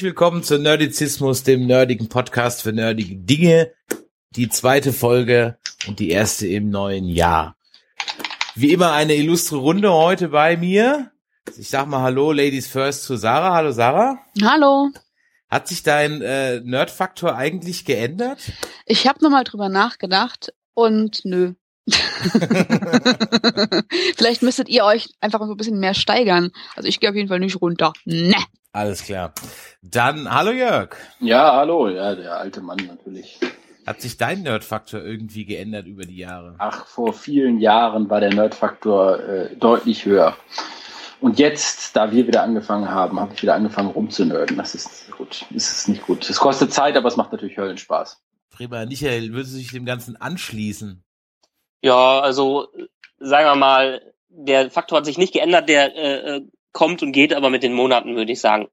Herzlich 0.00 0.12
willkommen 0.12 0.42
zu 0.42 0.58
Nerdizismus, 0.58 1.42
dem 1.42 1.66
nerdigen 1.66 2.08
Podcast 2.08 2.62
für 2.62 2.72
nerdige 2.72 3.16
Dinge. 3.16 3.70
Die 4.34 4.48
zweite 4.48 4.94
Folge 4.94 5.58
und 5.86 5.98
die 5.98 6.08
erste 6.08 6.46
im 6.46 6.70
neuen 6.70 7.04
Jahr. 7.04 7.54
Wie 8.54 8.72
immer 8.72 8.92
eine 8.92 9.14
illustre 9.14 9.56
Runde 9.56 9.92
heute 9.92 10.28
bei 10.28 10.56
mir. 10.56 11.10
Ich 11.54 11.68
sag 11.68 11.86
mal 11.86 12.00
Hallo, 12.00 12.32
Ladies 12.32 12.66
First 12.66 13.02
zu 13.02 13.16
Sarah. 13.16 13.52
Hallo 13.52 13.72
Sarah. 13.72 14.18
Hallo. 14.42 14.88
Hat 15.50 15.68
sich 15.68 15.82
dein 15.82 16.22
äh, 16.22 16.60
Nerdfaktor 16.60 17.36
eigentlich 17.36 17.84
geändert? 17.84 18.38
Ich 18.86 19.06
habe 19.06 19.22
nochmal 19.22 19.44
drüber 19.44 19.68
nachgedacht 19.68 20.54
und 20.72 21.20
nö. 21.24 21.52
Vielleicht 24.16 24.40
müsstet 24.40 24.70
ihr 24.70 24.86
euch 24.86 25.10
einfach 25.20 25.40
so 25.40 25.50
ein 25.50 25.58
bisschen 25.58 25.78
mehr 25.78 25.92
steigern. 25.92 26.52
Also 26.74 26.88
ich 26.88 27.00
gehe 27.00 27.10
auf 27.10 27.16
jeden 27.16 27.28
Fall 27.28 27.40
nicht 27.40 27.60
runter. 27.60 27.92
Ne. 28.06 28.42
Alles 28.72 29.02
klar. 29.02 29.32
Dann 29.82 30.32
hallo 30.32 30.52
Jörg. 30.52 30.96
Ja, 31.18 31.56
hallo, 31.56 31.88
ja, 31.88 32.14
der 32.14 32.38
alte 32.38 32.60
Mann 32.60 32.78
natürlich. 32.86 33.40
Hat 33.84 34.00
sich 34.00 34.16
dein 34.16 34.42
Nerdfaktor 34.42 35.00
irgendwie 35.00 35.44
geändert 35.44 35.86
über 35.86 36.04
die 36.04 36.18
Jahre? 36.18 36.54
Ach, 36.58 36.86
vor 36.86 37.12
vielen 37.12 37.58
Jahren 37.58 38.08
war 38.08 38.20
der 38.20 38.32
Nerdfaktor 38.32 39.18
äh, 39.18 39.56
deutlich 39.56 40.04
höher. 40.04 40.36
Und 41.20 41.38
jetzt, 41.40 41.96
da 41.96 42.12
wir 42.12 42.28
wieder 42.28 42.44
angefangen 42.44 42.88
haben, 42.90 43.18
habe 43.18 43.34
ich 43.34 43.42
wieder 43.42 43.54
angefangen 43.54 43.90
rumzunörden. 43.90 44.56
Das 44.56 44.74
ist 44.74 45.10
gut. 45.10 45.44
Das 45.50 45.70
ist 45.70 45.88
nicht 45.88 46.06
gut. 46.06 46.30
Es 46.30 46.38
kostet 46.38 46.72
Zeit, 46.72 46.96
aber 46.96 47.08
es 47.08 47.16
macht 47.16 47.32
natürlich 47.32 47.56
Höllenspaß. 47.56 48.22
Prima, 48.50 48.86
Michael, 48.86 49.32
würdest 49.32 49.54
du 49.54 49.58
sich 49.58 49.72
dem 49.72 49.84
Ganzen 49.84 50.16
anschließen? 50.16 51.02
Ja, 51.82 52.20
also 52.20 52.68
sagen 53.18 53.46
wir 53.46 53.56
mal, 53.56 54.12
der 54.28 54.70
Faktor 54.70 54.98
hat 54.98 55.06
sich 55.06 55.18
nicht 55.18 55.32
geändert, 55.32 55.68
der 55.68 55.96
äh, 55.96 56.36
äh 56.36 56.42
kommt 56.72 57.02
und 57.02 57.12
geht 57.12 57.34
aber 57.34 57.50
mit 57.50 57.62
den 57.62 57.72
Monaten, 57.72 58.16
würde 58.16 58.32
ich 58.32 58.40
sagen. 58.40 58.68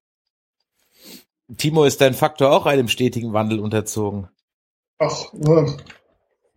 Timo, 1.55 1.85
ist 1.85 2.01
dein 2.01 2.13
Faktor 2.13 2.51
auch 2.51 2.65
einem 2.65 2.87
stetigen 2.87 3.33
Wandel 3.33 3.59
unterzogen? 3.59 4.29
Ach, 4.99 5.33
äh, 5.33 5.65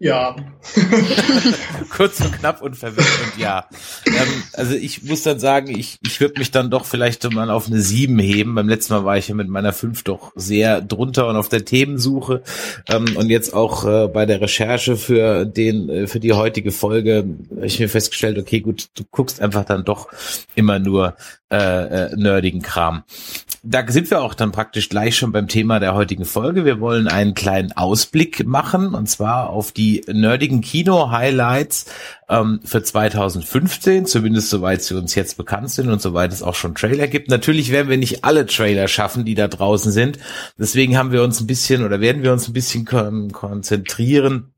ja. 0.01 0.35
Kurz 1.91 2.21
und 2.21 2.33
knapp 2.33 2.63
und 2.63 2.75
verwirrt 2.75 3.07
und 3.23 3.41
ja. 3.41 3.67
Ähm, 4.07 4.43
also 4.55 4.75
ich 4.75 5.03
muss 5.03 5.23
dann 5.25 5.39
sagen, 5.39 5.69
ich, 5.69 5.99
ich 6.03 6.19
würde 6.23 6.39
mich 6.39 6.51
dann 6.51 6.71
doch 6.71 6.87
vielleicht 6.87 7.31
mal 7.31 7.51
auf 7.51 7.67
eine 7.67 7.81
7 7.81 8.19
heben. 8.19 8.55
Beim 8.55 8.69
letzten 8.69 8.95
Mal 8.95 9.05
war 9.05 9.19
ich 9.19 9.29
ja 9.29 9.35
mit 9.35 9.49
meiner 9.49 9.75
5 9.75 10.03
doch 10.05 10.33
sehr 10.35 10.81
drunter 10.81 11.29
und 11.29 11.37
auf 11.37 11.51
der 11.51 11.67
Themensuche. 11.67 12.43
Ähm, 12.89 13.15
und 13.17 13.29
jetzt 13.29 13.53
auch 13.53 13.85
äh, 13.85 14.09
bei 14.09 14.25
der 14.25 14.41
Recherche 14.41 14.97
für 14.97 15.45
den, 15.45 15.91
äh, 15.91 16.07
für 16.07 16.19
die 16.19 16.33
heutige 16.33 16.73
Folge 16.73 17.27
habe 17.51 17.67
ich 17.67 17.79
mir 17.79 17.91
festgestellt, 17.91 18.39
okay, 18.39 18.61
gut, 18.61 18.89
du 18.95 19.05
guckst 19.11 19.43
einfach 19.43 19.67
dann 19.67 19.85
doch 19.85 20.09
immer 20.55 20.79
nur 20.79 21.15
äh, 21.51 21.57
äh, 21.57 22.17
nerdigen 22.17 22.63
Kram 22.63 23.05
da 23.63 23.85
sind 23.87 24.11
wir 24.11 24.23
auch 24.23 24.33
dann 24.33 24.53
praktisch 24.53 24.89
gleich 24.89 25.17
schon 25.17 25.33
beim 25.33 25.47
Thema 25.47 25.81
der 25.81 25.95
heutigen 25.95 26.25
Folge. 26.25 26.65
Wir 26.65 26.81
wollen 26.81 27.09
einen 27.09 27.35
kleinen 27.35 27.73
Ausblick 27.73 28.47
machen 28.47 28.95
und 28.95 29.07
zwar 29.07 29.51
auf 29.51 29.71
die 29.73 30.03
nerdigen 30.11 30.63
Kino-Highlights 30.63 31.87
ähm, 32.31 32.61
für 32.65 32.83
2015, 32.83 34.07
zumindest 34.07 34.49
soweit 34.49 34.83
sie 34.83 34.97
uns 34.97 35.15
jetzt 35.15 35.37
bekannt 35.37 35.71
sind 35.71 35.91
und 35.91 36.01
soweit 36.01 36.33
es 36.33 36.43
auch 36.43 36.55
schon 36.55 36.75
Trailer 36.75 37.07
gibt. 37.07 37.29
Natürlich 37.29 37.71
werden 37.71 37.91
wir 37.91 37.99
nicht 37.99 38.25
alle 38.25 38.47
Trailer 38.47 38.89
schaffen, 38.89 39.27
die 39.27 39.35
da 39.35 39.47
draußen 39.47 39.93
sind. 39.93 40.19
Deswegen 40.59 40.97
haben 40.97 41.13
wir 41.13 41.23
uns 41.23 41.41
ein 41.41 41.47
bisschen 41.47 41.85
oder 41.85 42.01
werden 42.01 42.23
wir 42.23 42.33
uns 42.33 42.49
ein 42.49 42.55
bisschen 42.55 42.87
kon 42.87 43.31
konzentrieren 43.31 44.55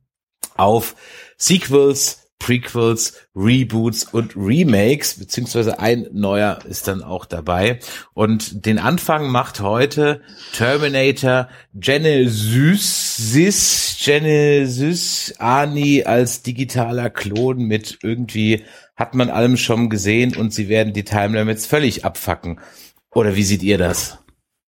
auf 0.57 0.95
Sequels, 1.37 2.22
Prequels, 2.43 3.15
Reboots 3.37 4.05
und 4.05 4.35
Remakes, 4.37 5.15
beziehungsweise 5.15 5.79
ein 5.79 6.09
neuer 6.13 6.59
ist 6.69 6.89
dann 6.89 7.03
auch 7.03 7.25
dabei. 7.25 7.79
Und 8.15 8.67
den 8.67 8.81
Anfang 8.81 9.29
macht 9.29 9.61
heute 9.61 10.21
Terminator 10.53 11.49
Genesis, 11.73 13.17
Genesis 14.05 15.35
Ani 15.39 16.03
als 16.05 16.43
digitaler 16.43 17.11
Klon 17.11 17.59
mit 17.59 17.99
irgendwie 18.03 18.65
hat 18.97 19.15
man 19.15 19.31
allem 19.31 19.57
schon 19.57 19.89
gesehen 19.89 20.37
und 20.37 20.53
sie 20.53 20.69
werden 20.69 20.93
die 20.93 21.05
Timelimits 21.05 21.65
völlig 21.67 22.05
abfacken. 22.05 22.61
Oder 23.15 23.37
wie 23.37 23.45
seht 23.45 23.63
ihr 23.63 23.79
das? 23.79 24.19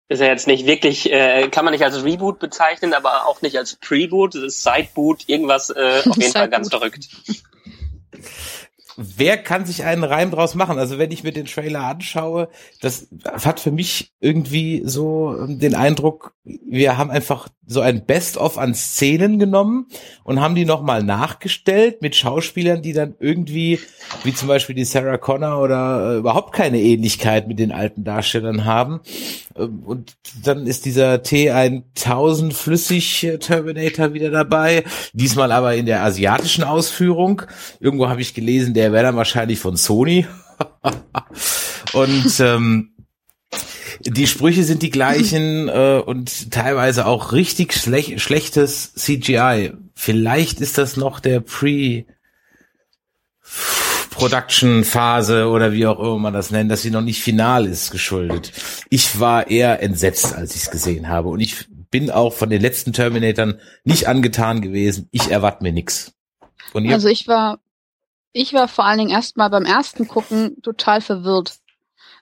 Ist 0.07 0.21
ja 0.21 0.27
jetzt 0.27 0.47
nicht 0.47 0.65
wirklich, 0.65 1.11
äh, 1.11 1.49
kann 1.49 1.65
man 1.65 1.73
nicht 1.73 1.83
als 1.83 2.03
Reboot 2.03 2.39
bezeichnen, 2.39 2.93
aber 2.93 3.25
auch 3.27 3.41
nicht 3.41 3.57
als 3.57 3.75
Preboot, 3.75 4.35
das 4.35 4.43
ist 4.43 4.63
Sideboot, 4.63 5.27
irgendwas 5.27 5.71
äh, 5.71 6.03
auf 6.07 6.15
jeden 6.17 6.31
Fall 6.31 6.49
ganz 6.49 6.69
verrückt 6.69 7.09
wer 8.97 9.37
kann 9.37 9.65
sich 9.65 9.83
einen 9.83 10.03
Reim 10.03 10.31
draus 10.31 10.55
machen? 10.55 10.79
Also 10.79 10.97
wenn 10.97 11.11
ich 11.11 11.23
mir 11.23 11.31
den 11.31 11.45
Trailer 11.45 11.83
anschaue, 11.83 12.49
das 12.81 13.07
hat 13.25 13.59
für 13.59 13.71
mich 13.71 14.13
irgendwie 14.19 14.83
so 14.85 15.35
ähm, 15.37 15.59
den 15.59 15.75
Eindruck, 15.75 16.33
wir 16.43 16.97
haben 16.97 17.11
einfach 17.11 17.49
so 17.65 17.81
ein 17.81 18.05
Best-of 18.05 18.57
an 18.57 18.73
Szenen 18.73 19.39
genommen 19.39 19.87
und 20.23 20.39
haben 20.39 20.55
die 20.55 20.65
nochmal 20.65 21.03
nachgestellt 21.03 22.01
mit 22.01 22.15
Schauspielern, 22.15 22.81
die 22.81 22.93
dann 22.93 23.15
irgendwie, 23.19 23.79
wie 24.25 24.33
zum 24.33 24.47
Beispiel 24.47 24.75
die 24.75 24.85
Sarah 24.85 25.17
Connor 25.17 25.61
oder 25.61 26.13
äh, 26.13 26.17
überhaupt 26.17 26.53
keine 26.53 26.79
Ähnlichkeit 26.81 27.47
mit 27.47 27.59
den 27.59 27.71
alten 27.71 28.03
Darstellern 28.03 28.65
haben. 28.65 29.01
Ähm, 29.55 29.83
und 29.85 30.15
dann 30.43 30.67
ist 30.67 30.85
dieser 30.85 31.15
T1000 31.15 32.53
flüssig 32.53 33.27
Terminator 33.39 34.13
wieder 34.13 34.31
dabei. 34.31 34.83
Diesmal 35.13 35.51
aber 35.51 35.75
in 35.75 35.85
der 35.85 36.03
asiatischen 36.03 36.63
Ausführung. 36.63 37.43
Irgendwo 37.79 38.09
habe 38.09 38.21
ich 38.21 38.33
gelesen, 38.33 38.73
der 38.73 38.91
wäre 38.91 39.03
dann 39.03 39.15
wahrscheinlich 39.15 39.59
von 39.59 39.77
Sony. 39.77 40.25
und 41.93 42.39
ähm, 42.39 42.91
die 44.01 44.27
Sprüche 44.27 44.63
sind 44.63 44.81
die 44.81 44.89
gleichen 44.89 45.69
äh, 45.69 46.01
und 46.05 46.51
teilweise 46.51 47.05
auch 47.05 47.31
richtig 47.31 47.73
schlech 47.73 48.21
schlechtes 48.21 48.93
CGI. 48.93 49.73
Vielleicht 49.93 50.61
ist 50.61 50.77
das 50.77 50.97
noch 50.97 51.19
der 51.19 51.39
Pre 51.39 52.05
Production 54.15 54.83
Phase 54.83 55.47
oder 55.47 55.71
wie 55.73 55.85
auch 55.85 55.99
immer 55.99 56.17
man 56.17 56.33
das 56.33 56.51
nennt, 56.51 56.71
dass 56.71 56.81
sie 56.81 56.91
noch 56.91 57.01
nicht 57.01 57.21
final 57.21 57.65
ist, 57.65 57.91
geschuldet. 57.91 58.51
Ich 58.89 59.19
war 59.19 59.47
eher 59.49 59.83
entsetzt, 59.83 60.33
als 60.33 60.55
ich 60.55 60.63
es 60.63 60.71
gesehen 60.71 61.09
habe 61.09 61.29
und 61.29 61.39
ich 61.39 61.67
bin 61.91 62.09
auch 62.09 62.33
von 62.33 62.49
den 62.49 62.61
letzten 62.61 62.93
Terminatoren 62.93 63.59
nicht 63.83 64.07
angetan 64.07 64.61
gewesen. 64.61 65.07
Ich 65.11 65.29
erwarte 65.29 65.63
mir 65.63 65.71
nix. 65.71 66.13
Also 66.73 67.07
ich 67.07 67.27
war 67.27 67.59
ich 68.33 68.53
war 68.53 68.67
vor 68.67 68.85
allen 68.85 68.97
Dingen 68.97 69.11
erstmal 69.11 69.49
beim 69.49 69.63
ersten 69.63 70.07
Gucken 70.07 70.61
total 70.61 70.99
verwirrt 70.99 71.59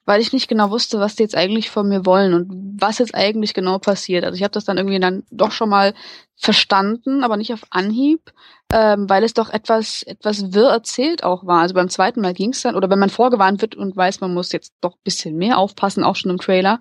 weil 0.05 0.21
ich 0.21 0.33
nicht 0.33 0.47
genau 0.47 0.69
wusste, 0.69 0.99
was 0.99 1.15
die 1.15 1.23
jetzt 1.23 1.35
eigentlich 1.35 1.69
von 1.69 1.87
mir 1.87 2.05
wollen 2.05 2.33
und 2.33 2.51
was 2.81 2.97
jetzt 2.97 3.15
eigentlich 3.15 3.53
genau 3.53 3.79
passiert. 3.79 4.25
Also 4.25 4.35
ich 4.35 4.43
habe 4.43 4.51
das 4.51 4.65
dann 4.65 4.77
irgendwie 4.77 4.99
dann 4.99 5.23
doch 5.31 5.51
schon 5.51 5.69
mal 5.69 5.93
verstanden, 6.35 7.23
aber 7.23 7.37
nicht 7.37 7.53
auf 7.53 7.61
Anhieb, 7.69 8.33
ähm, 8.71 9.09
weil 9.09 9.23
es 9.23 9.33
doch 9.33 9.49
etwas 9.49 10.03
etwas 10.03 10.53
wirr 10.53 10.69
erzählt 10.69 11.23
auch 11.23 11.45
war. 11.45 11.61
Also 11.61 11.73
beim 11.75 11.89
zweiten 11.89 12.21
Mal 12.21 12.33
ging 12.33 12.51
es 12.51 12.61
dann, 12.61 12.75
oder 12.75 12.89
wenn 12.89 12.99
man 12.99 13.09
vorgewarnt 13.09 13.61
wird 13.61 13.75
und 13.75 13.95
weiß, 13.95 14.19
man 14.19 14.33
muss 14.33 14.51
jetzt 14.51 14.73
doch 14.81 14.97
bisschen 15.03 15.37
mehr 15.37 15.57
aufpassen, 15.57 16.03
auch 16.03 16.15
schon 16.15 16.31
im 16.31 16.39
Trailer, 16.39 16.79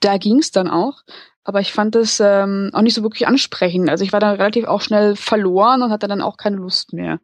da 0.00 0.18
ging 0.18 0.38
es 0.38 0.52
dann 0.52 0.68
auch. 0.68 1.02
Aber 1.44 1.60
ich 1.60 1.72
fand 1.72 1.96
es 1.96 2.20
ähm, 2.20 2.70
auch 2.72 2.82
nicht 2.82 2.94
so 2.94 3.02
wirklich 3.02 3.26
ansprechend. 3.26 3.90
Also 3.90 4.04
ich 4.04 4.12
war 4.12 4.20
dann 4.20 4.36
relativ 4.36 4.64
auch 4.66 4.80
schnell 4.80 5.16
verloren 5.16 5.82
und 5.82 5.90
hatte 5.90 6.06
dann 6.06 6.22
auch 6.22 6.36
keine 6.36 6.56
Lust 6.56 6.92
mehr. 6.92 7.18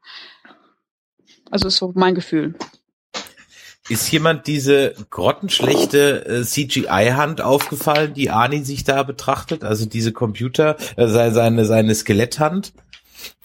Also 1.51 1.69
ist 1.69 1.77
so 1.77 1.93
mein 1.95 2.17
Gefühl. 2.17 2.57
Ist 3.89 4.11
jemand 4.13 4.47
diese 4.47 4.95
grottenschlechte 5.11 6.27
äh, 6.27 6.43
CGI-Hand 6.43 7.41
aufgefallen, 7.41 8.13
die 8.13 8.31
Ani 8.31 8.65
sich 8.65 8.85
da 8.85 9.03
betrachtet? 9.03 9.65
Also 9.65 9.87
diese 9.87 10.13
Computer, 10.13 10.77
äh, 10.97 11.09
seine, 11.09 11.65
seine 11.65 11.95
Skeletthand? 11.95 12.75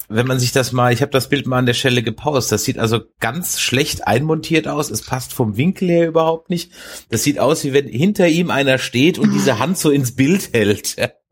Wenn 0.10 0.28
man 0.28 0.40
sich 0.40 0.52
das 0.52 0.74
mal, 0.74 0.92
ich 0.92 1.02
habe 1.02 1.12
das 1.12 1.30
Bild 1.30 1.48
mal 1.48 1.60
an 1.60 1.66
der 1.66 1.74
Stelle 1.74 2.04
gepaust, 2.04 2.52
das 2.52 2.66
sieht 2.66 2.78
also 2.78 3.00
ganz 3.22 3.62
schlecht 3.62 4.06
einmontiert 4.06 4.68
aus. 4.68 4.92
Es 4.92 5.02
passt 5.02 5.34
vom 5.34 5.56
Winkel 5.56 5.90
her 5.90 6.08
überhaupt 6.08 6.50
nicht. 6.50 6.72
Das 7.10 7.24
sieht 7.24 7.40
aus, 7.40 7.64
wie 7.64 7.72
wenn 7.72 7.88
hinter 7.88 8.28
ihm 8.28 8.52
einer 8.52 8.78
steht 8.78 9.18
und 9.18 9.32
diese 9.32 9.60
Hand 9.60 9.78
so 9.78 9.90
ins 9.92 10.16
Bild 10.16 10.50
hält. 10.54 10.98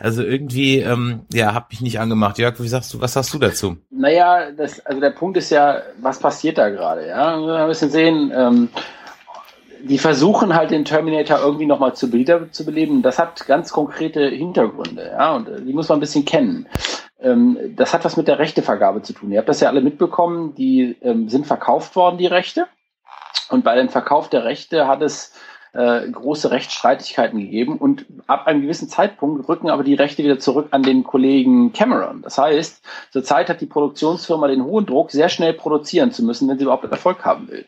Also 0.00 0.22
irgendwie, 0.22 0.78
ähm, 0.78 1.26
ja, 1.32 1.54
hab 1.54 1.72
ich 1.72 1.82
nicht 1.82 2.00
angemacht. 2.00 2.38
Jörg, 2.38 2.58
wie 2.58 2.68
sagst 2.68 2.92
du, 2.94 3.00
was 3.00 3.12
sagst 3.12 3.34
du 3.34 3.38
dazu? 3.38 3.76
Naja, 3.90 4.50
das, 4.50 4.84
also 4.86 4.98
der 4.98 5.10
Punkt 5.10 5.36
ist 5.36 5.50
ja, 5.50 5.82
was 6.00 6.18
passiert 6.18 6.56
da 6.56 6.70
gerade? 6.70 7.06
Ja, 7.06 7.38
wir 7.38 7.66
bisschen 7.66 7.90
sehen. 7.90 8.32
Ähm, 8.34 8.68
die 9.82 9.98
versuchen 9.98 10.54
halt 10.54 10.70
den 10.70 10.84
Terminator 10.84 11.38
irgendwie 11.38 11.66
nochmal 11.66 11.94
zu, 11.94 12.08
zu 12.50 12.64
beleben. 12.64 13.02
Das 13.02 13.18
hat 13.18 13.46
ganz 13.46 13.72
konkrete 13.72 14.28
Hintergründe, 14.28 15.10
ja, 15.12 15.34
und 15.34 15.48
äh, 15.48 15.62
die 15.62 15.72
muss 15.72 15.88
man 15.88 15.98
ein 15.98 16.00
bisschen 16.00 16.24
kennen. 16.24 16.66
Ähm, 17.20 17.58
das 17.76 17.92
hat 17.92 18.04
was 18.04 18.16
mit 18.16 18.28
der 18.28 18.38
Rechtevergabe 18.38 19.02
zu 19.02 19.12
tun. 19.12 19.32
Ihr 19.32 19.38
habt 19.38 19.48
das 19.48 19.60
ja 19.60 19.68
alle 19.68 19.82
mitbekommen, 19.82 20.54
die 20.54 20.96
ähm, 21.02 21.28
sind 21.28 21.46
verkauft 21.46 21.96
worden, 21.96 22.18
die 22.18 22.26
Rechte. 22.26 22.66
Und 23.50 23.64
bei 23.64 23.76
dem 23.76 23.88
Verkauf 23.88 24.28
der 24.30 24.44
Rechte 24.44 24.86
hat 24.86 25.02
es 25.02 25.32
äh, 25.72 26.08
große 26.08 26.50
Rechtsstreitigkeiten 26.50 27.38
gegeben 27.38 27.78
und 27.78 28.06
ab 28.26 28.46
einem 28.46 28.62
gewissen 28.62 28.88
Zeitpunkt 28.88 29.48
rücken 29.48 29.70
aber 29.70 29.84
die 29.84 29.94
Rechte 29.94 30.24
wieder 30.24 30.38
zurück 30.38 30.68
an 30.72 30.82
den 30.82 31.04
Kollegen 31.04 31.72
Cameron. 31.72 32.22
Das 32.22 32.38
heißt, 32.38 32.82
zurzeit 33.12 33.48
hat 33.48 33.60
die 33.60 33.66
Produktionsfirma 33.66 34.48
den 34.48 34.64
hohen 34.64 34.86
Druck, 34.86 35.10
sehr 35.10 35.28
schnell 35.28 35.52
produzieren 35.52 36.12
zu 36.12 36.24
müssen, 36.24 36.48
wenn 36.48 36.58
sie 36.58 36.64
überhaupt 36.64 36.84
Erfolg 36.90 37.24
haben 37.24 37.48
will. 37.48 37.66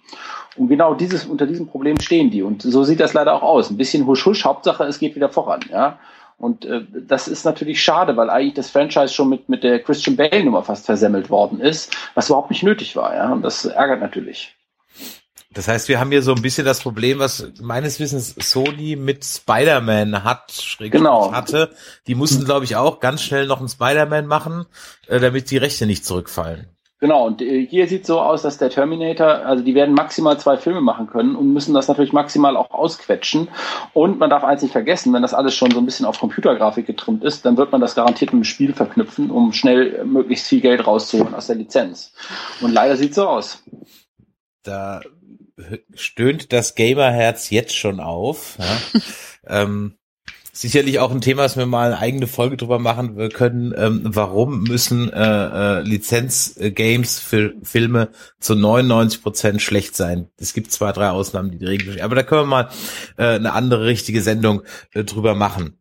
Und 0.56 0.68
genau 0.68 0.94
dieses, 0.94 1.24
unter 1.24 1.46
diesem 1.46 1.66
Problem 1.66 1.98
stehen 2.00 2.30
die. 2.30 2.42
Und 2.42 2.62
so 2.62 2.84
sieht 2.84 3.00
das 3.00 3.14
leider 3.14 3.34
auch 3.34 3.42
aus. 3.42 3.70
Ein 3.70 3.76
bisschen 3.76 4.06
husch 4.06 4.26
husch, 4.26 4.44
Hauptsache 4.44 4.84
es 4.84 4.98
geht 4.98 5.14
wieder 5.16 5.28
voran, 5.28 5.60
ja. 5.70 5.98
Und 6.38 6.64
äh, 6.64 6.82
das 7.06 7.28
ist 7.28 7.44
natürlich 7.44 7.80
schade, 7.82 8.16
weil 8.16 8.28
eigentlich 8.28 8.54
das 8.54 8.70
Franchise 8.70 9.14
schon 9.14 9.28
mit, 9.28 9.48
mit 9.48 9.62
der 9.62 9.78
Christian 9.78 10.16
Bale-Nummer 10.16 10.62
fast 10.64 10.86
versemmelt 10.86 11.30
worden 11.30 11.60
ist, 11.60 11.96
was 12.14 12.28
überhaupt 12.28 12.50
nicht 12.50 12.64
nötig 12.64 12.96
war, 12.96 13.14
ja. 13.14 13.32
Und 13.32 13.42
das 13.42 13.64
ärgert 13.64 14.00
natürlich. 14.00 14.56
Das 15.54 15.68
heißt, 15.68 15.88
wir 15.88 16.00
haben 16.00 16.10
hier 16.10 16.22
so 16.22 16.34
ein 16.34 16.42
bisschen 16.42 16.64
das 16.64 16.80
Problem, 16.80 17.18
was 17.18 17.52
meines 17.60 18.00
Wissens 18.00 18.34
Sony 18.38 18.96
mit 18.96 19.24
Spider-Man 19.24 20.24
hat, 20.24 20.76
genau. 20.78 21.32
hatte. 21.32 21.70
Die 22.06 22.14
mussten, 22.14 22.44
glaube 22.44 22.64
ich, 22.64 22.76
auch 22.76 23.00
ganz 23.00 23.22
schnell 23.22 23.46
noch 23.46 23.58
einen 23.58 23.68
Spider-Man 23.68 24.26
machen, 24.26 24.66
äh, 25.08 25.20
damit 25.20 25.50
die 25.50 25.58
Rechte 25.58 25.86
nicht 25.86 26.04
zurückfallen. 26.04 26.68
Genau, 27.02 27.26
und 27.26 27.42
äh, 27.42 27.66
hier 27.66 27.88
sieht 27.88 28.06
so 28.06 28.20
aus, 28.20 28.42
dass 28.42 28.58
der 28.58 28.70
Terminator, 28.70 29.26
also 29.26 29.64
die 29.64 29.74
werden 29.74 29.92
maximal 29.92 30.38
zwei 30.38 30.56
Filme 30.56 30.80
machen 30.80 31.08
können 31.08 31.34
und 31.34 31.52
müssen 31.52 31.74
das 31.74 31.88
natürlich 31.88 32.12
maximal 32.12 32.56
auch 32.56 32.70
ausquetschen. 32.70 33.48
Und 33.92 34.20
man 34.20 34.30
darf 34.30 34.44
eins 34.44 34.62
nicht 34.62 34.70
vergessen, 34.70 35.12
wenn 35.12 35.22
das 35.22 35.34
alles 35.34 35.56
schon 35.56 35.72
so 35.72 35.80
ein 35.80 35.84
bisschen 35.84 36.06
auf 36.06 36.20
Computergrafik 36.20 36.86
getrimmt 36.86 37.24
ist, 37.24 37.44
dann 37.44 37.56
wird 37.56 37.72
man 37.72 37.80
das 37.80 37.96
garantiert 37.96 38.32
mit 38.32 38.44
dem 38.44 38.44
Spiel 38.44 38.72
verknüpfen, 38.72 39.32
um 39.32 39.52
schnell 39.52 40.04
möglichst 40.04 40.46
viel 40.46 40.60
Geld 40.60 40.86
rauszuholen 40.86 41.34
aus 41.34 41.48
der 41.48 41.56
Lizenz. 41.56 42.12
Und 42.60 42.72
leider 42.72 42.96
sieht 42.96 43.16
so 43.16 43.26
aus. 43.26 43.64
Da 44.62 45.00
stöhnt 45.94 46.52
das 46.52 46.74
Gamerherz 46.74 47.50
jetzt 47.50 47.76
schon 47.76 48.00
auf. 48.00 48.58
Ja. 48.58 48.80
ähm, 49.62 49.94
sicherlich 50.52 50.98
auch 50.98 51.10
ein 51.10 51.22
Thema, 51.22 51.42
dass 51.42 51.56
wir 51.56 51.66
mal 51.66 51.92
eine 51.92 51.98
eigene 51.98 52.26
Folge 52.26 52.56
drüber 52.56 52.78
machen 52.78 53.16
wir 53.16 53.30
können. 53.30 53.74
Ähm, 53.76 54.02
warum 54.04 54.62
müssen 54.62 55.12
äh, 55.12 55.78
äh, 55.78 55.80
Lizenzgames 55.82 57.18
für 57.18 57.54
Filme 57.62 58.10
zu 58.38 58.54
99 58.54 59.22
Prozent 59.22 59.62
schlecht 59.62 59.96
sein? 59.96 60.28
Es 60.36 60.52
gibt 60.52 60.70
zwei, 60.70 60.92
drei 60.92 61.08
Ausnahmen, 61.08 61.50
die 61.50 61.58
die 61.58 61.66
Regeln 61.66 62.00
aber 62.00 62.14
da 62.14 62.22
können 62.22 62.42
wir 62.42 62.46
mal 62.46 62.68
äh, 63.16 63.36
eine 63.36 63.52
andere 63.52 63.86
richtige 63.86 64.22
Sendung 64.22 64.62
äh, 64.92 65.04
drüber 65.04 65.34
machen. 65.34 65.78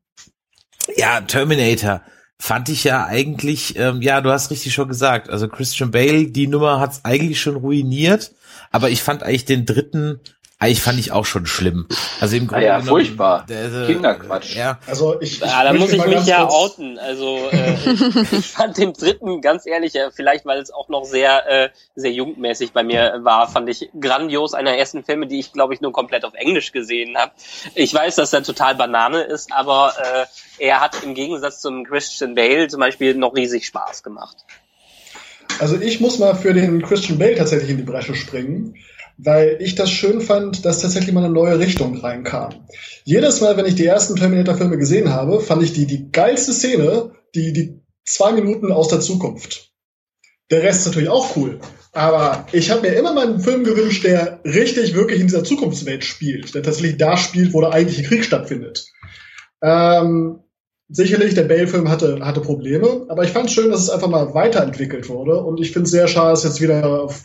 Ja, 0.96 1.22
Terminator 1.22 2.02
fand 2.40 2.70
ich 2.70 2.84
ja 2.84 3.06
eigentlich, 3.06 3.78
ähm, 3.78 4.02
ja, 4.02 4.20
du 4.20 4.32
hast 4.32 4.50
richtig 4.50 4.74
schon 4.74 4.88
gesagt, 4.88 5.30
also 5.30 5.48
Christian 5.48 5.92
Bale, 5.92 6.28
die 6.28 6.48
Nummer 6.48 6.80
hat's 6.80 7.02
eigentlich 7.04 7.40
schon 7.40 7.56
ruiniert 7.56 8.32
aber 8.72 8.90
ich 8.90 9.04
fand 9.04 9.24
eigentlich 9.24 9.46
den 9.46 9.66
dritten 9.66 10.22
eigentlich 10.62 10.84
fand 10.84 11.00
ich 11.00 11.12
auch 11.12 11.26
schon 11.26 11.48
schlimm. 11.48 11.88
Also 12.20 12.38
im 12.38 12.46
Grunde 12.46 12.66
ah 12.66 12.68
ja, 12.68 12.80
genommen, 12.80 12.90
furchtbar. 12.90 13.48
Der, 13.50 13.88
Kinderquatsch. 13.88 14.56
Ja. 14.56 14.78
Also 14.86 15.20
ich, 15.20 15.34
ich 15.34 15.40
ja, 15.40 15.64
da 15.64 15.74
muss 15.74 15.92
ich 15.92 16.06
mich 16.06 16.28
ja 16.28 16.48
outen. 16.48 17.00
Also 17.00 17.50
äh, 17.52 17.74
ich 18.32 18.46
fand 18.46 18.78
den 18.78 18.94
dritten 18.94 19.42
ganz 19.42 19.66
ehrlich, 19.66 19.96
äh, 19.96 20.12
vielleicht 20.12 20.46
weil 20.46 20.60
es 20.60 20.70
auch 20.70 20.88
noch 20.88 21.04
sehr 21.04 21.50
äh, 21.50 21.70
sehr 21.96 22.12
jugendmäßig 22.12 22.74
bei 22.74 22.84
mir 22.84 23.22
war, 23.24 23.48
fand 23.48 23.70
ich 23.70 23.90
grandios. 24.00 24.54
Einer 24.54 24.78
ersten 24.78 25.04
Filme, 25.04 25.26
die 25.26 25.40
ich 25.40 25.52
glaube 25.52 25.74
ich 25.74 25.82
nur 25.82 25.94
komplett 25.94 26.26
auf 26.26 26.36
Englisch 26.36 26.72
gesehen 26.72 27.18
habe. 27.18 27.32
Ich 27.74 27.92
weiß, 27.92 28.18
dass 28.18 28.32
er 28.32 28.44
total 28.44 28.76
Banane 28.76 29.24
ist, 29.24 29.52
aber 29.52 29.96
äh, 29.98 30.64
er 30.64 30.80
hat 30.80 31.02
im 31.02 31.16
Gegensatz 31.16 31.60
zum 31.60 31.86
Christian 31.86 32.36
Bale 32.36 32.68
zum 32.68 32.80
Beispiel 32.80 33.16
noch 33.16 33.36
riesig 33.36 33.66
Spaß 33.66 34.04
gemacht. 34.04 34.38
Also 35.60 35.80
ich 35.80 36.00
muss 36.00 36.20
mal 36.20 36.36
für 36.36 36.54
den 36.54 36.82
Christian 36.82 37.20
Bale 37.20 37.36
tatsächlich 37.36 37.70
in 37.70 37.78
die 37.78 37.84
Bresche 37.84 38.16
springen, 38.16 38.76
weil 39.18 39.58
ich 39.60 39.76
das 39.76 39.92
schön 39.92 40.22
fand, 40.22 40.66
dass 40.66 40.82
tatsächlich 40.82 41.14
mal 41.14 41.24
eine 41.24 41.34
neue 41.34 41.60
Richtung 41.60 41.98
reinkam. 41.98 42.66
Jedes 43.04 43.42
Mal, 43.42 43.58
wenn 43.58 43.66
ich 43.66 43.76
die 43.76 43.86
ersten 43.86 44.16
Terminator-Filme 44.16 44.78
gesehen 44.78 45.10
habe, 45.10 45.40
fand 45.42 45.64
ich 45.64 45.74
die 45.74 45.86
die 45.86 46.12
geilste 46.12 46.54
Szene, 46.54 47.12
die 47.36 47.54
die 47.54 47.82
zwei 48.06 48.32
Minuten 48.32 48.72
aus 48.72 48.88
der 48.88 49.00
Zukunft. 49.00 49.72
Der 50.50 50.64
Rest 50.64 50.82
ist 50.82 50.88
natürlich 50.88 51.10
auch 51.10 51.36
cool. 51.36 51.60
Aber 51.94 52.48
ich 52.52 52.72
habe 52.72 52.82
mir 52.82 52.94
immer 52.94 53.14
mal 53.14 53.28
einen 53.28 53.42
Film 53.42 53.64
gewünscht, 53.64 54.04
der 54.04 54.40
richtig 54.46 54.94
wirklich 54.94 55.20
in 55.20 55.28
dieser 55.28 55.44
Zukunftswelt 55.44 56.04
spielt, 56.04 56.56
der 56.56 56.64
tatsächlich 56.64 56.98
da 56.98 57.18
spielt, 57.18 57.54
wo 57.54 57.62
der 57.62 57.74
eigentliche 57.74 58.04
Krieg 58.04 58.24
stattfindet. 58.24 58.86
Ähm, 59.62 60.40
sicherlich, 60.92 61.34
der 61.34 61.44
Bale-Film 61.44 61.90
hatte, 61.90 62.20
hatte 62.22 62.42
Probleme, 62.42 63.06
aber 63.08 63.24
ich 63.24 63.32
fand 63.32 63.48
es 63.48 63.54
schön, 63.54 63.72
dass 63.72 63.82
es 63.82 63.90
einfach 63.90 64.10
mal 64.10 64.34
weiterentwickelt 64.34 65.10
wurde 65.10 65.38
und 65.42 65.60
ich 65.60 65.72
finde 65.72 65.86
es 65.86 65.92
sehr 65.92 66.08
schade, 66.08 66.32
dass 66.32 66.44
jetzt 66.44 66.62
wieder 66.62 66.86
auf 66.86 67.24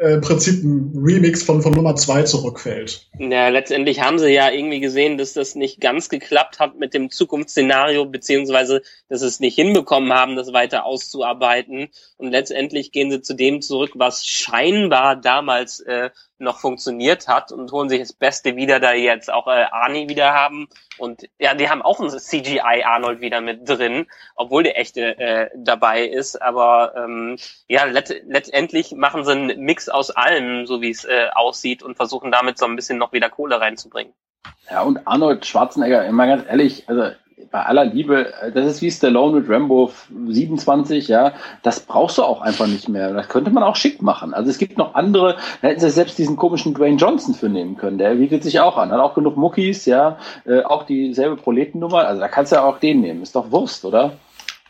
äh, 0.00 0.14
im 0.14 0.20
Prinzip 0.20 0.62
ein 0.64 0.92
Remix 0.96 1.42
von, 1.42 1.62
von 1.62 1.72
Nummer 1.72 1.94
zwei 1.96 2.22
zurückfällt. 2.24 3.08
Ja, 3.18 3.48
letztendlich 3.48 4.00
haben 4.00 4.18
sie 4.18 4.30
ja 4.30 4.50
irgendwie 4.50 4.80
gesehen, 4.80 5.18
dass 5.18 5.34
das 5.34 5.54
nicht 5.54 5.80
ganz 5.80 6.08
geklappt 6.08 6.58
hat 6.58 6.78
mit 6.78 6.94
dem 6.94 7.10
Zukunftsszenario, 7.10 8.04
beziehungsweise, 8.06 8.82
dass 9.08 9.20
sie 9.20 9.28
es 9.28 9.40
nicht 9.40 9.54
hinbekommen 9.54 10.12
haben, 10.12 10.36
das 10.36 10.52
weiter 10.52 10.84
auszuarbeiten. 10.84 11.88
Und 12.16 12.30
letztendlich 12.30 12.90
gehen 12.90 13.10
sie 13.10 13.22
zu 13.22 13.34
dem 13.34 13.62
zurück, 13.62 13.92
was 13.94 14.26
scheinbar 14.26 15.16
damals 15.16 15.80
äh, 15.80 16.10
noch 16.38 16.58
funktioniert 16.58 17.28
hat 17.28 17.52
und 17.52 17.70
holen 17.72 17.88
sich 17.88 18.00
das 18.00 18.12
Beste 18.12 18.56
wieder, 18.56 18.80
da 18.80 18.92
jetzt 18.92 19.32
auch 19.32 19.46
äh, 19.46 19.66
Arnie 19.70 20.08
wieder 20.08 20.32
haben. 20.32 20.68
Und 20.98 21.28
ja, 21.38 21.54
die 21.54 21.68
haben 21.68 21.82
auch 21.82 22.00
ein 22.00 22.10
CGI 22.10 22.82
Arnold 22.84 23.20
wieder 23.20 23.40
mit 23.40 23.68
drin, 23.68 24.06
obwohl 24.34 24.62
der 24.62 24.78
echte 24.78 25.18
äh, 25.18 25.50
dabei 25.56 26.06
ist. 26.06 26.40
Aber 26.40 26.94
ähm, 26.96 27.36
ja, 27.68 27.84
let 27.84 28.22
letztendlich 28.26 28.92
machen 28.92 29.24
sie 29.24 29.32
einen 29.32 29.60
Mix 29.60 29.88
aus 29.88 30.10
allem, 30.10 30.66
so 30.66 30.80
wie 30.80 30.90
es 30.90 31.04
äh, 31.04 31.28
aussieht, 31.34 31.82
und 31.82 31.96
versuchen 31.96 32.32
damit 32.32 32.58
so 32.58 32.66
ein 32.66 32.76
bisschen 32.76 32.98
noch 32.98 33.12
wieder 33.12 33.30
Kohle 33.30 33.60
reinzubringen. 33.60 34.12
Ja, 34.70 34.82
und 34.82 35.06
Arnold 35.06 35.46
Schwarzenegger, 35.46 36.04
immer 36.06 36.26
ganz 36.26 36.44
ehrlich, 36.48 36.88
also 36.88 37.10
bei 37.50 37.62
aller 37.62 37.84
Liebe, 37.84 38.32
das 38.54 38.66
ist 38.66 38.82
wie 38.82 38.90
Stallone 38.90 39.40
mit 39.40 39.50
Rambo 39.50 39.90
27, 40.28 41.08
ja, 41.08 41.32
das 41.62 41.80
brauchst 41.80 42.18
du 42.18 42.22
auch 42.22 42.40
einfach 42.40 42.66
nicht 42.66 42.88
mehr. 42.88 43.12
Das 43.12 43.28
könnte 43.28 43.50
man 43.50 43.62
auch 43.62 43.76
schick 43.76 44.02
machen. 44.02 44.34
Also 44.34 44.50
es 44.50 44.58
gibt 44.58 44.78
noch 44.78 44.94
andere, 44.94 45.36
da 45.62 45.68
hätten 45.68 45.80
sie 45.80 45.90
selbst 45.90 46.18
diesen 46.18 46.36
komischen 46.36 46.74
Dwayne 46.74 46.96
Johnson 46.96 47.34
für 47.34 47.48
nehmen 47.48 47.76
können, 47.76 47.98
der 47.98 48.14
bietet 48.14 48.42
sich 48.42 48.60
auch 48.60 48.76
an, 48.76 48.90
hat 48.90 49.00
auch 49.00 49.14
genug 49.14 49.36
Muckis, 49.36 49.86
ja, 49.86 50.18
äh, 50.46 50.62
auch 50.62 50.84
dieselbe 50.84 51.36
Proletennummer, 51.36 52.06
also 52.06 52.20
da 52.20 52.28
kannst 52.28 52.52
du 52.52 52.56
ja 52.56 52.64
auch 52.64 52.78
den 52.78 53.00
nehmen, 53.00 53.22
ist 53.22 53.36
doch 53.36 53.50
Wurst, 53.50 53.84
oder? 53.84 54.12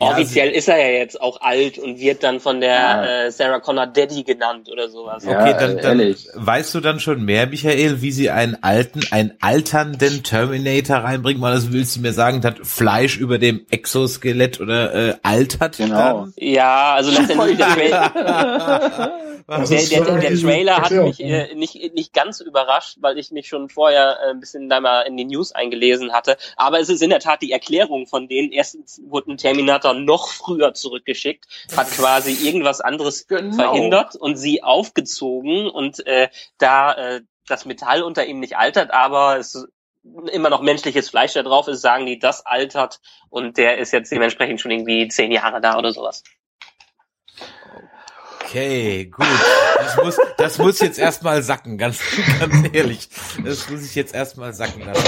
Ja, 0.01 0.09
Offiziell 0.09 0.51
ist 0.51 0.67
er 0.67 0.77
ja 0.77 0.99
jetzt 0.99 1.21
auch 1.21 1.39
alt 1.39 1.77
und 1.77 1.99
wird 1.99 2.21
dann 2.21 2.41
von 2.41 2.59
der 2.59 2.69
ja. 2.69 3.05
äh, 3.05 3.31
Sarah 3.31 3.61
Connor 3.61 3.87
Daddy 3.87 4.23
genannt 4.23 4.67
oder 4.69 4.89
sowas. 4.89 5.25
Okay, 5.25 5.55
dann, 5.57 5.77
dann 5.77 6.15
weißt 6.33 6.75
du 6.75 6.81
dann 6.81 6.99
schon 6.99 7.23
mehr, 7.23 7.47
Michael, 7.47 8.01
wie 8.01 8.11
sie 8.11 8.29
einen 8.29 8.61
alten, 8.61 8.99
einen 9.11 9.35
alternden 9.39 10.21
Terminator 10.21 10.97
reinbringen, 10.97 11.41
weil 11.41 11.53
das 11.53 11.71
willst 11.71 11.95
du 11.95 12.01
mir 12.01 12.11
sagen, 12.11 12.43
hat 12.43 12.59
Fleisch 12.67 13.17
über 13.17 13.37
dem 13.37 13.65
Exoskelett 13.69 14.59
oder 14.59 14.93
äh, 14.93 15.15
altert 15.23 15.77
genau. 15.77 15.95
Dann? 15.95 16.33
Ja, 16.35 16.95
also 16.95 17.11
letztendlich 17.17 17.57
der 17.57 17.67
Trailer, 17.69 18.09
der, 19.47 19.57
der, 19.57 20.19
der, 20.19 20.35
Trailer 20.35 20.77
hat 20.77 20.91
mich 20.91 21.19
äh, 21.21 21.53
nicht, 21.55 21.93
nicht 21.93 22.13
ganz 22.13 22.41
überrascht, 22.41 22.97
weil 22.99 23.17
ich 23.17 23.31
mich 23.31 23.47
schon 23.47 23.69
vorher 23.69 24.17
äh, 24.25 24.31
ein 24.31 24.39
bisschen 24.39 24.69
da 24.69 24.79
mal 24.79 25.03
in 25.03 25.15
die 25.15 25.25
News 25.25 25.51
eingelesen 25.51 26.11
hatte. 26.13 26.35
Aber 26.57 26.79
es 26.79 26.89
ist 26.89 27.01
in 27.01 27.11
der 27.11 27.19
Tat 27.19 27.41
die 27.41 27.51
Erklärung 27.51 28.07
von 28.07 28.27
denen. 28.27 28.51
Erstens 28.51 29.01
wurde 29.07 29.31
ein 29.31 29.37
Terminator 29.85 29.93
noch 29.93 30.29
früher 30.29 30.73
zurückgeschickt, 30.73 31.45
hat 31.75 31.89
quasi 31.91 32.33
irgendwas 32.47 32.81
anderes 32.81 33.27
genau. 33.27 33.55
verhindert 33.55 34.15
und 34.15 34.37
sie 34.37 34.63
aufgezogen 34.63 35.69
und 35.69 36.05
äh, 36.05 36.29
da 36.57 36.93
äh, 36.93 37.21
das 37.47 37.65
Metall 37.65 38.01
unter 38.01 38.25
ihm 38.25 38.39
nicht 38.39 38.57
altert, 38.57 38.91
aber 38.91 39.37
es 39.37 39.67
immer 40.31 40.49
noch 40.49 40.61
menschliches 40.61 41.09
Fleisch 41.09 41.33
da 41.33 41.43
drauf 41.43 41.67
ist, 41.67 41.81
sagen 41.81 42.05
die, 42.05 42.19
das 42.19 42.45
altert 42.45 42.99
und 43.29 43.57
der 43.57 43.79
ist 43.79 43.91
jetzt 43.91 44.11
dementsprechend 44.11 44.61
schon 44.61 44.71
irgendwie 44.71 45.07
zehn 45.07 45.31
Jahre 45.31 45.61
da 45.61 45.77
oder 45.77 45.91
sowas. 45.91 46.23
Okay, 48.45 49.05
gut. 49.05 49.25
Das 49.77 49.97
muss, 49.97 50.17
das 50.37 50.57
muss 50.57 50.79
jetzt 50.79 50.99
erstmal 50.99 51.41
sacken, 51.41 51.77
ganz, 51.77 51.99
ganz 52.39 52.67
ehrlich. 52.73 53.09
Das 53.43 53.69
muss 53.69 53.83
ich 53.83 53.95
jetzt 53.95 54.13
erstmal 54.13 54.53
sacken 54.53 54.85
lassen. 54.85 55.03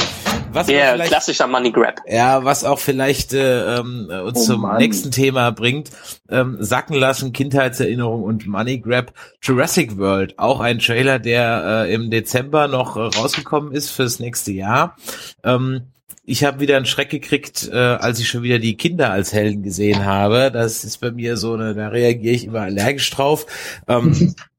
Was 0.52 0.68
yeah, 0.70 0.98
klassischer 1.06 1.48
Money 1.48 1.72
Grab. 1.72 2.02
Ja, 2.08 2.44
was 2.44 2.64
auch 2.64 2.80
vielleicht 2.80 3.34
äh, 3.34 3.78
ähm, 3.78 4.10
uns 4.26 4.40
oh, 4.40 4.54
zum 4.54 4.62
Mann. 4.62 4.78
nächsten 4.78 5.12
Thema 5.12 5.52
bringt. 5.52 5.92
Ähm, 6.30 6.58
sacken 6.60 6.96
lassen, 6.96 7.32
Kindheitserinnerung 7.32 8.24
und 8.24 8.48
Money 8.48 8.80
Grab. 8.80 9.14
Jurassic 9.42 9.98
World, 9.98 10.40
auch 10.40 10.60
ein 10.60 10.80
Trailer, 10.80 11.20
der 11.20 11.86
äh, 11.86 11.94
im 11.94 12.10
Dezember 12.10 12.68
noch 12.68 12.98
äh, 12.98 13.02
rausgekommen 13.02 13.72
ist 13.72 13.92
fürs 13.92 14.20
nächste 14.20 14.52
Jahr. 14.52 14.96
Ähm, 15.44 15.92
ich 16.30 16.44
habe 16.44 16.60
wieder 16.60 16.76
einen 16.76 16.86
Schreck 16.86 17.10
gekriegt, 17.10 17.70
äh, 17.72 17.78
als 17.78 18.20
ich 18.20 18.28
schon 18.28 18.44
wieder 18.44 18.60
die 18.60 18.76
Kinder 18.76 19.12
als 19.12 19.32
Helden 19.32 19.64
gesehen 19.64 20.04
habe. 20.04 20.52
Das 20.52 20.84
ist 20.84 20.98
bei 20.98 21.10
mir 21.10 21.38
so 21.38 21.54
eine, 21.54 21.74
da 21.74 21.88
reagiere 21.88 22.36
ich 22.36 22.44
immer 22.44 22.62
allergisch 22.62 23.10
drauf. 23.12 23.46
Ähm, 23.88 24.36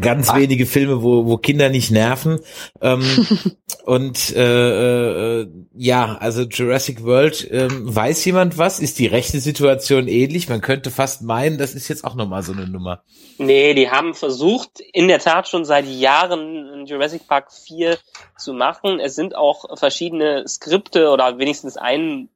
ganz 0.00 0.34
wenige 0.34 0.66
Filme, 0.66 1.02
wo, 1.02 1.26
wo 1.26 1.36
Kinder 1.38 1.68
nicht 1.68 1.90
nerven. 1.90 2.40
Ähm, 2.80 3.26
und 3.84 4.34
äh, 4.34 5.40
äh, 5.40 5.48
ja, 5.74 6.16
also 6.18 6.42
Jurassic 6.42 7.02
World, 7.04 7.48
ähm, 7.50 7.94
weiß 7.94 8.24
jemand 8.24 8.58
was? 8.58 8.78
Ist 8.78 8.98
die 8.98 9.06
rechte 9.06 9.40
Situation 9.40 10.08
ähnlich? 10.08 10.48
Man 10.48 10.60
könnte 10.60 10.90
fast 10.90 11.22
meinen, 11.22 11.58
das 11.58 11.74
ist 11.74 11.88
jetzt 11.88 12.04
auch 12.04 12.14
nochmal 12.14 12.42
so 12.42 12.52
eine 12.52 12.68
Nummer. 12.68 13.02
Nee, 13.38 13.74
die 13.74 13.90
haben 13.90 14.14
versucht, 14.14 14.80
in 14.92 15.08
der 15.08 15.18
Tat 15.18 15.48
schon 15.48 15.64
seit 15.64 15.86
Jahren 15.86 16.86
Jurassic 16.86 17.26
Park 17.26 17.52
4 17.52 17.98
zu 18.38 18.52
machen. 18.52 19.00
Es 19.00 19.14
sind 19.14 19.34
auch 19.34 19.78
verschiedene 19.78 20.46
Skripte 20.46 21.10
oder 21.10 21.38
wenigstens 21.38 21.76
ein 21.76 22.28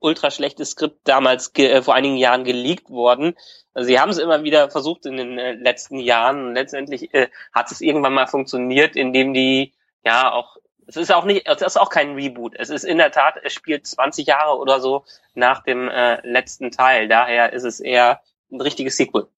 ultra 0.00 0.30
schlechtes 0.30 0.70
Skript 0.70 1.00
damals 1.04 1.52
äh, 1.56 1.82
vor 1.82 1.94
einigen 1.94 2.16
Jahren 2.16 2.44
geleakt 2.44 2.90
worden. 2.90 3.34
Also 3.74 3.88
sie 3.88 4.00
haben 4.00 4.10
es 4.10 4.18
immer 4.18 4.42
wieder 4.42 4.70
versucht 4.70 5.06
in 5.06 5.16
den 5.16 5.38
äh, 5.38 5.52
letzten 5.52 5.98
Jahren 5.98 6.48
und 6.48 6.54
letztendlich 6.54 7.12
äh, 7.14 7.28
hat 7.52 7.70
es 7.70 7.80
irgendwann 7.80 8.14
mal 8.14 8.26
funktioniert, 8.26 8.96
indem 8.96 9.34
die 9.34 9.74
ja 10.04 10.32
auch 10.32 10.56
es 10.88 10.96
ist 10.96 11.12
auch 11.12 11.26
nicht, 11.26 11.46
es 11.46 11.60
ist 11.60 11.76
auch 11.76 11.90
kein 11.90 12.14
Reboot. 12.14 12.54
Es 12.56 12.70
ist 12.70 12.84
in 12.84 12.96
der 12.96 13.12
Tat, 13.12 13.34
es 13.44 13.52
spielt 13.52 13.86
20 13.86 14.26
Jahre 14.26 14.56
oder 14.56 14.80
so 14.80 15.04
nach 15.34 15.62
dem 15.62 15.86
äh, 15.86 16.26
letzten 16.26 16.70
Teil. 16.70 17.08
Daher 17.08 17.52
ist 17.52 17.64
es 17.64 17.78
eher 17.78 18.22
ein 18.50 18.60
richtiges 18.62 18.96
Sequel. 18.96 19.28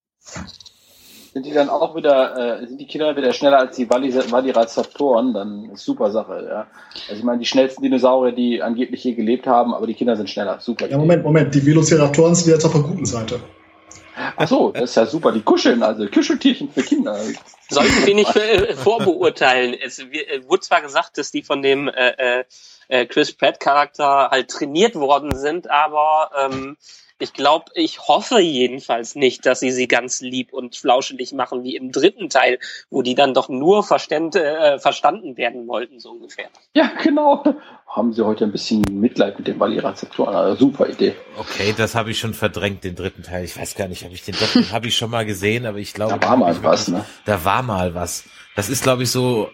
Sind 1.33 1.47
die 1.47 1.53
dann 1.53 1.69
auch 1.69 1.95
wieder, 1.95 2.61
äh, 2.61 2.67
sind 2.67 2.81
die 2.81 2.87
Kinder 2.87 3.17
wieder 3.17 3.33
schneller 3.33 3.59
als 3.59 3.77
die 3.77 3.89
Velociraptoren? 3.89 5.33
Dann 5.33 5.71
ist 5.71 5.85
super 5.85 6.11
Sache, 6.11 6.45
ja. 6.49 6.67
Also 7.09 7.21
ich 7.21 7.23
meine, 7.23 7.39
die 7.39 7.47
schnellsten 7.47 7.83
Dinosaurier, 7.83 8.33
die 8.33 8.63
angeblich 8.63 9.03
hier 9.03 9.15
gelebt 9.15 9.47
haben, 9.47 9.73
aber 9.73 9.87
die 9.87 9.95
Kinder 9.95 10.17
sind 10.17 10.29
schneller. 10.29 10.59
Super. 10.61 10.89
Ja, 10.89 10.99
Moment, 10.99 11.23
Moment, 11.23 11.55
die 11.55 11.65
Velociraptoren 11.65 12.35
sind 12.35 12.53
jetzt 12.53 12.65
auf 12.65 12.73
der 12.73 12.83
guten 12.83 13.07
Seite. 13.07 13.41
Ach 14.37 14.49
so, 14.49 14.73
das 14.73 14.91
ist 14.91 14.97
ja 14.97 15.07
super. 15.07 15.33
Die 15.33 15.41
kuscheln, 15.41 15.83
also 15.83 16.07
Kuscheltierchen 16.07 16.71
für 16.71 16.83
Kinder. 16.83 17.17
Sollten 17.69 18.07
wir 18.07 18.15
nicht 18.15 18.35
äh, 18.37 18.75
vorbeurteilen. 18.75 19.75
Es 19.75 20.01
äh, 20.01 20.43
wurde 20.47 20.61
zwar 20.61 20.83
gesagt, 20.83 21.17
dass 21.17 21.31
die 21.31 21.43
von 21.43 21.63
dem 21.63 21.89
äh, 21.89 22.45
äh, 22.89 23.07
Chris 23.07 23.33
Pratt 23.33 23.61
Charakter 23.61 24.31
halt 24.31 24.49
trainiert 24.49 24.97
worden 24.97 25.37
sind, 25.37 25.71
aber 25.71 26.31
ähm, 26.45 26.77
ich 27.21 27.35
glaube, 27.35 27.67
ich 27.75 28.01
hoffe 28.09 28.41
jedenfalls 28.41 29.15
nicht, 29.15 29.47
dass 29.47 29.61
sie 29.61 29.71
sie 29.71 29.87
ganz 29.87 30.21
lieb 30.21 30.53
und 30.53 30.75
flauschelig 30.75 31.33
machen 31.33 31.63
wie 31.63 31.77
im 31.77 31.93
dritten 31.93 32.31
Teil, 32.31 32.59
wo 32.89 33.03
die 33.03 33.15
dann 33.15 33.35
doch 33.35 33.49
nur 33.49 33.85
verständ, 33.85 34.35
äh, 34.37 34.79
verstanden 34.79 35.37
werden 35.37 35.69
wollten, 35.69 36.01
so 36.01 36.11
ungefähr. 36.11 36.49
Ja, 36.75 36.91
genau. 37.03 37.45
Haben 37.87 38.13
sie 38.13 38.25
heute 38.25 38.45
ein 38.45 38.53
bisschen 38.53 38.83
Mitleid 38.91 39.39
mit 39.39 39.49
dem 39.49 39.61
Valirezeptoren. 39.61 40.35
Also 40.35 40.57
super 40.57 40.89
Idee. 40.89 41.15
Okay, 41.37 41.75
das 41.77 41.95
habe 41.95 42.11
ich 42.11 42.19
schon 42.19 42.35
verdrängt, 42.35 42.85
den 42.85 42.97
dritten 42.97 43.23
Teil. 43.23 43.45
Ich 43.45 43.59
weiß 43.59 43.75
gar 43.75 43.89
nicht, 43.89 44.03
habe 44.05 44.15
ich 44.15 44.25
den 44.25 44.35
doch, 44.35 44.53
den 44.53 44.71
habe 44.73 44.89
ich 44.89 44.97
schon 44.97 45.11
mal 45.11 45.27
gesehen, 45.27 45.67
aber 45.67 45.79
ich 45.79 45.93
glaube. 45.93 46.19
Da 46.19 46.29
war 46.29 46.37
mal 46.37 46.63
was, 46.63 46.89
ne? 46.89 47.05
Da 47.27 47.45
war 47.45 47.63
mal 47.63 47.95
was. 47.95 48.25
Das 48.57 48.71
ist, 48.71 48.83
glaube 48.83 49.03
ich, 49.03 49.11
so 49.11 49.51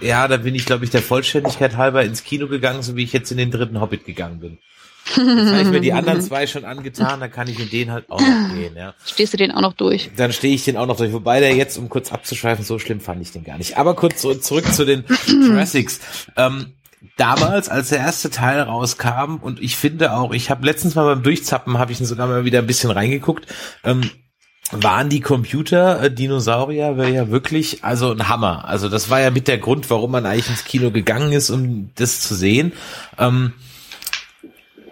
ja, 0.00 0.28
da 0.28 0.36
bin 0.36 0.54
ich, 0.54 0.66
glaube 0.66 0.84
ich, 0.84 0.90
der 0.90 1.02
Vollständigkeit 1.02 1.76
halber 1.76 2.04
ins 2.04 2.22
Kino 2.22 2.48
gegangen, 2.48 2.82
so 2.82 2.96
wie 2.96 3.04
ich 3.04 3.12
jetzt 3.12 3.30
in 3.30 3.38
den 3.38 3.50
dritten 3.50 3.80
Hobbit 3.80 4.04
gegangen 4.04 4.40
bin. 4.40 4.58
Jetzt 5.08 5.18
habe 5.18 5.62
ich 5.62 5.68
mir 5.68 5.80
die 5.80 5.92
anderen 5.92 6.20
zwei 6.20 6.46
schon 6.46 6.64
angetan, 6.64 7.20
dann 7.20 7.30
kann 7.30 7.48
ich 7.48 7.58
in 7.58 7.70
den 7.70 7.92
halt 7.92 8.10
auch 8.10 8.20
noch 8.20 8.54
gehen, 8.54 8.76
ja. 8.76 8.94
Stehst 9.04 9.32
du 9.32 9.36
den 9.36 9.52
auch 9.52 9.60
noch 9.60 9.74
durch? 9.74 10.10
Dann 10.16 10.32
stehe 10.32 10.54
ich 10.54 10.64
den 10.64 10.76
auch 10.76 10.86
noch 10.86 10.96
durch. 10.96 11.12
Wobei 11.12 11.40
der 11.40 11.54
jetzt, 11.54 11.78
um 11.78 11.88
kurz 11.88 12.12
abzuschweifen, 12.12 12.64
so 12.64 12.78
schlimm 12.78 13.00
fand 13.00 13.22
ich 13.22 13.32
den 13.32 13.44
gar 13.44 13.58
nicht. 13.58 13.78
Aber 13.78 13.94
kurz 13.94 14.22
so, 14.22 14.34
zurück 14.34 14.72
zu 14.72 14.84
den 14.84 15.04
Jurassics. 15.26 16.00
Ähm, 16.36 16.74
damals, 17.16 17.68
als 17.68 17.90
der 17.90 17.98
erste 17.98 18.30
Teil 18.30 18.60
rauskam, 18.60 19.36
und 19.40 19.60
ich 19.62 19.76
finde 19.76 20.12
auch, 20.12 20.32
ich 20.32 20.50
habe 20.50 20.66
letztens 20.66 20.94
mal 20.94 21.04
beim 21.04 21.22
Durchzappen, 21.22 21.78
habe 21.78 21.92
ich 21.92 21.98
sogar 21.98 22.26
mal 22.26 22.44
wieder 22.44 22.58
ein 22.58 22.66
bisschen 22.66 22.90
reingeguckt, 22.90 23.46
ähm, 23.84 24.10
waren 24.72 25.08
die 25.08 25.20
Computer 25.20 26.02
äh, 26.02 26.10
Dinosaurier 26.10 26.96
wäre 26.96 27.12
ja 27.12 27.30
wirklich 27.30 27.84
also 27.84 28.10
ein 28.10 28.28
Hammer. 28.28 28.64
Also 28.66 28.88
das 28.88 29.10
war 29.10 29.20
ja 29.20 29.30
mit 29.30 29.46
der 29.46 29.58
Grund, 29.58 29.88
warum 29.90 30.10
man 30.10 30.26
eigentlich 30.26 30.48
ins 30.48 30.64
Kino 30.64 30.90
gegangen 30.90 31.32
ist, 31.32 31.50
um 31.50 31.90
das 31.94 32.20
zu 32.20 32.34
sehen. 32.34 32.72
Ähm, 33.16 33.52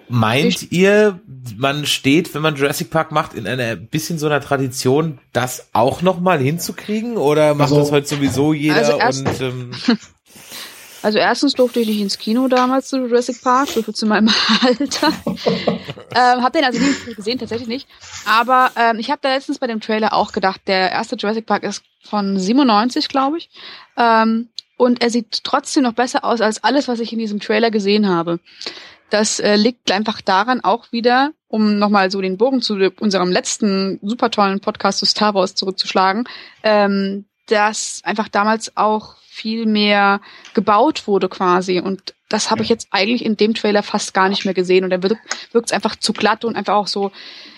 Meint 0.08 0.70
ihr, 0.70 1.20
man 1.56 1.86
steht, 1.86 2.34
wenn 2.34 2.42
man 2.42 2.56
Jurassic 2.56 2.90
Park 2.90 3.12
macht, 3.12 3.34
in 3.34 3.46
einer 3.46 3.76
bisschen 3.76 4.18
so 4.18 4.26
einer 4.26 4.40
Tradition, 4.40 5.18
das 5.32 5.68
auch 5.72 6.02
noch 6.02 6.20
mal 6.20 6.38
hinzukriegen? 6.38 7.16
Oder 7.16 7.54
macht 7.54 7.70
also, 7.70 7.80
das 7.80 7.92
heute 7.92 8.06
sowieso 8.06 8.52
jeder? 8.52 8.76
Also 8.76 8.98
erst, 8.98 9.26
und, 9.26 9.40
ähm, 9.40 9.70
also 11.02 11.18
erstens 11.18 11.54
durfte 11.54 11.80
ich 11.80 11.88
nicht 11.88 12.00
ins 12.00 12.18
Kino 12.18 12.48
damals 12.48 12.88
zu 12.88 12.98
Jurassic 12.98 13.42
Park, 13.42 13.68
so 13.68 13.82
viel 13.82 13.94
zu 13.94 14.06
meinem 14.06 14.28
Alter. 14.62 15.12
ähm, 15.26 16.42
hab 16.42 16.52
den 16.52 16.64
also 16.64 16.78
nie 16.80 17.14
gesehen, 17.14 17.38
tatsächlich 17.38 17.68
nicht. 17.68 17.88
Aber 18.26 18.72
ähm, 18.76 18.98
ich 18.98 19.10
habe 19.10 19.20
da 19.22 19.34
letztens 19.34 19.58
bei 19.58 19.66
dem 19.66 19.80
Trailer 19.80 20.12
auch 20.12 20.32
gedacht, 20.32 20.60
der 20.66 20.92
erste 20.92 21.16
Jurassic 21.16 21.46
Park 21.46 21.62
ist 21.62 21.82
von 22.02 22.38
97, 22.38 23.08
glaube 23.08 23.38
ich. 23.38 23.48
Ähm, 23.96 24.48
und 24.76 25.02
er 25.02 25.10
sieht 25.10 25.44
trotzdem 25.44 25.84
noch 25.84 25.92
besser 25.92 26.24
aus 26.24 26.40
als 26.40 26.62
alles, 26.64 26.88
was 26.88 27.00
ich 27.00 27.12
in 27.12 27.18
diesem 27.18 27.40
Trailer 27.40 27.70
gesehen 27.70 28.08
habe. 28.08 28.40
Das 29.10 29.38
äh, 29.38 29.56
liegt 29.56 29.92
einfach 29.92 30.20
daran 30.20 30.62
auch 30.62 30.90
wieder, 30.92 31.32
um 31.48 31.78
nochmal 31.78 32.10
so 32.10 32.20
den 32.20 32.38
Bogen 32.38 32.62
zu 32.62 32.74
unserem 32.98 33.30
letzten 33.30 33.98
super 34.02 34.30
tollen 34.30 34.60
Podcast 34.60 34.98
zu 34.98 35.06
Star 35.06 35.34
Wars 35.34 35.54
zurückzuschlagen, 35.54 36.24
ähm, 36.62 37.26
dass 37.46 38.00
einfach 38.04 38.28
damals 38.28 38.76
auch 38.76 39.16
viel 39.28 39.66
mehr 39.66 40.20
gebaut 40.54 41.06
wurde 41.06 41.28
quasi. 41.28 41.80
Und 41.80 42.14
das 42.28 42.50
habe 42.50 42.62
ich 42.62 42.68
jetzt 42.68 42.88
eigentlich 42.90 43.24
in 43.24 43.36
dem 43.36 43.54
Trailer 43.54 43.82
fast 43.82 44.14
gar 44.14 44.28
nicht 44.28 44.44
mehr 44.44 44.54
gesehen. 44.54 44.84
Und 44.84 44.90
dann 44.90 45.02
wirkt 45.02 45.66
es 45.66 45.72
einfach 45.72 45.96
zu 45.96 46.12
glatt 46.12 46.44
und 46.44 46.56
einfach 46.56 46.74
auch 46.74 46.86
so, 46.86 47.12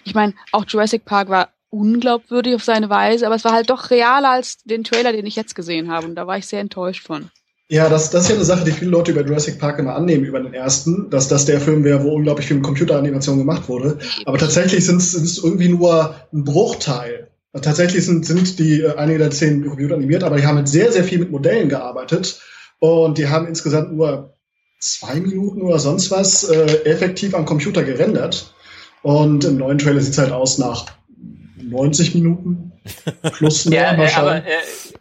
ich 0.04 0.14
meine, 0.14 0.34
auch 0.52 0.64
Jurassic 0.66 1.04
Park 1.04 1.28
war 1.28 1.50
unglaubwürdig 1.70 2.54
auf 2.54 2.64
seine 2.64 2.88
Weise, 2.90 3.26
aber 3.26 3.34
es 3.34 3.44
war 3.44 3.52
halt 3.52 3.70
doch 3.70 3.90
realer 3.90 4.30
als 4.30 4.58
den 4.64 4.84
Trailer, 4.84 5.12
den 5.12 5.26
ich 5.26 5.36
jetzt 5.36 5.54
gesehen 5.54 5.90
habe. 5.90 6.06
Und 6.06 6.14
da 6.14 6.26
war 6.26 6.38
ich 6.38 6.46
sehr 6.46 6.60
enttäuscht 6.60 7.04
von. 7.04 7.30
Ja, 7.68 7.88
das, 7.88 8.10
das 8.10 8.22
ist 8.22 8.28
ja 8.28 8.36
eine 8.36 8.44
Sache, 8.44 8.64
die 8.64 8.70
viele 8.70 8.92
Leute 8.92 9.10
über 9.10 9.24
Jurassic 9.24 9.58
Park 9.58 9.80
immer 9.80 9.96
annehmen, 9.96 10.24
über 10.24 10.38
den 10.38 10.54
ersten, 10.54 11.10
dass 11.10 11.26
das 11.26 11.46
der 11.46 11.60
Film 11.60 11.82
wäre, 11.82 12.04
wo 12.04 12.14
unglaublich 12.14 12.46
viel 12.46 12.60
Computeranimation 12.60 13.38
gemacht 13.38 13.68
wurde. 13.68 13.98
Aber 14.24 14.38
tatsächlich 14.38 14.86
sind 14.86 15.02
es 15.02 15.38
irgendwie 15.42 15.68
nur 15.68 16.14
ein 16.32 16.44
Bruchteil. 16.44 17.28
Tatsächlich 17.62 18.04
sind, 18.04 18.24
sind 18.26 18.58
die 18.58 18.82
äh, 18.82 18.94
einige 18.96 19.18
der 19.18 19.30
Szenen 19.32 19.66
computeranimiert, 19.66 20.22
aber 20.22 20.36
die 20.36 20.46
haben 20.46 20.56
mit 20.56 20.68
sehr, 20.68 20.92
sehr 20.92 21.04
viel 21.04 21.18
mit 21.18 21.30
Modellen 21.30 21.68
gearbeitet 21.68 22.40
und 22.78 23.18
die 23.18 23.28
haben 23.28 23.46
insgesamt 23.46 23.92
nur 23.92 24.36
zwei 24.78 25.18
Minuten 25.20 25.62
oder 25.62 25.78
sonst 25.78 26.10
was 26.10 26.44
äh, 26.44 26.84
effektiv 26.84 27.34
am 27.34 27.46
Computer 27.46 27.82
gerendert. 27.82 28.54
Und 29.02 29.44
im 29.44 29.56
neuen 29.56 29.78
Trailer 29.78 30.00
sieht 30.00 30.12
es 30.12 30.18
halt 30.18 30.32
aus 30.32 30.58
nach 30.58 30.86
90 31.62 32.14
Minuten 32.14 32.72
plus 33.22 33.64
mehr. 33.64 33.96
ja, 33.96 34.04
äh, 34.04 34.12
aber 34.14 34.36
äh, 34.36 34.42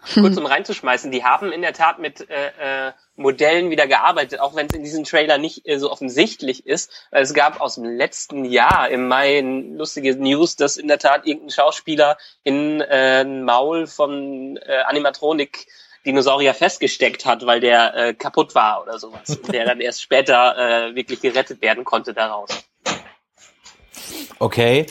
kurz 0.14 0.38
um 0.38 0.46
reinzuschmeißen, 0.46 1.12
die 1.12 1.24
haben 1.24 1.52
in 1.52 1.62
der 1.62 1.74
Tat 1.74 2.00
mit 2.00 2.30
äh, 2.30 2.88
äh, 2.88 2.92
Modellen 3.16 3.70
wieder 3.70 3.88
gearbeitet, 3.88 4.40
auch 4.40 4.56
wenn 4.56 4.68
es 4.68 4.74
in 4.74 4.84
diesem 4.84 5.04
Trailer 5.04 5.38
nicht 5.38 5.68
äh, 5.68 5.80
so 5.80 5.92
offensichtlich 5.92 6.66
ist. 6.66 6.92
Es 7.12 7.34
gab 7.34 7.62
aus 7.62 7.76
dem 7.76 7.86
letzten 7.86 8.46
Jahr 8.46 8.90
im 8.90 9.08
Mai 9.08 9.42
lustige 9.42 10.16
News, 10.16 10.56
dass 10.56 10.78
in 10.78 10.88
der 10.88 11.00
Tat 11.00 11.26
irgendein 11.26 11.52
Schauspieler 11.52 12.18
in 12.44 12.82
äh, 12.82 13.24
Maul 13.24 13.88
von 13.88 14.58
äh, 14.58 14.78
Animatronik 14.86 15.68
Dinosaurier 16.06 16.54
festgesteckt 16.54 17.26
hat, 17.26 17.46
weil 17.48 17.60
der 17.60 17.96
äh, 17.96 18.14
kaputt 18.14 18.54
war 18.54 18.84
oder 18.84 19.00
sowas. 19.00 19.40
der 19.52 19.66
dann 19.66 19.82
erst 19.82 20.02
später 20.02 20.90
äh, 20.90 20.96
wirklich 20.96 21.22
gerettet 21.22 21.62
werden 21.62 21.84
konnte 21.84 22.14
daraus. 22.14 22.50
Okay. 24.38 24.86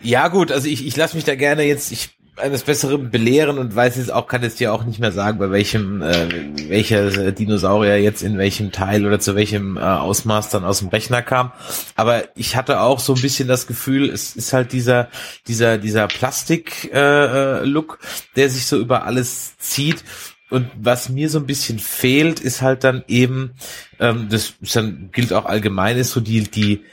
Ja 0.00 0.28
gut, 0.28 0.52
also 0.52 0.68
ich, 0.68 0.86
ich 0.86 0.96
lasse 0.96 1.16
mich 1.16 1.24
da 1.24 1.34
gerne 1.34 1.64
jetzt 1.64 1.90
ich 1.92 2.16
eines 2.36 2.62
Besseren 2.62 3.10
belehren 3.10 3.58
und 3.58 3.74
weiß 3.74 3.96
jetzt 3.96 4.12
auch, 4.12 4.26
kann 4.26 4.42
jetzt 4.42 4.60
dir 4.60 4.72
auch 4.72 4.84
nicht 4.84 4.98
mehr 4.98 5.12
sagen, 5.12 5.38
bei 5.38 5.50
welchem, 5.50 6.02
äh, 6.02 6.28
welcher 6.68 7.32
Dinosaurier 7.32 8.00
jetzt 8.00 8.22
in 8.22 8.36
welchem 8.36 8.72
Teil 8.72 9.06
oder 9.06 9.18
zu 9.18 9.34
welchem 9.34 9.76
äh, 9.76 9.80
Ausmaß 9.80 10.50
dann 10.50 10.64
aus 10.64 10.80
dem 10.80 10.88
Rechner 10.88 11.22
kam. 11.22 11.52
Aber 11.94 12.24
ich 12.36 12.54
hatte 12.56 12.80
auch 12.80 13.00
so 13.00 13.14
ein 13.14 13.22
bisschen 13.22 13.48
das 13.48 13.66
Gefühl, 13.66 14.10
es 14.10 14.36
ist 14.36 14.52
halt 14.52 14.72
dieser, 14.72 15.08
dieser, 15.48 15.78
dieser 15.78 16.08
Plastik-Look, 16.08 16.94
äh, 16.94 17.64
Look, 17.64 17.98
der 18.36 18.50
sich 18.50 18.66
so 18.66 18.78
über 18.78 19.04
alles 19.04 19.56
zieht. 19.58 20.04
Und 20.48 20.70
was 20.78 21.08
mir 21.08 21.28
so 21.28 21.38
ein 21.38 21.46
bisschen 21.46 21.78
fehlt, 21.78 22.38
ist 22.38 22.62
halt 22.62 22.84
dann 22.84 23.02
eben, 23.08 23.52
ähm, 23.98 24.28
das 24.30 24.54
ist 24.60 24.76
dann, 24.76 25.10
gilt 25.12 25.32
auch 25.32 25.46
allgemein, 25.46 25.96
ist 25.96 26.12
so 26.12 26.20
die, 26.20 26.42
die, 26.42 26.84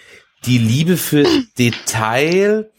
die 0.45 0.57
Liebe 0.57 0.97
für 0.97 1.25
Detail, 1.57 2.69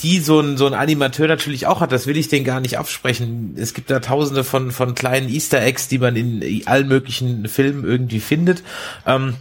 die 0.00 0.20
so 0.20 0.40
ein, 0.40 0.56
so 0.56 0.66
ein 0.66 0.74
Animateur 0.74 1.26
natürlich 1.26 1.66
auch 1.66 1.80
hat, 1.80 1.92
das 1.92 2.06
will 2.06 2.16
ich 2.16 2.28
den 2.28 2.44
gar 2.44 2.60
nicht 2.60 2.78
absprechen. 2.78 3.54
Es 3.56 3.74
gibt 3.74 3.90
da 3.90 4.00
tausende 4.00 4.44
von, 4.44 4.70
von 4.70 4.94
kleinen 4.94 5.28
Easter 5.28 5.60
Eggs, 5.60 5.88
die 5.88 5.98
man 5.98 6.16
in 6.16 6.62
allen 6.66 6.88
möglichen 6.88 7.48
Filmen 7.48 7.84
irgendwie 7.84 8.20
findet. 8.20 8.62
Ähm, 9.06 9.34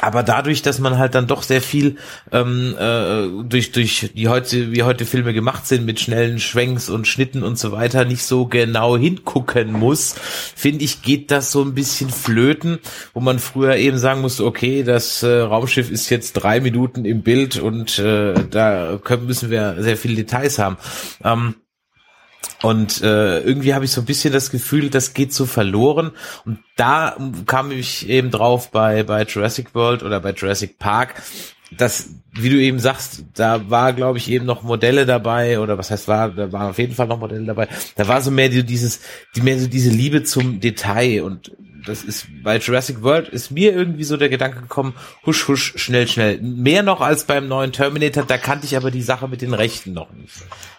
aber 0.00 0.22
dadurch, 0.22 0.62
dass 0.62 0.78
man 0.78 0.98
halt 0.98 1.14
dann 1.14 1.26
doch 1.26 1.42
sehr 1.42 1.62
viel 1.62 1.96
ähm, 2.32 2.76
äh, 2.78 3.44
durch 3.44 3.72
durch 3.72 4.10
die 4.14 4.28
heute 4.28 4.72
wie 4.72 4.82
heute 4.82 5.04
Filme 5.04 5.32
gemacht 5.32 5.66
sind 5.66 5.84
mit 5.84 6.00
schnellen 6.00 6.38
Schwenks 6.38 6.88
und 6.88 7.06
Schnitten 7.06 7.42
und 7.42 7.58
so 7.58 7.72
weiter 7.72 8.04
nicht 8.04 8.24
so 8.24 8.46
genau 8.46 8.96
hingucken 8.96 9.72
muss, 9.72 10.14
finde 10.54 10.84
ich 10.84 11.02
geht 11.02 11.30
das 11.30 11.52
so 11.52 11.62
ein 11.62 11.74
bisschen 11.74 12.10
flöten, 12.10 12.78
wo 13.14 13.20
man 13.20 13.38
früher 13.38 13.76
eben 13.76 13.98
sagen 13.98 14.20
musste, 14.20 14.44
okay, 14.44 14.82
das 14.82 15.22
äh, 15.22 15.40
Raumschiff 15.40 15.90
ist 15.90 16.10
jetzt 16.10 16.34
drei 16.34 16.60
Minuten 16.60 17.04
im 17.04 17.22
Bild 17.22 17.58
und 17.58 17.98
äh, 17.98 18.34
da 18.50 18.98
können, 19.02 19.26
müssen 19.26 19.50
wir 19.50 19.76
sehr 19.78 19.96
viele 19.96 20.16
Details 20.16 20.58
haben. 20.58 20.76
Ähm, 21.24 21.54
Und 22.62 23.02
äh, 23.02 23.40
irgendwie 23.40 23.74
habe 23.74 23.84
ich 23.84 23.92
so 23.92 24.00
ein 24.00 24.06
bisschen 24.06 24.32
das 24.32 24.50
Gefühl, 24.50 24.90
das 24.90 25.14
geht 25.14 25.32
so 25.32 25.46
verloren. 25.46 26.10
Und 26.44 26.58
da 26.76 27.16
kam 27.46 27.70
ich 27.70 28.08
eben 28.08 28.30
drauf 28.30 28.70
bei, 28.70 29.04
bei 29.04 29.22
Jurassic 29.22 29.74
World 29.74 30.02
oder 30.02 30.20
bei 30.20 30.32
Jurassic 30.32 30.78
Park, 30.78 31.22
dass, 31.70 32.08
wie 32.32 32.48
du 32.48 32.56
eben 32.56 32.78
sagst, 32.78 33.24
da 33.34 33.68
war, 33.70 33.92
glaube 33.92 34.18
ich, 34.18 34.30
eben 34.30 34.46
noch 34.46 34.62
Modelle 34.62 35.06
dabei, 35.06 35.60
oder 35.60 35.76
was 35.76 35.90
heißt 35.90 36.08
war, 36.08 36.30
da 36.30 36.50
waren 36.52 36.70
auf 36.70 36.78
jeden 36.78 36.94
Fall 36.94 37.06
noch 37.06 37.18
Modelle 37.18 37.44
dabei. 37.44 37.68
Da 37.96 38.08
war 38.08 38.22
so 38.22 38.30
mehr 38.30 38.48
dieses, 38.48 39.00
die 39.36 39.42
mehr 39.42 39.58
so 39.58 39.66
diese 39.66 39.90
Liebe 39.90 40.22
zum 40.22 40.60
Detail 40.60 41.22
und 41.22 41.52
das 41.86 42.04
ist 42.04 42.26
bei 42.42 42.58
Jurassic 42.58 43.02
World 43.02 43.28
ist 43.28 43.50
mir 43.50 43.72
irgendwie 43.72 44.04
so 44.04 44.16
der 44.16 44.28
Gedanke 44.28 44.60
gekommen, 44.60 44.94
husch, 45.24 45.48
husch, 45.48 45.74
schnell, 45.76 46.06
schnell. 46.06 46.38
Mehr 46.40 46.82
noch 46.82 47.00
als 47.00 47.24
beim 47.24 47.48
neuen 47.48 47.72
Terminator, 47.72 48.24
da 48.24 48.36
kannte 48.36 48.66
ich 48.66 48.76
aber 48.76 48.90
die 48.90 49.02
Sache 49.02 49.28
mit 49.28 49.40
den 49.40 49.54
Rechten 49.54 49.92
noch 49.92 50.12
nicht. 50.12 50.34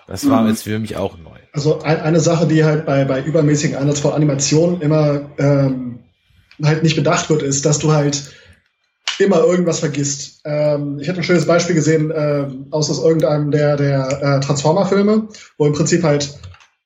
Das 0.08 0.29
war 0.29 0.43
mhm. 0.43 0.50
jetzt 0.50 0.63
für 0.63 0.77
mich 0.77 0.98
auch 0.98 1.17
neu. 1.17 1.38
Also 1.53 1.81
ein, 1.81 2.00
eine 2.01 2.19
Sache, 2.19 2.48
die 2.48 2.63
halt 2.63 2.86
bei, 2.86 3.05
bei 3.05 3.22
übermäßigen 3.22 3.75
Einsatz 3.75 4.01
von 4.01 4.13
Animationen 4.13 4.81
immer 4.81 5.29
ähm, 5.39 6.00
halt 6.63 6.84
nicht 6.84 6.96
bedacht 6.96 7.29
wird, 7.29 7.41
ist, 7.41 7.65
dass 7.65 7.79
du 7.79 7.91
halt 7.91 8.31
immer 9.19 9.43
irgendwas 9.43 9.79
vergisst. 9.79 10.41
Ähm, 10.45 10.99
ich 10.99 11.09
hatte 11.09 11.19
ein 11.19 11.23
schönes 11.23 11.45
Beispiel 11.45 11.75
gesehen 11.75 12.11
ähm, 12.15 12.67
aus, 12.71 12.89
aus 12.89 13.03
irgendeinem 13.03 13.51
der, 13.51 13.77
der 13.77 14.21
äh, 14.21 14.39
Transformer-Filme, 14.39 15.27
wo 15.57 15.65
im 15.65 15.73
Prinzip 15.73 16.03
halt 16.03 16.39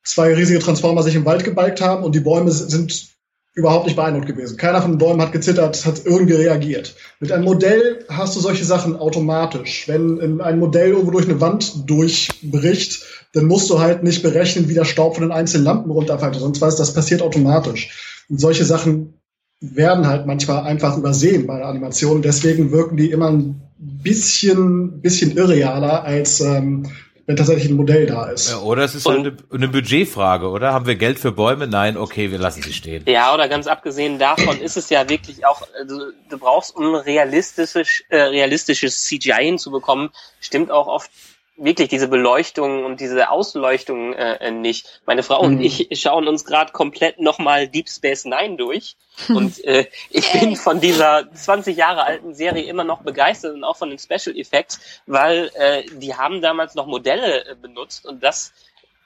zwei 0.03 0.33
riesige 0.33 0.59
Transformer 0.59 1.03
sich 1.03 1.15
im 1.15 1.25
Wald 1.25 1.43
gebalgt 1.43 1.81
haben 1.81 2.03
und 2.03 2.15
die 2.15 2.19
Bäume 2.19 2.51
sind 2.51 3.13
überhaupt 3.55 3.85
nicht 3.85 3.95
beeindruckt 3.95 4.25
gewesen. 4.25 4.57
Keiner 4.57 4.81
von 4.81 4.93
den 4.93 4.97
Bäumen 4.97 5.21
hat 5.21 5.31
gezittert, 5.31 5.85
hat 5.85 6.05
irgendwie 6.05 6.33
reagiert. 6.33 6.95
Mit 7.19 7.31
einem 7.31 7.43
Modell 7.43 8.03
hast 8.09 8.35
du 8.35 8.39
solche 8.39 8.65
Sachen 8.65 8.95
automatisch. 8.95 9.87
Wenn 9.87 10.41
ein 10.41 10.59
Modell 10.59 10.89
irgendwo 10.89 11.11
durch 11.11 11.29
eine 11.29 11.39
Wand 11.39 11.87
durchbricht, 11.87 13.05
dann 13.33 13.45
musst 13.45 13.69
du 13.69 13.79
halt 13.79 14.03
nicht 14.03 14.23
berechnen, 14.23 14.69
wie 14.69 14.73
der 14.73 14.85
Staub 14.85 15.15
von 15.15 15.23
den 15.23 15.31
einzelnen 15.31 15.65
Lampen 15.65 15.91
runterfällt. 15.91 16.35
Sonst 16.35 16.61
weißt 16.61 16.79
das 16.79 16.95
passiert 16.95 17.21
automatisch. 17.21 18.25
Und 18.27 18.39
solche 18.39 18.65
Sachen 18.65 19.19
werden 19.63 20.07
halt 20.07 20.25
manchmal 20.25 20.63
einfach 20.63 20.97
übersehen 20.97 21.47
bei 21.47 21.57
der 21.57 21.67
Animation. 21.67 22.21
Deswegen 22.21 22.71
wirken 22.71 22.97
die 22.97 23.11
immer 23.11 23.29
ein 23.29 23.61
bisschen, 23.77 25.01
bisschen 25.01 25.37
irrealer 25.37 26.03
als 26.03 26.41
ähm, 26.41 26.85
wenn 27.25 27.37
tatsächlich 27.37 27.69
ein 27.69 27.77
Modell 27.77 28.05
da 28.05 28.25
ist. 28.25 28.51
Ja, 28.51 28.59
oder 28.59 28.83
es 28.83 28.95
ist 28.95 29.05
halt 29.05 29.19
eine, 29.19 29.37
eine, 29.51 29.67
Budgetfrage, 29.69 30.49
oder? 30.49 30.73
Haben 30.73 30.85
wir 30.85 30.95
Geld 30.95 31.19
für 31.19 31.31
Bäume? 31.31 31.67
Nein, 31.67 31.95
okay, 31.95 32.31
wir 32.31 32.37
lassen 32.37 32.61
sie 32.61 32.73
stehen. 32.73 33.05
Ja, 33.07 33.33
oder 33.33 33.47
ganz 33.47 33.67
abgesehen 33.67 34.19
davon 34.19 34.59
ist 34.59 34.75
es 34.75 34.89
ja 34.89 35.07
wirklich 35.07 35.45
auch, 35.45 35.61
also, 35.79 35.99
du 36.29 36.37
brauchst, 36.37 36.75
um 36.75 36.95
realistisches, 36.95 38.03
äh, 38.09 38.17
realistisches 38.17 39.05
CGI 39.05 39.45
hinzubekommen, 39.45 40.09
stimmt 40.41 40.69
auch 40.69 40.87
oft 40.87 41.09
wirklich 41.55 41.89
diese 41.89 42.07
Beleuchtung 42.07 42.83
und 42.83 42.99
diese 42.99 43.29
Ausleuchtung 43.29 44.13
äh, 44.13 44.51
nicht. 44.51 45.01
Meine 45.05 45.23
Frau 45.23 45.43
mhm. 45.43 45.57
und 45.57 45.61
ich 45.61 45.89
schauen 45.99 46.27
uns 46.27 46.45
gerade 46.45 46.71
komplett 46.71 47.19
nochmal 47.19 47.67
Deep 47.67 47.89
Space 47.89 48.25
Nine 48.25 48.57
durch 48.57 48.95
und 49.29 49.63
äh, 49.63 49.85
ich 50.09 50.31
bin 50.31 50.55
von 50.55 50.81
dieser 50.81 51.31
20 51.31 51.77
Jahre 51.77 52.05
alten 52.05 52.33
Serie 52.33 52.63
immer 52.63 52.83
noch 52.83 53.01
begeistert 53.01 53.53
und 53.53 53.63
auch 53.63 53.77
von 53.77 53.89
den 53.89 53.99
Special 53.99 54.35
Effects, 54.35 54.79
weil 55.05 55.51
äh, 55.53 55.83
die 55.93 56.15
haben 56.15 56.41
damals 56.41 56.73
noch 56.75 56.87
Modelle 56.87 57.45
äh, 57.45 57.55
benutzt 57.55 58.05
und 58.05 58.23
das 58.23 58.53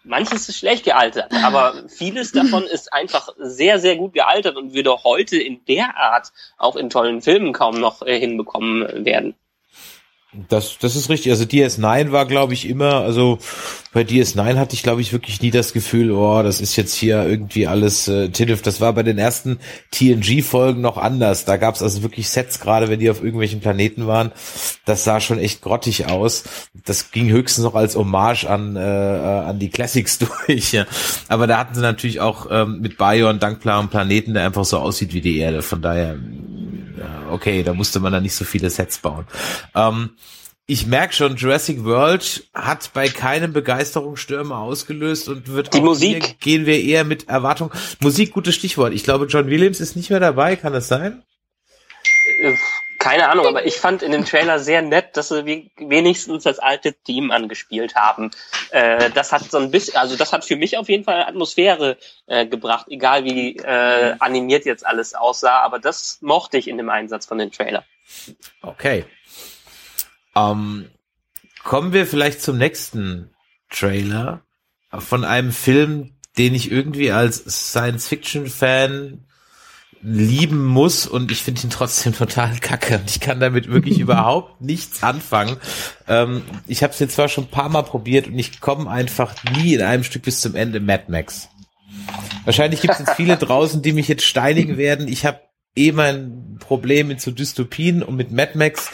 Manches 0.04 0.48
ist 0.48 0.58
schlecht 0.58 0.86
gealtert, 0.86 1.34
aber 1.44 1.84
vieles 1.90 2.32
davon 2.32 2.64
ist 2.72 2.94
einfach 2.94 3.28
sehr, 3.38 3.80
sehr 3.80 3.98
gut 3.98 4.14
gealtert 4.14 4.56
und 4.56 4.74
würde 4.74 5.04
heute 5.04 5.38
in 5.38 5.66
der 5.66 5.98
Art 5.98 6.32
auch 6.58 6.78
in 6.78 6.90
tollen 6.90 7.22
Filmen 7.22 7.52
kaum 7.52 7.78
noch 7.82 8.02
äh, 8.04 8.18
hinbekommen 8.18 9.04
werden. 9.04 9.36
Das, 10.50 10.78
das 10.78 10.96
ist 10.96 11.10
richtig. 11.10 11.32
Also 11.32 11.46
DS9 11.46 12.12
war, 12.12 12.26
glaube 12.26 12.54
ich, 12.54 12.70
immer, 12.70 12.96
also 12.96 13.40
bei 13.92 14.02
DS9 14.02 14.58
hatte 14.58 14.76
ich, 14.76 14.84
glaube 14.84 15.02
ich, 15.02 15.12
wirklich 15.12 15.42
nie 15.42 15.50
das 15.50 15.74
Gefühl, 15.74 16.12
oh, 16.12 16.44
das 16.44 16.62
ist 16.62 16.76
jetzt 16.76 16.94
hier 16.94 17.26
irgendwie 17.28 17.66
alles 17.66 18.08
äh, 18.08 18.30
Tinnef. 18.30 18.62
Das 18.62 18.80
war 18.80 18.94
bei 18.94 19.02
den 19.02 19.18
ersten 19.18 19.58
TNG-Folgen 19.92 20.82
noch 20.82 20.98
anders. 20.98 21.46
Da 21.46 21.58
gab 21.58 21.74
es 21.74 21.82
also 21.82 22.04
wirklich 22.04 22.30
Sets, 22.30 22.60
gerade 22.60 22.88
wenn 22.90 23.00
die 23.00 23.10
auf 23.10 23.24
irgendwelchen 23.24 23.62
Planeten 23.62 24.06
waren. 24.06 24.32
Das 24.86 25.04
sah 25.04 25.20
schon 25.20 25.40
echt 25.40 25.62
grottig 25.62 26.06
aus. 26.06 26.44
Das 26.86 27.12
ging 27.12 27.30
höchstens 27.30 27.64
noch 27.64 27.76
als 27.76 27.96
Hommage 27.96 28.46
an, 28.46 28.76
äh, 28.76 28.80
an 28.80 29.58
die 29.58 29.70
Classics 29.70 30.20
durch. 30.48 30.74
Ja. 30.74 30.86
Aber 31.30 31.48
da 31.48 31.58
hatten 31.58 31.74
sie 31.74 31.82
natürlich 31.82 32.20
auch 32.20 32.48
ähm, 32.52 32.82
mit 32.82 32.98
Bion 32.98 33.40
dankbaren 33.40 33.90
Planeten, 33.90 34.36
der 34.36 34.46
einfach 34.46 34.66
so 34.66 34.78
aussieht 34.78 35.14
wie 35.14 35.22
die 35.22 35.40
Erde. 35.40 35.64
Von 35.64 35.82
daher 35.82 36.18
okay, 37.32 37.64
da 37.64 37.74
musste 37.74 38.00
man 38.00 38.12
dann 38.12 38.24
nicht 38.24 38.36
so 38.36 38.46
viele 38.46 38.70
Sets 38.70 39.00
bauen. 39.00 39.26
Ähm, 39.76 40.12
ich 40.70 40.86
merke 40.86 41.14
schon, 41.14 41.38
Jurassic 41.38 41.86
World 41.86 42.44
hat 42.54 42.92
bei 42.94 43.08
keinem 43.08 43.54
Begeisterungsstürme 43.54 44.54
ausgelöst 44.54 45.30
und 45.30 45.48
wird 45.48 45.74
die 45.74 45.80
Musik 45.80 46.42
gehen 46.42 46.66
wir 46.66 46.82
eher 46.82 47.06
mit 47.06 47.30
Erwartung. 47.30 47.72
Musik, 48.02 48.34
gutes 48.34 48.56
Stichwort. 48.56 48.92
Ich 48.92 49.06
glaube, 49.06 49.28
John 49.28 49.48
Williams 49.48 49.80
ist 49.80 49.96
nicht 49.96 50.10
mehr 50.10 50.20
dabei. 50.20 50.58
Kann 50.58 50.74
das 50.74 50.90
sein? 50.90 51.24
Äh, 52.42 52.56
keine 53.00 53.30
Ahnung, 53.30 53.46
aber 53.46 53.66
ich 53.66 53.76
fand 53.76 54.02
in 54.02 54.12
dem 54.12 54.26
Trailer 54.26 54.60
sehr 54.60 54.82
nett, 54.82 55.16
dass 55.16 55.30
sie 55.30 55.72
wenigstens 55.78 56.44
das 56.44 56.60
alte 56.60 56.92
Team 56.92 57.32
angespielt 57.32 57.96
haben. 57.96 58.32
Äh, 58.72 59.10
das 59.12 59.32
hat 59.32 59.50
so 59.50 59.60
ein 59.60 59.72
bisschen, 59.72 59.96
also 59.96 60.18
das 60.18 60.34
hat 60.34 60.44
für 60.44 60.58
mich 60.58 60.78
auf 60.78 60.90
jeden 60.90 61.06
Fall 61.06 61.24
Atmosphäre 61.24 61.96
äh, 62.26 62.46
gebracht, 62.46 62.88
egal 62.90 63.24
wie 63.24 63.58
animiert 63.64 64.66
jetzt 64.66 64.86
alles 64.86 65.14
aussah, 65.14 65.62
aber 65.62 65.80
das 65.80 66.18
mochte 66.20 66.58
ich 66.58 66.68
in 66.68 66.76
dem 66.76 66.90
Einsatz 66.90 67.26
von 67.26 67.38
dem 67.38 67.54
Trailer. 67.54 67.86
Okay. 68.62 69.06
Ähm, 70.38 70.86
kommen 71.64 71.94
wir 71.94 72.06
vielleicht 72.06 72.42
zum 72.42 72.58
nächsten 72.58 73.32
Trailer 73.70 74.42
von 74.92 75.26
einem 75.26 75.52
Film, 75.52 76.12
den 76.38 76.54
ich 76.54 76.72
irgendwie 76.72 77.12
als 77.12 77.38
Science-Fiction-Fan 77.72 79.26
lieben 80.02 80.64
muss 80.64 81.08
und 81.08 81.32
ich 81.32 81.42
finde 81.42 81.64
ihn 81.64 81.70
trotzdem 81.70 82.14
total 82.18 82.58
kacke 82.60 83.00
und 83.00 83.10
ich 83.10 83.20
kann 83.20 83.40
damit 83.40 83.68
wirklich 83.68 84.00
überhaupt 84.00 84.62
nichts 84.62 85.04
anfangen. 85.04 85.58
Ähm, 86.08 86.44
ich 86.68 86.84
habe 86.84 86.94
es 86.94 87.00
jetzt 87.00 87.16
zwar 87.16 87.30
schon 87.30 87.46
ein 87.46 87.52
paar 87.52 87.70
Mal 87.70 87.84
probiert 87.84 88.28
und 88.28 88.38
ich 88.38 88.62
komme 88.62 88.90
einfach 88.90 89.36
nie 89.56 89.74
in 89.74 89.82
einem 89.82 90.04
Stück 90.04 90.24
bis 90.24 90.40
zum 90.40 90.56
Ende 90.56 90.80
Mad 90.80 91.06
Max. 91.08 91.50
Wahrscheinlich 92.46 92.82
gibt 92.82 92.94
es 92.94 93.00
jetzt 93.00 93.16
viele 93.16 93.38
draußen, 93.38 93.82
die 93.82 93.92
mich 93.92 94.08
jetzt 94.08 94.24
steinigen 94.24 94.78
werden. 94.78 95.08
Ich 95.08 95.26
habe 95.26 95.42
eh 95.76 95.92
mein 95.92 96.58
Problem 96.60 97.08
mit 97.08 97.22
so 97.22 97.32
Dystopien 97.32 98.04
und 98.04 98.16
mit 98.16 98.32
Mad 98.32 98.52
Max 98.56 98.92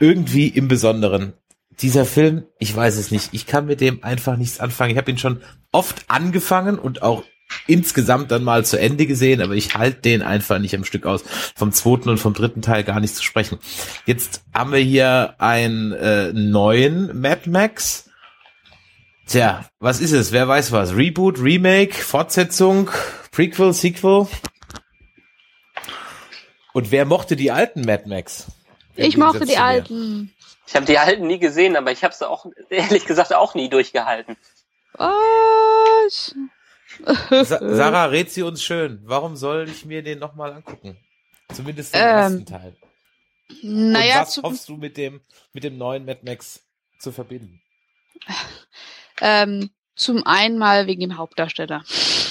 irgendwie 0.00 0.48
im 0.48 0.66
Besonderen. 0.66 1.34
Dieser 1.80 2.04
Film, 2.04 2.44
ich 2.58 2.74
weiß 2.74 2.96
es 2.96 3.10
nicht, 3.10 3.30
ich 3.32 3.46
kann 3.46 3.66
mit 3.66 3.80
dem 3.80 4.02
einfach 4.02 4.36
nichts 4.36 4.58
anfangen. 4.60 4.90
Ich 4.90 4.98
habe 4.98 5.10
ihn 5.10 5.18
schon 5.18 5.40
oft 5.72 6.04
angefangen 6.08 6.78
und 6.78 7.02
auch 7.02 7.22
insgesamt 7.66 8.30
dann 8.30 8.44
mal 8.44 8.64
zu 8.64 8.78
Ende 8.78 9.06
gesehen, 9.06 9.40
aber 9.40 9.54
ich 9.54 9.74
halte 9.74 10.00
den 10.02 10.22
einfach 10.22 10.58
nicht 10.58 10.74
am 10.74 10.84
Stück 10.84 11.06
aus. 11.06 11.24
Vom 11.54 11.72
zweiten 11.72 12.08
und 12.08 12.18
vom 12.18 12.34
dritten 12.34 12.62
Teil 12.62 12.84
gar 12.84 13.00
nicht 13.00 13.14
zu 13.14 13.22
sprechen. 13.22 13.58
Jetzt 14.06 14.42
haben 14.52 14.72
wir 14.72 14.80
hier 14.80 15.34
einen 15.38 15.92
äh, 15.92 16.32
neuen 16.32 17.20
Mad 17.20 17.48
Max. 17.48 18.10
Tja, 19.26 19.64
was 19.78 20.00
ist 20.00 20.12
es? 20.12 20.32
Wer 20.32 20.48
weiß 20.48 20.72
was? 20.72 20.96
Reboot, 20.96 21.40
Remake, 21.40 21.94
Fortsetzung, 21.94 22.90
Prequel, 23.30 23.72
Sequel? 23.72 24.26
Und 26.72 26.90
wer 26.90 27.04
mochte 27.04 27.36
die 27.36 27.50
alten 27.50 27.82
Mad 27.82 28.08
Max? 28.08 28.46
Ich 29.00 29.16
mochte 29.16 29.44
die 29.44 29.56
alten. 29.56 30.34
Ich 30.66 30.74
habe 30.76 30.86
die 30.86 30.98
alten 30.98 31.26
nie 31.26 31.38
gesehen, 31.38 31.76
aber 31.76 31.90
ich 31.90 32.04
habe 32.04 32.14
sie 32.14 32.28
auch 32.28 32.46
ehrlich 32.68 33.04
gesagt 33.04 33.34
auch 33.34 33.54
nie 33.54 33.68
durchgehalten. 33.68 34.36
Was? 34.94 36.34
Sarah, 37.60 38.06
red 38.06 38.30
sie 38.30 38.42
uns 38.42 38.62
schön. 38.62 39.00
Warum 39.04 39.36
soll 39.36 39.68
ich 39.68 39.84
mir 39.84 40.02
den 40.02 40.18
nochmal 40.18 40.52
angucken? 40.52 40.96
Zumindest 41.52 41.94
den 41.94 42.02
ähm, 42.02 42.06
ersten 42.06 42.46
Teil. 42.46 42.76
Naja, 43.62 44.20
Und 44.20 44.20
was 44.20 44.36
hoffst 44.42 44.68
du 44.68 44.76
mit 44.76 44.96
dem, 44.96 45.20
mit 45.52 45.64
dem 45.64 45.78
neuen 45.78 46.04
Mad 46.04 46.20
Max 46.24 46.62
zu 46.98 47.10
verbinden? 47.10 47.60
Ähm, 49.20 49.70
zum 49.96 50.24
einen 50.26 50.58
mal 50.58 50.86
wegen 50.86 51.00
dem 51.00 51.16
Hauptdarsteller. 51.16 51.84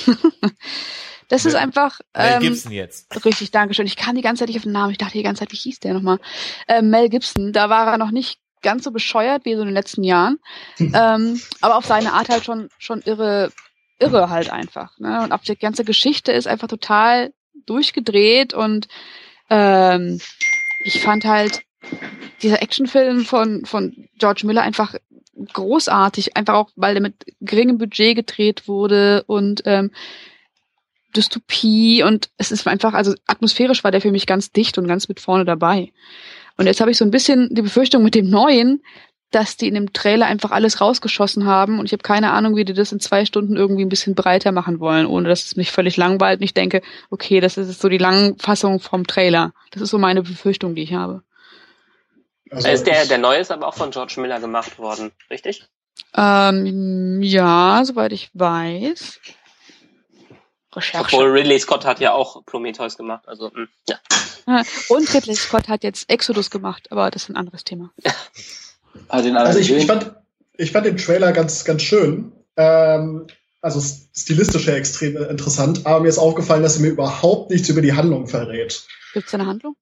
das 1.30 1.46
ist 1.46 1.56
einfach. 1.56 2.00
Ähm, 2.14 2.40
Mel 2.40 2.50
Gibson 2.50 2.72
jetzt. 2.72 3.26
Richtig, 3.26 3.52
danke 3.52 3.74
schön. 3.74 3.86
Ich 3.86 3.96
kann 3.96 4.16
die 4.16 4.22
ganze 4.22 4.42
Zeit 4.42 4.50
nicht 4.50 4.58
auf 4.58 4.64
den 4.64 4.74
Namen. 4.74 4.92
Ich 4.92 4.98
dachte 4.98 5.18
die 5.18 5.24
ganze 5.24 5.40
Zeit, 5.40 5.52
wie 5.52 5.58
hieß 5.58 5.80
der 5.80 5.94
nochmal? 5.94 6.20
Ähm, 6.68 6.90
Mel 6.90 7.10
Gibson, 7.10 7.54
da 7.54 7.70
war 7.70 7.88
er 7.88 7.98
noch 7.98 8.12
nicht 8.12 8.40
ganz 8.62 8.84
so 8.84 8.92
bescheuert 8.92 9.46
wie 9.46 9.56
so 9.56 9.62
in 9.62 9.68
den 9.68 9.74
letzten 9.74 10.04
Jahren. 10.04 10.40
ähm, 10.80 11.42
aber 11.62 11.78
auf 11.78 11.86
seine 11.86 12.14
Art 12.14 12.30
halt 12.30 12.44
schon, 12.44 12.70
schon 12.78 13.02
irre 13.04 13.52
irre 14.00 14.30
halt 14.30 14.50
einfach. 14.50 14.98
Ne? 14.98 15.22
Und 15.22 15.32
auch 15.32 15.42
die 15.42 15.56
ganze 15.56 15.84
Geschichte 15.84 16.32
ist 16.32 16.48
einfach 16.48 16.68
total 16.68 17.34
durchgedreht 17.66 18.54
und 18.54 18.88
ähm, 19.50 20.20
ich 20.84 21.02
fand 21.02 21.26
halt 21.26 21.62
dieser 22.42 22.62
Actionfilm 22.62 23.26
von, 23.26 23.66
von 23.66 24.08
George 24.18 24.46
Miller 24.46 24.62
einfach 24.62 24.96
großartig, 25.54 26.38
einfach 26.38 26.54
auch, 26.54 26.70
weil 26.76 26.94
der 26.94 27.02
mit 27.02 27.26
geringem 27.42 27.78
Budget 27.78 28.16
gedreht 28.16 28.68
wurde 28.68 29.24
und 29.28 29.62
ähm, 29.66 29.92
Dystopie 31.16 32.04
und 32.04 32.30
es 32.38 32.52
ist 32.52 32.68
einfach, 32.68 32.94
also 32.94 33.14
atmosphärisch 33.28 33.84
war 33.84 33.92
der 33.92 34.02
für 34.02 34.12
mich 34.12 34.26
ganz 34.26 34.52
dicht 34.52 34.78
und 34.78 34.88
ganz 34.88 35.08
mit 35.10 35.20
vorne 35.20 35.46
dabei. 35.46 35.92
Und 36.58 36.66
jetzt 36.66 36.82
habe 36.82 36.92
ich 36.92 36.98
so 36.98 37.06
ein 37.06 37.12
bisschen 37.12 37.54
die 37.54 37.62
Befürchtung 37.62 38.04
mit 38.04 38.16
dem 38.16 38.30
Neuen, 38.30 38.84
dass 39.32 39.58
die 39.58 39.68
in 39.68 39.76
dem 39.76 39.94
Trailer 39.94 40.26
einfach 40.26 40.52
alles 40.52 40.82
rausgeschossen 40.82 41.46
haben 41.46 41.80
und 41.80 41.86
ich 41.86 41.92
habe 41.92 42.02
keine 42.02 42.32
Ahnung, 42.32 42.56
wie 42.56 42.66
die 42.66 42.74
das 42.74 42.92
in 42.92 43.00
zwei 43.00 43.26
Stunden 43.26 43.58
irgendwie 43.58 43.86
ein 43.86 43.90
bisschen 43.90 44.16
breiter 44.16 44.52
machen 44.52 44.80
wollen, 44.80 45.06
ohne 45.06 45.30
dass 45.30 45.46
es 45.46 45.56
mich 45.56 45.72
völlig 45.72 45.98
langweilt. 45.98 46.40
Und 46.40 46.46
ich 46.46 46.54
denke, 46.54 46.82
okay, 47.12 47.40
das 47.40 47.58
ist 47.58 47.80
so 47.80 47.90
die 47.90 48.00
Langfassung 48.00 48.80
vom 48.80 49.06
Trailer. 49.06 49.54
Das 49.72 49.84
ist 49.84 49.92
so 49.92 50.00
meine 50.00 50.24
Befürchtung, 50.24 50.74
die 50.74 50.84
ich 50.84 50.94
habe. 50.94 51.22
Also 52.50 52.68
ist 52.70 52.88
der, 52.88 53.06
der 53.06 53.20
neue 53.20 53.40
ist 53.40 53.52
aber 53.52 53.68
auch 53.68 53.76
von 53.76 53.92
George 53.92 54.16
Miller 54.18 54.40
gemacht 54.40 54.80
worden, 54.80 55.12
richtig? 55.30 55.68
Ähm, 56.16 57.22
ja, 57.22 57.84
soweit 57.86 58.12
ich 58.12 58.32
weiß. 58.34 59.20
Recherche. 60.76 61.16
Obwohl 61.16 61.30
Ridley 61.30 61.60
Scott 61.60 61.86
hat 61.86 62.00
ja 62.00 62.14
auch 62.14 62.46
Prometheus 62.46 62.98
gemacht, 62.98 63.28
also 63.28 63.48
mh, 63.48 63.54
hm, 63.56 63.68
ja. 63.88 64.64
Und 64.90 65.14
Ridley 65.14 65.36
Scott 65.36 65.68
hat 65.68 65.84
jetzt 65.84 66.10
Exodus 66.10 66.50
gemacht, 66.50 66.92
aber 66.92 67.12
das 67.12 67.24
ist 67.24 67.30
ein 67.30 67.36
anderes 67.36 67.64
Thema. 67.64 67.92
also 69.08 69.60
ich, 69.60 69.72
ich, 69.72 69.86
fand, 69.86 70.12
ich 70.58 70.72
fand 70.72 70.86
den 70.86 70.98
Trailer 70.98 71.32
ganz, 71.32 71.66
ganz 71.66 71.82
schön. 71.82 72.32
Ähm, 72.58 73.28
also 73.62 73.82
stilistisch 74.16 74.68
ja 74.68 74.74
extrem 74.74 75.18
interessant, 75.18 75.86
aber 75.86 76.00
mir 76.02 76.08
ist 76.08 76.18
aufgefallen, 76.18 76.64
dass 76.64 76.78
er 76.78 76.82
mir 76.82 76.90
überhaupt 76.90 77.52
nichts 77.52 77.70
über 77.70 77.82
die 77.82 77.94
Handlung 77.94 78.28
verrät. 78.28 78.84
Gibt 79.14 79.28
es 79.28 79.34
eine 79.34 79.46
Handlung? 79.46 79.76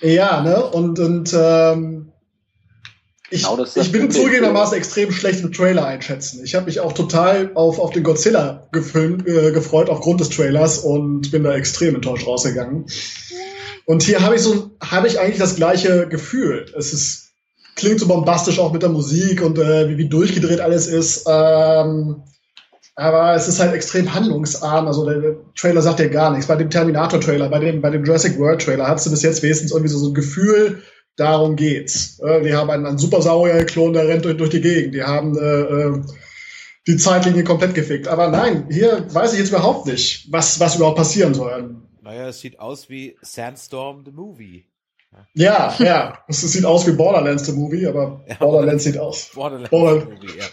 ja, 0.00 0.40
ne? 0.40 0.64
Und, 0.64 0.98
und 0.98 1.34
ähm, 1.36 2.12
ich, 3.30 3.42
genau, 3.42 3.64
ich 3.74 3.92
bin 3.92 4.10
zugegebenermaßen 4.10 4.76
extrem 4.76 5.10
schlecht 5.10 5.40
im 5.40 5.52
Trailer 5.52 5.84
einschätzen. 5.84 6.44
Ich 6.44 6.54
habe 6.54 6.66
mich 6.66 6.78
auch 6.80 6.92
total 6.92 7.50
auf, 7.54 7.78
auf 7.80 7.90
den 7.90 8.04
Godzilla 8.04 8.68
gefilmt, 8.70 9.26
äh, 9.26 9.50
gefreut 9.50 9.90
aufgrund 9.90 10.20
des 10.20 10.30
Trailers 10.30 10.78
und 10.78 11.30
bin 11.32 11.42
da 11.42 11.54
extrem 11.54 11.96
enttäuscht 11.96 12.26
rausgegangen. 12.26 12.86
Und 13.84 14.02
hier 14.02 14.20
habe 14.20 14.36
ich 14.36 14.42
so, 14.42 14.70
habe 14.80 15.08
ich 15.08 15.18
eigentlich 15.18 15.38
das 15.38 15.56
gleiche 15.56 16.08
Gefühl. 16.08 16.66
Es 16.76 16.92
ist, 16.92 17.32
klingt 17.74 17.98
so 17.98 18.06
bombastisch 18.06 18.60
auch 18.60 18.72
mit 18.72 18.82
der 18.82 18.90
Musik 18.90 19.42
und 19.42 19.58
äh, 19.58 19.88
wie, 19.88 19.98
wie 19.98 20.08
durchgedreht 20.08 20.60
alles 20.60 20.86
ist. 20.86 21.24
Ähm, 21.28 22.22
aber 22.94 23.34
es 23.34 23.46
ist 23.46 23.60
halt 23.60 23.74
extrem 23.74 24.14
handlungsarm. 24.14 24.86
Also 24.86 25.04
der, 25.04 25.20
der 25.20 25.36
Trailer 25.56 25.82
sagt 25.82 25.98
ja 26.00 26.08
gar 26.08 26.30
nichts. 26.30 26.46
Bei 26.46 26.56
dem 26.56 26.70
Terminator-Trailer, 26.70 27.48
bei 27.48 27.58
dem, 27.58 27.80
bei 27.80 27.90
dem 27.90 28.04
Jurassic 28.04 28.38
World-Trailer 28.38 28.86
hast 28.86 29.06
du 29.06 29.10
bis 29.10 29.22
jetzt 29.22 29.42
wenigstens 29.42 29.72
irgendwie 29.72 29.90
so, 29.90 29.98
so 29.98 30.08
ein 30.08 30.14
Gefühl, 30.14 30.82
Darum 31.16 31.56
geht's. 31.56 32.18
Wir 32.20 32.58
haben 32.58 32.70
einen, 32.70 32.86
einen 32.86 32.98
super 32.98 33.22
Saurier-Klon, 33.22 33.94
der 33.94 34.06
rennt 34.06 34.24
durch, 34.24 34.36
durch 34.36 34.50
die 34.50 34.60
Gegend. 34.60 34.94
Die 34.94 35.02
haben 35.02 35.36
äh, 35.38 35.60
äh, 35.60 36.02
die 36.86 36.96
Zeitlinie 36.96 37.42
komplett 37.42 37.74
gefickt. 37.74 38.06
Aber 38.06 38.28
nein, 38.28 38.68
hier 38.70 39.06
weiß 39.12 39.32
ich 39.32 39.38
jetzt 39.38 39.48
überhaupt 39.48 39.86
nicht, 39.86 40.30
was, 40.30 40.60
was 40.60 40.76
überhaupt 40.76 40.98
passieren 40.98 41.34
soll. 41.34 41.76
Naja, 42.02 42.28
es 42.28 42.40
sieht 42.40 42.60
aus 42.60 42.88
wie 42.88 43.16
Sandstorm 43.22 44.04
the 44.04 44.12
Movie. 44.12 44.66
Ja, 45.34 45.74
ja. 45.78 46.18
Es 46.28 46.42
sieht 46.42 46.64
aus 46.64 46.86
wie 46.86 46.92
Borderlands 46.92 47.46
the 47.46 47.52
Movie, 47.52 47.86
aber 47.86 48.24
ja, 48.28 48.36
Borderlands 48.36 48.84
sieht 48.84 48.98
aus. 48.98 49.30
Borderlands 49.34 49.70
Borderlands. 49.70 50.06
the 50.20 50.26
Movie, 50.26 50.38
ja. 50.38 50.44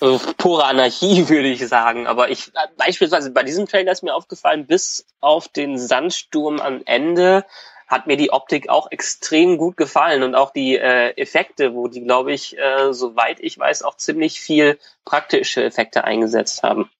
Also 0.00 0.20
pure 0.36 0.64
Anarchie, 0.64 1.28
würde 1.28 1.48
ich 1.48 1.66
sagen. 1.66 2.06
Aber 2.06 2.30
ich, 2.30 2.52
beispielsweise 2.76 3.30
bei 3.30 3.42
diesem 3.42 3.66
Trailer 3.66 3.92
ist 3.92 4.02
mir 4.02 4.14
aufgefallen, 4.14 4.66
bis 4.66 5.06
auf 5.20 5.48
den 5.48 5.78
Sandsturm 5.78 6.60
am 6.60 6.82
Ende 6.84 7.44
hat 7.86 8.06
mir 8.06 8.16
die 8.16 8.32
Optik 8.32 8.68
auch 8.68 8.90
extrem 8.90 9.58
gut 9.58 9.76
gefallen 9.76 10.22
und 10.22 10.34
auch 10.34 10.52
die 10.52 10.76
äh, 10.76 11.10
Effekte, 11.16 11.74
wo 11.74 11.88
die, 11.88 12.02
glaube 12.02 12.32
ich, 12.32 12.58
äh, 12.58 12.92
soweit 12.92 13.38
ich 13.40 13.58
weiß, 13.58 13.82
auch 13.82 13.96
ziemlich 13.96 14.40
viel 14.40 14.78
praktische 15.04 15.62
Effekte 15.62 16.04
eingesetzt 16.04 16.62
haben. 16.62 16.90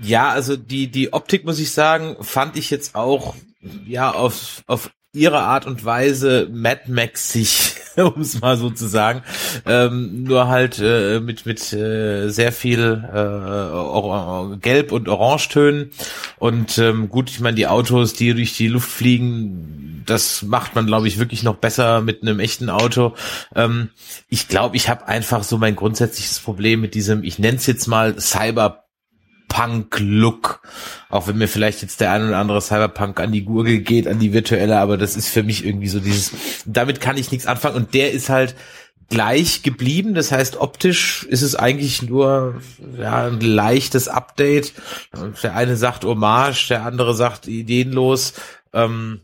Ja, 0.00 0.30
also 0.30 0.56
die, 0.56 0.90
die 0.90 1.12
Optik, 1.12 1.44
muss 1.44 1.60
ich 1.60 1.72
sagen, 1.72 2.16
fand 2.20 2.56
ich 2.56 2.70
jetzt 2.70 2.94
auch, 2.94 3.34
ja, 3.86 4.10
auf, 4.10 4.64
auf 4.66 4.90
ihre 5.12 5.40
Art 5.40 5.66
und 5.66 5.84
Weise 5.84 6.48
Mad 6.50 6.82
Max 6.88 7.30
sich, 7.30 7.73
um 8.14 8.20
es 8.20 8.40
mal 8.40 8.56
so 8.56 8.70
zu 8.70 8.86
sagen, 8.86 9.22
ähm, 9.66 10.24
nur 10.24 10.48
halt 10.48 10.80
äh, 10.80 11.20
mit 11.20 11.46
mit 11.46 11.72
äh, 11.72 12.28
sehr 12.28 12.52
viel 12.52 13.04
äh, 13.12 14.56
Gelb 14.58 14.92
und 14.92 15.08
Orangetönen 15.08 15.90
und 16.38 16.78
ähm, 16.78 17.08
gut, 17.08 17.30
ich 17.30 17.40
meine 17.40 17.56
die 17.56 17.66
Autos, 17.66 18.14
die 18.14 18.34
durch 18.34 18.56
die 18.56 18.68
Luft 18.68 18.90
fliegen, 18.90 20.02
das 20.06 20.42
macht 20.42 20.74
man 20.74 20.86
glaube 20.86 21.08
ich 21.08 21.18
wirklich 21.18 21.42
noch 21.42 21.56
besser 21.56 22.00
mit 22.00 22.22
einem 22.22 22.40
echten 22.40 22.70
Auto. 22.70 23.14
Ähm, 23.54 23.90
ich 24.28 24.48
glaube, 24.48 24.76
ich 24.76 24.88
habe 24.88 25.08
einfach 25.08 25.44
so 25.44 25.58
mein 25.58 25.76
grundsätzliches 25.76 26.40
Problem 26.40 26.80
mit 26.80 26.94
diesem, 26.94 27.24
ich 27.24 27.38
nenne 27.38 27.56
es 27.56 27.66
jetzt 27.66 27.86
mal 27.86 28.18
Cyber 28.18 28.83
Cyberpunk-Look. 29.54 30.60
Auch 31.08 31.28
wenn 31.28 31.38
mir 31.38 31.48
vielleicht 31.48 31.82
jetzt 31.82 32.00
der 32.00 32.12
ein 32.12 32.26
oder 32.26 32.38
andere 32.38 32.60
Cyberpunk 32.60 33.20
an 33.20 33.32
die 33.32 33.44
Gurgel 33.44 33.78
geht, 33.78 34.08
an 34.08 34.18
die 34.18 34.32
virtuelle, 34.32 34.78
aber 34.78 34.96
das 34.96 35.16
ist 35.16 35.28
für 35.28 35.42
mich 35.42 35.64
irgendwie 35.64 35.88
so 35.88 36.00
dieses, 36.00 36.32
damit 36.66 37.00
kann 37.00 37.16
ich 37.16 37.30
nichts 37.30 37.46
anfangen 37.46 37.76
und 37.76 37.94
der 37.94 38.12
ist 38.12 38.28
halt 38.28 38.54
gleich 39.08 39.62
geblieben. 39.62 40.14
Das 40.14 40.32
heißt, 40.32 40.56
optisch 40.60 41.24
ist 41.24 41.42
es 41.42 41.54
eigentlich 41.54 42.02
nur 42.02 42.60
ja, 42.98 43.26
ein 43.26 43.40
leichtes 43.40 44.08
Update. 44.08 44.72
Der 45.42 45.54
eine 45.54 45.76
sagt 45.76 46.04
Hommage, 46.04 46.68
der 46.68 46.84
andere 46.84 47.14
sagt 47.14 47.46
ideenlos. 47.46 48.34
Ähm, 48.72 49.20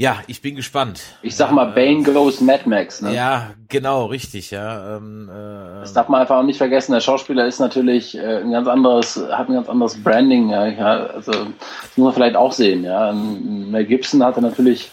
ja, 0.00 0.18
ich 0.28 0.40
bin 0.40 0.54
gespannt. 0.54 1.00
Ich 1.22 1.34
sag 1.34 1.50
mal, 1.50 1.72
Bane 1.72 2.04
goes 2.04 2.40
Mad 2.40 2.68
Max, 2.68 3.02
ne? 3.02 3.12
Ja, 3.12 3.50
genau, 3.68 4.06
richtig, 4.06 4.52
ja. 4.52 4.96
Ähm, 4.96 5.28
äh, 5.28 5.80
das 5.80 5.92
darf 5.92 6.08
man 6.08 6.20
einfach 6.20 6.36
auch 6.36 6.44
nicht 6.44 6.58
vergessen. 6.58 6.92
Der 6.92 7.00
Schauspieler 7.00 7.46
ist 7.46 7.58
natürlich 7.58 8.16
äh, 8.16 8.38
ein 8.38 8.52
ganz 8.52 8.68
anderes, 8.68 9.16
hat 9.16 9.48
ein 9.48 9.54
ganz 9.54 9.68
anderes 9.68 10.00
Branding, 10.00 10.50
ja. 10.50 10.60
also 10.60 11.32
das 11.32 11.96
muss 11.96 12.04
man 12.04 12.14
vielleicht 12.14 12.36
auch 12.36 12.52
sehen, 12.52 12.84
ja. 12.84 13.12
Mel 13.12 13.86
Gibson 13.86 14.24
hatte 14.24 14.40
natürlich 14.40 14.88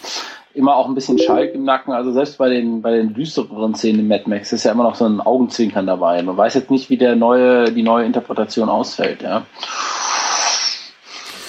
immer 0.56 0.76
auch 0.76 0.88
ein 0.88 0.96
bisschen 0.96 1.20
Schalk 1.20 1.54
im 1.54 1.66
Nacken. 1.66 1.94
Also 1.94 2.12
selbst 2.12 2.40
bei 2.40 2.50
den 2.50 2.82
bei 2.82 2.92
den 2.92 3.14
düstereren 3.14 3.76
Szenen 3.76 4.00
in 4.00 4.08
Mad 4.08 4.24
Max 4.26 4.52
ist 4.54 4.64
ja 4.64 4.72
immer 4.72 4.84
noch 4.84 4.96
so 4.96 5.06
ein 5.06 5.22
Augenzwinkern 5.22 5.86
dabei. 5.86 6.24
Man 6.24 6.36
weiß 6.36 6.56
jetzt 6.56 6.72
nicht, 6.72 6.90
wie 6.90 6.98
der 6.98 7.16
neue 7.16 7.72
die 7.72 7.84
neue 7.84 8.06
Interpretation 8.06 8.70
ausfällt, 8.70 9.22
ja. 9.22 9.46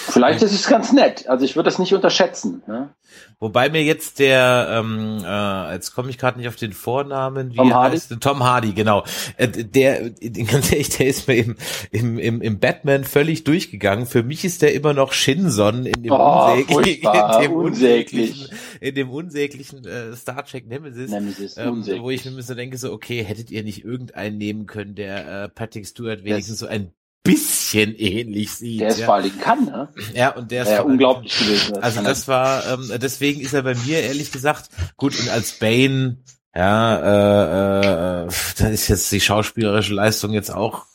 Vielleicht 0.09 0.43
ist 0.43 0.53
es 0.53 0.67
ganz 0.67 0.93
nett. 0.93 1.29
Also 1.29 1.45
ich 1.45 1.57
würde 1.57 1.69
das 1.69 1.79
nicht 1.79 1.95
unterschätzen. 1.95 2.63
Ne? 2.67 2.91
Wobei 3.39 3.69
mir 3.69 3.83
jetzt 3.83 4.19
der, 4.19 4.69
ähm, 4.71 5.23
äh, 5.23 5.75
jetzt 5.75 5.95
komme 5.95 6.09
ich 6.09 6.17
gerade 6.17 6.39
nicht 6.39 6.49
auf 6.49 6.57
den 6.57 6.73
Vornamen, 6.73 7.53
wie 7.53 7.57
Tom 7.57 7.75
Hardy? 7.75 7.97
heißt 7.97 8.17
Tom 8.21 8.43
Hardy, 8.43 8.73
genau. 8.73 9.05
Äh, 9.37 9.49
der, 9.49 10.09
ganz 10.51 10.73
ehrlich, 10.73 10.89
der 10.89 11.09
ist 11.09 11.29
mir 11.29 11.37
im, 11.37 11.57
im, 11.91 12.19
im, 12.19 12.41
im 12.41 12.59
Batman 12.59 13.05
völlig 13.05 13.45
durchgegangen. 13.45 14.07
Für 14.07 14.23
mich 14.23 14.47
ist 14.47 14.63
der 14.63 14.73
immer 14.73 14.95
noch 14.95 15.13
Shinson 15.13 15.85
in 15.85 16.03
dem, 16.03 16.13
oh, 16.13 16.55
unsäglichen, 16.55 17.13
in 17.13 17.43
dem 17.43 17.53
unsäglichen, 17.53 18.49
in 18.81 18.95
dem 18.95 19.11
unsäglichen 19.11 19.85
äh, 19.85 20.17
Star 20.17 20.43
Trek 20.47 20.67
Nemesis, 20.67 21.11
Nemesis 21.11 21.59
ähm, 21.59 21.85
wo 22.01 22.09
ich 22.09 22.25
mir 22.25 22.43
so 22.43 22.55
denke, 22.55 22.79
so 22.79 22.91
okay, 22.91 23.23
hättet 23.23 23.51
ihr 23.51 23.63
nicht 23.65 23.85
irgendeinen 23.85 24.39
nehmen 24.39 24.65
können, 24.65 24.95
der 24.95 25.45
äh, 25.45 25.49
Patrick 25.51 25.87
Stewart 25.87 26.25
wenigstens 26.25 26.61
das 26.61 26.69
so 26.69 26.73
ein 26.73 26.93
bisschen 27.27 27.95
ähnlich 27.97 28.53
sieht. 28.53 28.81
Der 28.81 28.89
es 28.89 28.99
ja. 28.99 29.07
vor 29.07 29.17
allen 29.17 29.41
kann, 29.41 29.65
ne? 29.65 29.89
Ja, 30.15 30.31
und 30.31 30.51
der 30.51 30.63
ist 30.63 30.71
ja, 30.71 30.83
unglaublich 30.83 31.39
gewesen. 31.39 31.79
Also 31.79 32.03
das 32.03 32.29
war, 32.29 32.67
ähm, 32.67 32.91
deswegen 33.01 33.41
ist 33.41 33.55
er 33.55 33.63
bei 33.63 33.75
mir 33.75 34.01
ehrlich 34.01 34.33
gesagt 34.33 34.71
gut 34.97 35.19
und 35.19 35.29
als 35.29 35.53
Bane, 35.53 36.19
ja, 36.55 38.23
äh, 38.23 38.25
äh, 38.25 38.29
da 38.59 38.69
ist 38.69 38.89
jetzt 38.89 39.13
die 39.13 39.21
schauspielerische 39.21 39.95
Leistung 39.95 40.33
jetzt 40.33 40.51
auch 40.51 40.87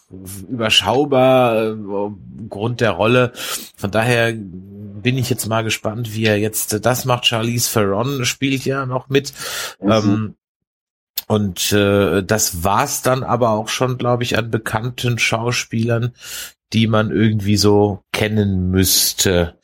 überschaubar 0.50 1.72
äh, 1.72 1.76
Grund 2.50 2.82
der 2.82 2.92
Rolle. 2.92 3.32
Von 3.76 3.92
daher 3.92 4.34
bin 4.34 5.18
ich 5.18 5.30
jetzt 5.30 5.48
mal 5.48 5.64
gespannt, 5.64 6.14
wie 6.14 6.26
er 6.26 6.38
jetzt 6.38 6.86
das 6.86 7.06
macht. 7.06 7.26
Charlize 7.26 7.72
Theron 7.74 8.26
spielt 8.26 8.66
ja 8.66 8.86
noch 8.86 9.10
mit. 9.10 9.34
Mhm. 9.80 9.92
Ähm, 9.92 10.36
und 11.32 11.72
äh, 11.72 12.24
das 12.24 12.66
war's 12.66 13.04
dann 13.04 13.24
aber 13.24 13.52
auch 13.52 13.70
schon, 13.70 13.98
glaube 13.98 14.24
ich, 14.24 14.38
an 14.38 14.52
bekannten 14.52 15.18
Schauspielern, 15.18 16.14
die 16.74 16.88
man 16.88 17.10
irgendwie 17.10 17.56
so 17.56 18.04
kennen 18.12 18.70
müsste. 18.70 19.58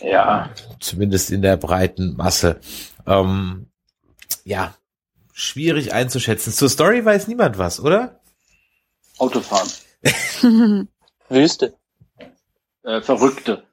Ja. 0.00 0.50
Zumindest 0.78 1.32
in 1.32 1.42
der 1.42 1.56
breiten 1.56 2.14
Masse. 2.14 2.60
Ähm, 3.04 3.66
ja, 4.44 4.76
schwierig 5.32 5.92
einzuschätzen. 5.92 6.52
Zur 6.52 6.70
Story 6.70 7.04
weiß 7.04 7.26
niemand 7.26 7.58
was, 7.58 7.80
oder? 7.80 8.20
Autofahren. 9.18 9.72
Wüste. 11.28 11.74
Äh, 12.84 13.00
Verrückte. 13.00 13.64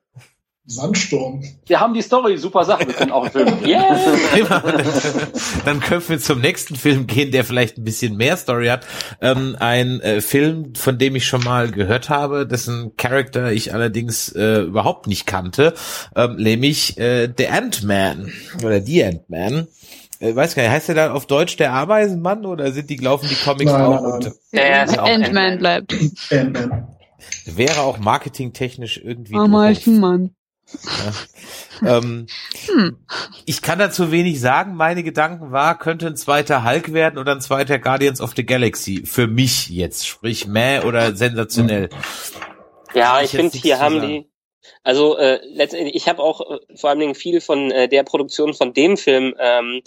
Sandsturm. 0.70 1.44
Wir 1.66 1.80
haben 1.80 1.96
die 1.96 2.02
Story, 2.02 2.38
super 2.38 2.64
Sache, 2.64 2.86
wir 2.86 2.94
können 2.94 3.12
auch 3.12 3.24
einen 3.24 3.32
Film. 3.32 3.66
Yeah! 3.66 3.98
Dann 5.66 5.80
können 5.80 6.04
wir 6.08 6.20
zum 6.20 6.42
nächsten 6.42 6.76
Film 6.76 7.08
gehen, 7.08 7.32
der 7.32 7.44
vielleicht 7.44 7.78
ein 7.78 7.84
bisschen 7.84 8.16
mehr 8.16 8.38
Story 8.38 8.68
hat. 8.68 8.86
Ähm, 9.20 9.56
ein 9.60 10.00
äh, 10.02 10.22
Film, 10.22 10.76
von 10.76 11.00
dem 11.00 11.16
ich 11.16 11.26
schon 11.26 11.44
mal 11.44 11.72
gehört 11.72 12.10
habe, 12.10 12.46
dessen 12.46 12.96
Charakter 12.98 13.52
ich 13.52 13.74
allerdings 13.74 14.30
äh, 14.30 14.62
überhaupt 14.62 15.08
nicht 15.08 15.26
kannte, 15.26 15.74
ähm, 16.16 16.36
nämlich 16.36 16.98
äh, 17.00 17.28
The 17.36 17.48
Ant-Man 17.48 18.32
oder 18.64 18.80
The 18.80 19.06
Ant-Man. 19.06 19.68
Äh, 20.20 20.36
weiß 20.36 20.54
gar 20.54 20.64
nicht, 20.64 20.72
heißt 20.72 20.90
der 20.90 20.96
da 20.96 21.14
auf 21.14 21.26
Deutsch 21.26 21.58
der 21.58 21.74
Ameisenmann 21.74 22.46
oder 22.46 22.72
sind 22.72 22.92
die 22.92 22.98
laufen 22.98 23.28
die 23.28 23.36
Comics 23.36 23.72
nein, 23.72 23.82
auch? 23.82 24.20
Der 24.54 25.04
Ant-Man 25.04 25.58
bleibt. 25.58 25.96
Ant-Man. 26.32 26.88
Wäre 27.46 27.82
auch 27.82 27.98
marketingtechnisch 27.98 29.02
irgendwie. 29.04 29.36
Ameisenmann. 29.36 30.36
Ja. 31.82 31.98
ähm, 31.98 32.28
hm. 32.68 32.98
Ich 33.46 33.62
kann 33.62 33.80
dazu 33.80 34.12
wenig 34.12 34.40
sagen. 34.40 34.76
Meine 34.76 35.04
Gedanken 35.04 35.52
war, 35.52 35.78
könnte 35.78 36.08
ein 36.08 36.16
zweiter 36.16 36.64
Hulk 36.64 36.94
werden 36.94 37.18
oder 37.18 37.34
ein 37.34 37.42
zweiter 37.42 37.80
Guardians 37.80 38.22
of 38.22 38.34
the 38.36 38.46
Galaxy. 38.46 39.04
Für 39.06 39.28
mich 39.28 39.70
jetzt, 39.70 40.08
sprich 40.08 40.48
mäh 40.48 40.82
oder 40.82 41.16
sensationell. 41.16 41.90
Ja, 42.94 43.20
ich, 43.22 43.34
ich 43.34 43.40
finde, 43.40 43.58
hier 43.58 43.80
haben 43.80 44.02
die, 44.02 44.30
also 44.84 45.18
äh, 45.18 45.40
letztendlich, 45.46 45.96
ich 45.96 46.08
habe 46.08 46.22
auch 46.22 46.42
äh, 46.42 46.60
vor 46.76 46.90
allen 46.90 47.00
Dingen 47.00 47.16
viel 47.16 47.42
von 47.42 47.72
äh, 47.72 47.88
der 47.88 48.04
Produktion 48.04 48.54
von 48.54 48.74
dem 48.74 48.98
Film 48.98 49.36
ähm, 49.40 49.82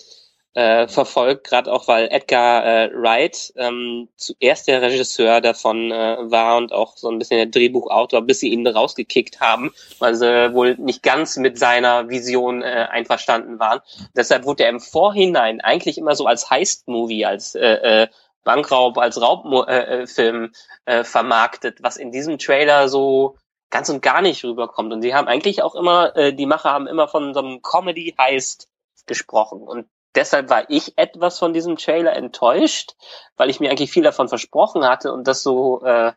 äh, 0.55 0.87
verfolgt, 0.87 1.45
gerade 1.45 1.73
auch 1.73 1.89
weil 1.89 2.09
Edgar 2.11 2.65
äh, 2.65 2.91
Wright 2.95 3.53
ähm, 3.57 4.09
zuerst 4.17 4.69
der 4.69 4.83
Regisseur 4.83 5.41
davon 5.41 5.91
äh, 5.91 6.17
war 6.21 6.59
und 6.59 6.73
auch 6.73 6.97
so 6.97 7.09
ein 7.09 7.19
bisschen 7.19 7.39
der 7.39 7.47
Drehbuchautor, 7.47 8.23
bis 8.23 8.41
sie 8.41 8.51
ihn 8.51 8.67
rausgekickt 8.67 9.41
haben, 9.41 9.73
weil 9.99 10.15
sie 10.15 10.53
wohl 10.53 10.77
nicht 10.77 11.03
ganz 11.03 11.37
mit 11.37 11.59
seiner 11.59 12.09
Vision 12.11 12.63
äh, 12.63 12.87
einverstanden 12.91 13.59
waren. 13.59 13.81
Deshalb 14.15 14.45
wurde 14.45 14.65
er 14.65 14.71
im 14.71 14.81
Vorhinein 14.81 15.61
eigentlich 15.61 15.97
immer 15.97 16.15
so 16.15 16.27
als 16.27 16.51
Heist-Movie, 16.51 17.25
als 17.25 17.55
äh, 17.55 18.03
äh, 18.03 18.09
Bankraub, 18.45 18.99
als 18.99 19.21
Raubfilm 19.21 20.51
äh, 20.85 20.97
äh, 20.97 21.01
äh, 21.01 21.05
vermarktet, 21.05 21.83
was 21.83 21.97
in 21.97 22.11
diesem 22.11 22.39
Trailer 22.39 22.89
so 22.89 23.37
ganz 23.71 23.89
und 23.89 24.03
gar 24.03 24.21
nicht 24.21 24.45
rüberkommt. 24.45 24.93
Und 24.93 25.01
sie 25.03 25.15
haben 25.15 25.29
eigentlich 25.29 25.63
auch 25.63 25.75
immer, 25.75 26.15
äh, 26.17 26.35
die 26.35 26.47
Macher 26.47 26.73
haben 26.73 26.87
immer 26.87 27.09
von 27.09 27.33
so 27.35 27.41
einem 27.41 27.63
Comedy-Heist 27.63 28.69
gesprochen. 29.07 29.63
Und 29.63 29.87
deshalb 30.15 30.51
war 30.51 30.69
ich 30.69 30.97
etwas 30.97 31.39
von 31.39 31.53
diesem 31.53 31.77
Trailer 31.77 32.15
enttäuscht, 32.15 32.95
weil 33.37 33.51
ich 33.51 33.61
mir 33.61 33.71
eigentlich 33.71 33.91
viel 33.91 34.03
davon 34.03 34.29
versprochen 34.29 34.85
hatte 34.85 35.13
und 35.13 35.27
dass 35.27 35.43
so 35.43 35.83
äh, 35.85 36.13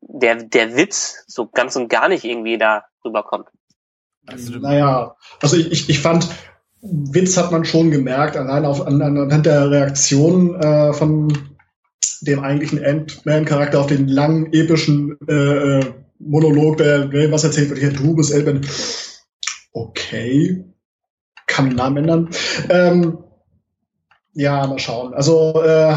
der, 0.00 0.36
der 0.36 0.76
Witz 0.76 1.24
so 1.26 1.48
ganz 1.48 1.76
und 1.76 1.88
gar 1.88 2.08
nicht 2.08 2.24
irgendwie 2.24 2.58
da 2.58 2.84
rüberkommt. 3.04 3.48
Also, 4.26 4.58
naja, 4.58 5.16
also 5.40 5.56
ich, 5.56 5.70
ich, 5.72 5.88
ich 5.88 6.00
fand, 6.00 6.28
Witz 6.82 7.36
hat 7.36 7.50
man 7.50 7.64
schon 7.64 7.90
gemerkt, 7.90 8.36
allein 8.36 8.64
auf, 8.64 8.86
an, 8.86 9.00
anhand 9.00 9.46
der 9.46 9.70
Reaktion 9.70 10.54
äh, 10.60 10.92
von 10.92 11.56
dem 12.20 12.40
eigentlichen 12.40 12.84
Ant-Man-Charakter 12.84 13.80
auf 13.80 13.86
den 13.86 14.08
langen, 14.08 14.52
epischen 14.52 15.16
äh, 15.28 15.78
äh 15.78 15.94
Monolog, 16.20 16.78
der 16.78 17.30
was 17.30 17.44
erzählt 17.44 17.70
wird, 17.70 17.78
hier, 17.78 17.92
du 17.92 18.16
bist 18.16 18.32
Elben. 18.32 18.66
Okay. 19.72 20.64
Kann 21.46 21.68
den 21.68 21.76
Namen 21.76 21.98
ändern. 21.98 22.30
Ähm, 22.68 23.18
ja, 24.38 24.64
mal 24.68 24.78
schauen. 24.78 25.14
Also 25.14 25.60
äh, 25.64 25.94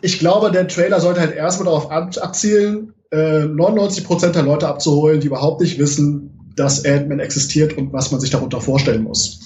ich 0.00 0.18
glaube, 0.18 0.50
der 0.50 0.66
Trailer 0.66 0.98
sollte 0.98 1.20
halt 1.20 1.32
erstmal 1.32 1.66
darauf 1.66 1.92
abzielen, 1.92 2.92
äh, 3.12 3.44
99% 3.44 4.32
der 4.32 4.42
Leute 4.42 4.66
abzuholen, 4.66 5.20
die 5.20 5.28
überhaupt 5.28 5.60
nicht 5.60 5.78
wissen, 5.78 6.52
dass 6.56 6.84
Ant-Man 6.84 7.20
existiert 7.20 7.76
und 7.76 7.92
was 7.92 8.10
man 8.10 8.20
sich 8.20 8.30
darunter 8.30 8.60
vorstellen 8.60 9.04
muss. 9.04 9.40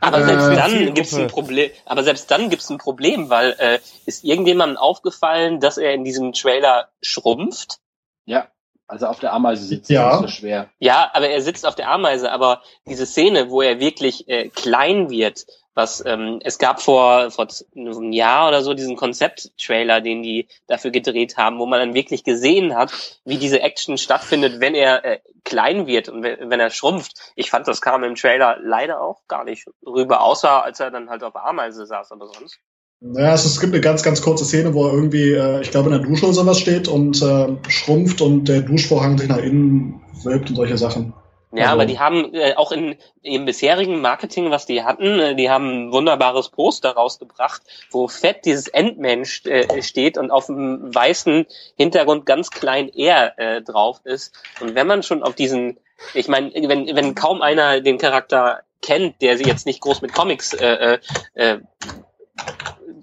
Aber 0.00 0.18
äh, 0.18 0.24
selbst 0.24 0.46
dann 0.58 0.94
gibt's 0.94 1.14
ein 1.14 1.28
Problem. 1.28 1.70
Aber 1.86 2.04
selbst 2.04 2.30
dann 2.30 2.50
gibt's 2.50 2.68
ein 2.68 2.76
Problem, 2.76 3.30
weil 3.30 3.56
äh, 3.58 3.78
ist 4.04 4.24
irgendjemandem 4.24 4.76
aufgefallen, 4.76 5.60
dass 5.60 5.78
er 5.78 5.94
in 5.94 6.04
diesem 6.04 6.34
Trailer 6.34 6.90
schrumpft? 7.00 7.78
Ja. 8.26 8.48
Also 8.86 9.06
auf 9.06 9.18
der 9.18 9.32
Ameise 9.32 9.64
sitzt 9.64 9.90
ja. 9.90 10.14
ist 10.14 10.20
so 10.20 10.28
schwer. 10.28 10.68
Ja, 10.78 11.10
aber 11.14 11.28
er 11.28 11.40
sitzt 11.40 11.66
auf 11.66 11.74
der 11.74 11.90
Ameise. 11.90 12.30
Aber 12.30 12.62
diese 12.86 13.06
Szene, 13.06 13.50
wo 13.50 13.62
er 13.62 13.80
wirklich 13.80 14.28
äh, 14.28 14.48
klein 14.50 15.08
wird, 15.08 15.46
was 15.74 16.04
ähm, 16.06 16.40
es 16.44 16.58
gab 16.58 16.80
vor 16.80 17.30
vor 17.30 17.48
einem 17.74 18.12
Jahr 18.12 18.48
oder 18.48 18.62
so 18.62 18.74
diesen 18.74 18.96
Konzept-Trailer, 18.96 20.00
den 20.00 20.22
die 20.22 20.48
dafür 20.66 20.90
gedreht 20.90 21.36
haben, 21.36 21.58
wo 21.58 21.66
man 21.66 21.80
dann 21.80 21.94
wirklich 21.94 22.24
gesehen 22.24 22.76
hat, 22.76 22.92
wie 23.24 23.38
diese 23.38 23.60
Action 23.60 23.98
stattfindet, 23.98 24.60
wenn 24.60 24.74
er 24.74 25.04
äh, 25.04 25.20
klein 25.44 25.86
wird 25.86 26.08
und 26.08 26.22
wenn 26.22 26.60
er 26.60 26.70
schrumpft. 26.70 27.32
Ich 27.34 27.50
fand, 27.50 27.66
das 27.66 27.80
kam 27.80 28.04
im 28.04 28.14
Trailer 28.14 28.58
leider 28.62 29.00
auch 29.00 29.26
gar 29.26 29.44
nicht 29.44 29.66
rüber, 29.84 30.22
außer 30.22 30.64
als 30.64 30.80
er 30.80 30.90
dann 30.90 31.10
halt 31.10 31.24
auf 31.24 31.32
der 31.32 31.44
Ameise 31.44 31.86
saß, 31.86 32.12
aber 32.12 32.28
sonst. 32.28 32.60
Naja, 33.06 33.34
es, 33.34 33.44
es 33.44 33.60
gibt 33.60 33.74
eine 33.74 33.82
ganz, 33.82 34.02
ganz 34.02 34.22
kurze 34.22 34.46
Szene, 34.46 34.72
wo 34.72 34.86
er 34.86 34.94
irgendwie, 34.94 35.32
äh, 35.32 35.60
ich 35.60 35.70
glaube, 35.70 35.90
in 35.90 35.98
der 35.98 36.08
Dusche 36.08 36.24
oder 36.24 36.32
sowas 36.32 36.58
steht 36.58 36.88
und 36.88 37.20
äh, 37.20 37.48
schrumpft 37.68 38.22
und 38.22 38.48
der 38.48 38.62
Duschvorhang 38.62 39.18
sich 39.18 39.28
nach 39.28 39.38
innen 39.38 40.00
wölbt 40.22 40.48
und 40.48 40.56
solche 40.56 40.78
Sachen. 40.78 41.12
Ja, 41.52 41.64
also. 41.64 41.72
aber 41.74 41.86
die 41.86 41.98
haben 41.98 42.34
äh, 42.34 42.54
auch 42.54 42.72
in 42.72 42.96
im 43.22 43.44
bisherigen 43.44 44.00
Marketing, 44.00 44.50
was 44.50 44.64
die 44.64 44.82
hatten, 44.82 45.20
äh, 45.20 45.34
die 45.34 45.50
haben 45.50 45.88
ein 45.88 45.92
wunderbares 45.92 46.48
Poster 46.48 46.92
rausgebracht, 46.92 47.60
wo 47.90 48.08
fett 48.08 48.46
dieses 48.46 48.68
Endman 48.68 49.26
st 49.26 49.48
äh, 49.48 49.82
steht 49.82 50.16
und 50.16 50.30
auf 50.30 50.46
dem 50.46 50.94
weißen 50.94 51.44
Hintergrund 51.76 52.24
ganz 52.24 52.50
klein 52.50 52.88
R 52.88 53.38
äh, 53.38 53.60
drauf 53.60 54.00
ist. 54.04 54.34
Und 54.60 54.74
wenn 54.74 54.86
man 54.86 55.02
schon 55.02 55.22
auf 55.22 55.34
diesen, 55.34 55.76
ich 56.14 56.28
meine, 56.28 56.52
wenn, 56.54 56.86
wenn 56.96 57.14
kaum 57.14 57.42
einer 57.42 57.82
den 57.82 57.98
Charakter 57.98 58.60
kennt, 58.80 59.20
der 59.20 59.36
sie 59.36 59.44
jetzt 59.44 59.66
nicht 59.66 59.82
groß 59.82 60.00
mit 60.00 60.14
Comics 60.14 60.54
äh, 60.54 60.98
äh, 61.34 61.58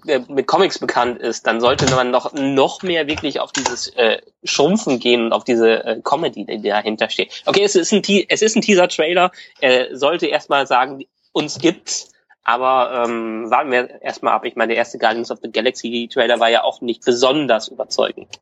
äh 0.06 0.20
mit 0.28 0.46
Comics 0.46 0.78
bekannt 0.78 1.18
ist, 1.20 1.46
dann 1.46 1.60
sollte 1.60 1.92
man 1.94 2.10
noch, 2.10 2.32
noch 2.32 2.82
mehr 2.82 3.06
wirklich 3.06 3.40
auf 3.40 3.52
dieses 3.52 3.88
äh, 3.96 4.18
Schrumpfen 4.44 4.98
gehen 4.98 5.26
und 5.26 5.32
auf 5.32 5.44
diese 5.44 5.84
äh, 5.84 6.00
Comedy, 6.02 6.44
die 6.44 6.68
dahinter 6.68 7.10
steht. 7.10 7.42
Okay, 7.46 7.62
es 7.62 7.74
ist 7.74 7.92
ein, 7.92 8.02
es 8.28 8.42
ist 8.42 8.56
ein 8.56 8.62
Teaser-Trailer. 8.62 9.30
Er 9.60 9.96
sollte 9.96 10.26
erstmal 10.26 10.66
sagen, 10.66 11.04
uns 11.32 11.58
gibt's, 11.58 12.12
aber 12.44 13.04
ähm, 13.04 13.50
warten 13.50 13.70
wir 13.70 14.02
erstmal 14.02 14.34
ab. 14.34 14.44
Ich 14.44 14.56
meine, 14.56 14.68
der 14.68 14.78
erste 14.78 14.98
Guardians 14.98 15.30
of 15.30 15.38
the 15.42 15.50
Galaxy 15.50 16.08
Trailer 16.12 16.40
war 16.40 16.50
ja 16.50 16.64
auch 16.64 16.80
nicht 16.80 17.04
besonders 17.04 17.68
überzeugend. 17.68 18.40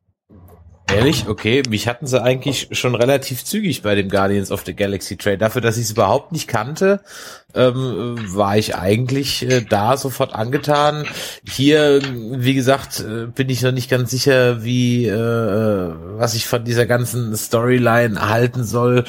Ehrlich? 0.93 1.27
Okay, 1.27 1.63
mich 1.69 1.87
hatten 1.87 2.05
sie 2.05 2.21
eigentlich 2.21 2.67
schon 2.71 2.95
relativ 2.95 3.45
zügig 3.45 3.81
bei 3.81 3.95
dem 3.95 4.09
Guardians 4.09 4.51
of 4.51 4.63
the 4.65 4.75
Galaxy 4.75 5.15
Trade. 5.15 5.37
Dafür, 5.37 5.61
dass 5.61 5.77
ich 5.77 5.85
es 5.85 5.91
überhaupt 5.91 6.31
nicht 6.31 6.47
kannte, 6.47 7.01
ähm, 7.55 8.17
war 8.35 8.57
ich 8.57 8.75
eigentlich 8.75 9.43
äh, 9.43 9.61
da 9.61 9.97
sofort 9.97 10.33
angetan. 10.33 11.05
Hier, 11.47 12.01
wie 12.03 12.53
gesagt, 12.53 12.99
äh, 12.99 13.27
bin 13.27 13.49
ich 13.49 13.61
noch 13.61 13.71
nicht 13.71 13.89
ganz 13.89 14.11
sicher, 14.11 14.63
wie 14.63 15.07
äh, 15.07 15.93
was 16.17 16.33
ich 16.33 16.47
von 16.47 16.63
dieser 16.63 16.85
ganzen 16.85 17.35
Storyline 17.35 18.29
halten 18.29 18.63
soll. 18.63 19.05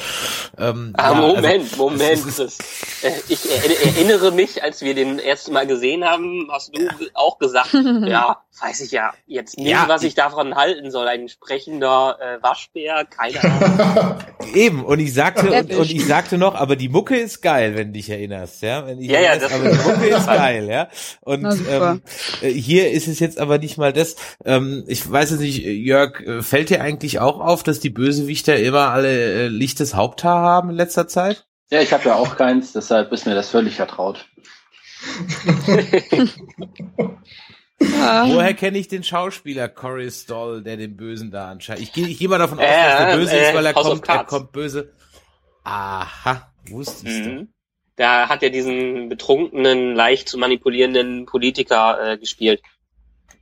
Ähm, 0.57 0.93
ah, 0.97 1.11
ja, 1.11 1.15
Moment, 1.15 1.71
also, 1.71 1.77
Moment. 1.77 2.21
Das, 2.37 2.57
äh, 3.03 3.11
ich 3.29 3.49
erinnere 3.49 4.31
mich, 4.31 4.63
als 4.63 4.81
wir 4.81 4.93
den 4.93 5.19
ersten 5.19 5.53
Mal 5.53 5.67
gesehen 5.67 6.03
haben, 6.03 6.47
hast 6.51 6.75
du 6.75 6.81
ja. 6.81 6.91
auch 7.13 7.39
gesagt, 7.39 7.73
ja, 8.05 8.43
weiß 8.61 8.81
ich 8.81 8.91
ja 8.91 9.13
jetzt 9.25 9.57
nicht, 9.57 9.69
ja, 9.69 9.85
was 9.87 10.03
ich 10.03 10.15
davon 10.15 10.55
halten 10.55 10.91
soll. 10.91 11.07
Ein 11.07 11.29
sprechender 11.29 12.17
äh, 12.19 12.43
Waschbär, 12.43 13.05
keine 13.05 13.43
Ahnung. 13.43 14.17
Eben, 14.53 14.83
und 14.83 14.99
ich 14.99 15.13
sagte, 15.13 15.51
und, 15.51 15.73
und 15.73 15.91
ich 15.91 16.05
sagte 16.05 16.37
noch, 16.37 16.55
aber 16.55 16.75
die 16.75 16.89
Mucke 16.89 17.15
ist 17.17 17.41
geil, 17.41 17.75
wenn 17.75 17.87
du 17.87 17.93
dich 17.93 18.09
erinnerst 18.09 18.32
erinnerst, 18.33 18.61
ja. 18.61 18.85
Wenn 18.85 18.99
ich 18.99 19.09
ja, 19.09 19.21
ja, 19.21 19.37
das 19.37 19.51
aber 19.51 19.69
die 19.69 19.77
Mucke 19.77 20.07
ist 20.07 20.27
geil, 20.33 20.67
ja. 20.69 20.87
Und 21.21 21.45
ähm, 21.69 22.01
äh, 22.41 22.49
hier 22.49 22.91
ist 22.91 23.07
es 23.07 23.19
jetzt 23.19 23.39
aber 23.39 23.57
nicht 23.57 23.77
mal 23.77 23.93
das. 23.93 24.15
Ähm, 24.45 24.83
ich 24.87 25.09
weiß 25.09 25.31
jetzt 25.31 25.39
nicht, 25.39 25.63
Jörg, 25.63 26.19
äh, 26.21 26.41
fällt 26.41 26.69
dir 26.69 26.81
eigentlich 26.81 27.19
auch 27.19 27.39
auf, 27.39 27.63
dass 27.63 27.79
die 27.79 27.89
Bösewichter 27.89 28.57
immer 28.57 28.89
alle 28.89 29.45
äh, 29.45 29.47
lichtes 29.47 29.95
Haupthaar 29.95 30.41
haben 30.41 30.69
in 30.71 30.75
letzter 30.75 31.07
Zeit? 31.07 31.45
Ja, 31.71 31.81
ich 31.81 31.93
habe 31.93 32.05
ja 32.05 32.15
auch 32.15 32.35
keins, 32.35 32.73
deshalb 32.73 33.11
ist 33.11 33.25
mir 33.25 33.35
das 33.35 33.49
völlig 33.49 33.75
vertraut. 33.75 34.27
Woher 37.79 38.53
kenne 38.53 38.77
ich 38.77 38.87
den 38.87 39.03
Schauspieler 39.03 39.67
Corey 39.67 40.09
Stoll, 40.09 40.63
der 40.63 40.77
den 40.77 40.95
Bösen 40.95 41.31
da 41.31 41.49
anscheinend? 41.49 41.83
Ich 41.83 41.91
gehe 41.91 42.07
ich 42.07 42.17
geh 42.19 42.29
mal 42.29 42.37
davon 42.37 42.59
aus, 42.59 42.65
dass 42.65 42.97
der 42.97 43.17
böse 43.17 43.35
äh, 43.35 43.49
ist, 43.49 43.55
weil 43.55 43.65
er 43.65 43.73
kommt, 43.73 44.07
er 44.07 44.23
kommt 44.23 44.53
böse. 44.53 44.93
Aha, 45.65 46.53
wusste 46.69 47.09
ich 47.09 47.25
mhm 47.25 47.52
da 47.95 48.29
hat 48.29 48.43
er 48.43 48.49
diesen 48.49 49.09
betrunkenen, 49.09 49.95
leicht 49.95 50.27
zu 50.29 50.37
manipulierenden 50.37 51.25
Politiker 51.25 52.13
äh, 52.13 52.17
gespielt. 52.17 52.61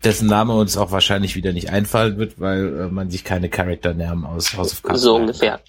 Dessen 0.04 0.28
Name 0.28 0.54
uns 0.54 0.78
auch 0.78 0.92
wahrscheinlich 0.92 1.36
wieder 1.36 1.54
nicht 1.54 1.70
einfallen 1.70 2.18
wird, 2.18 2.40
weil 2.40 2.82
äh, 2.82 2.88
man 2.88 3.12
sich 3.12 3.24
keine 3.24 3.50
Charakternamen 3.50 4.26
aus 4.26 4.58
House 4.58 4.74
of 4.74 4.84
Cards 4.84 5.02
So 5.02 5.16
ungefähr. 5.16 5.60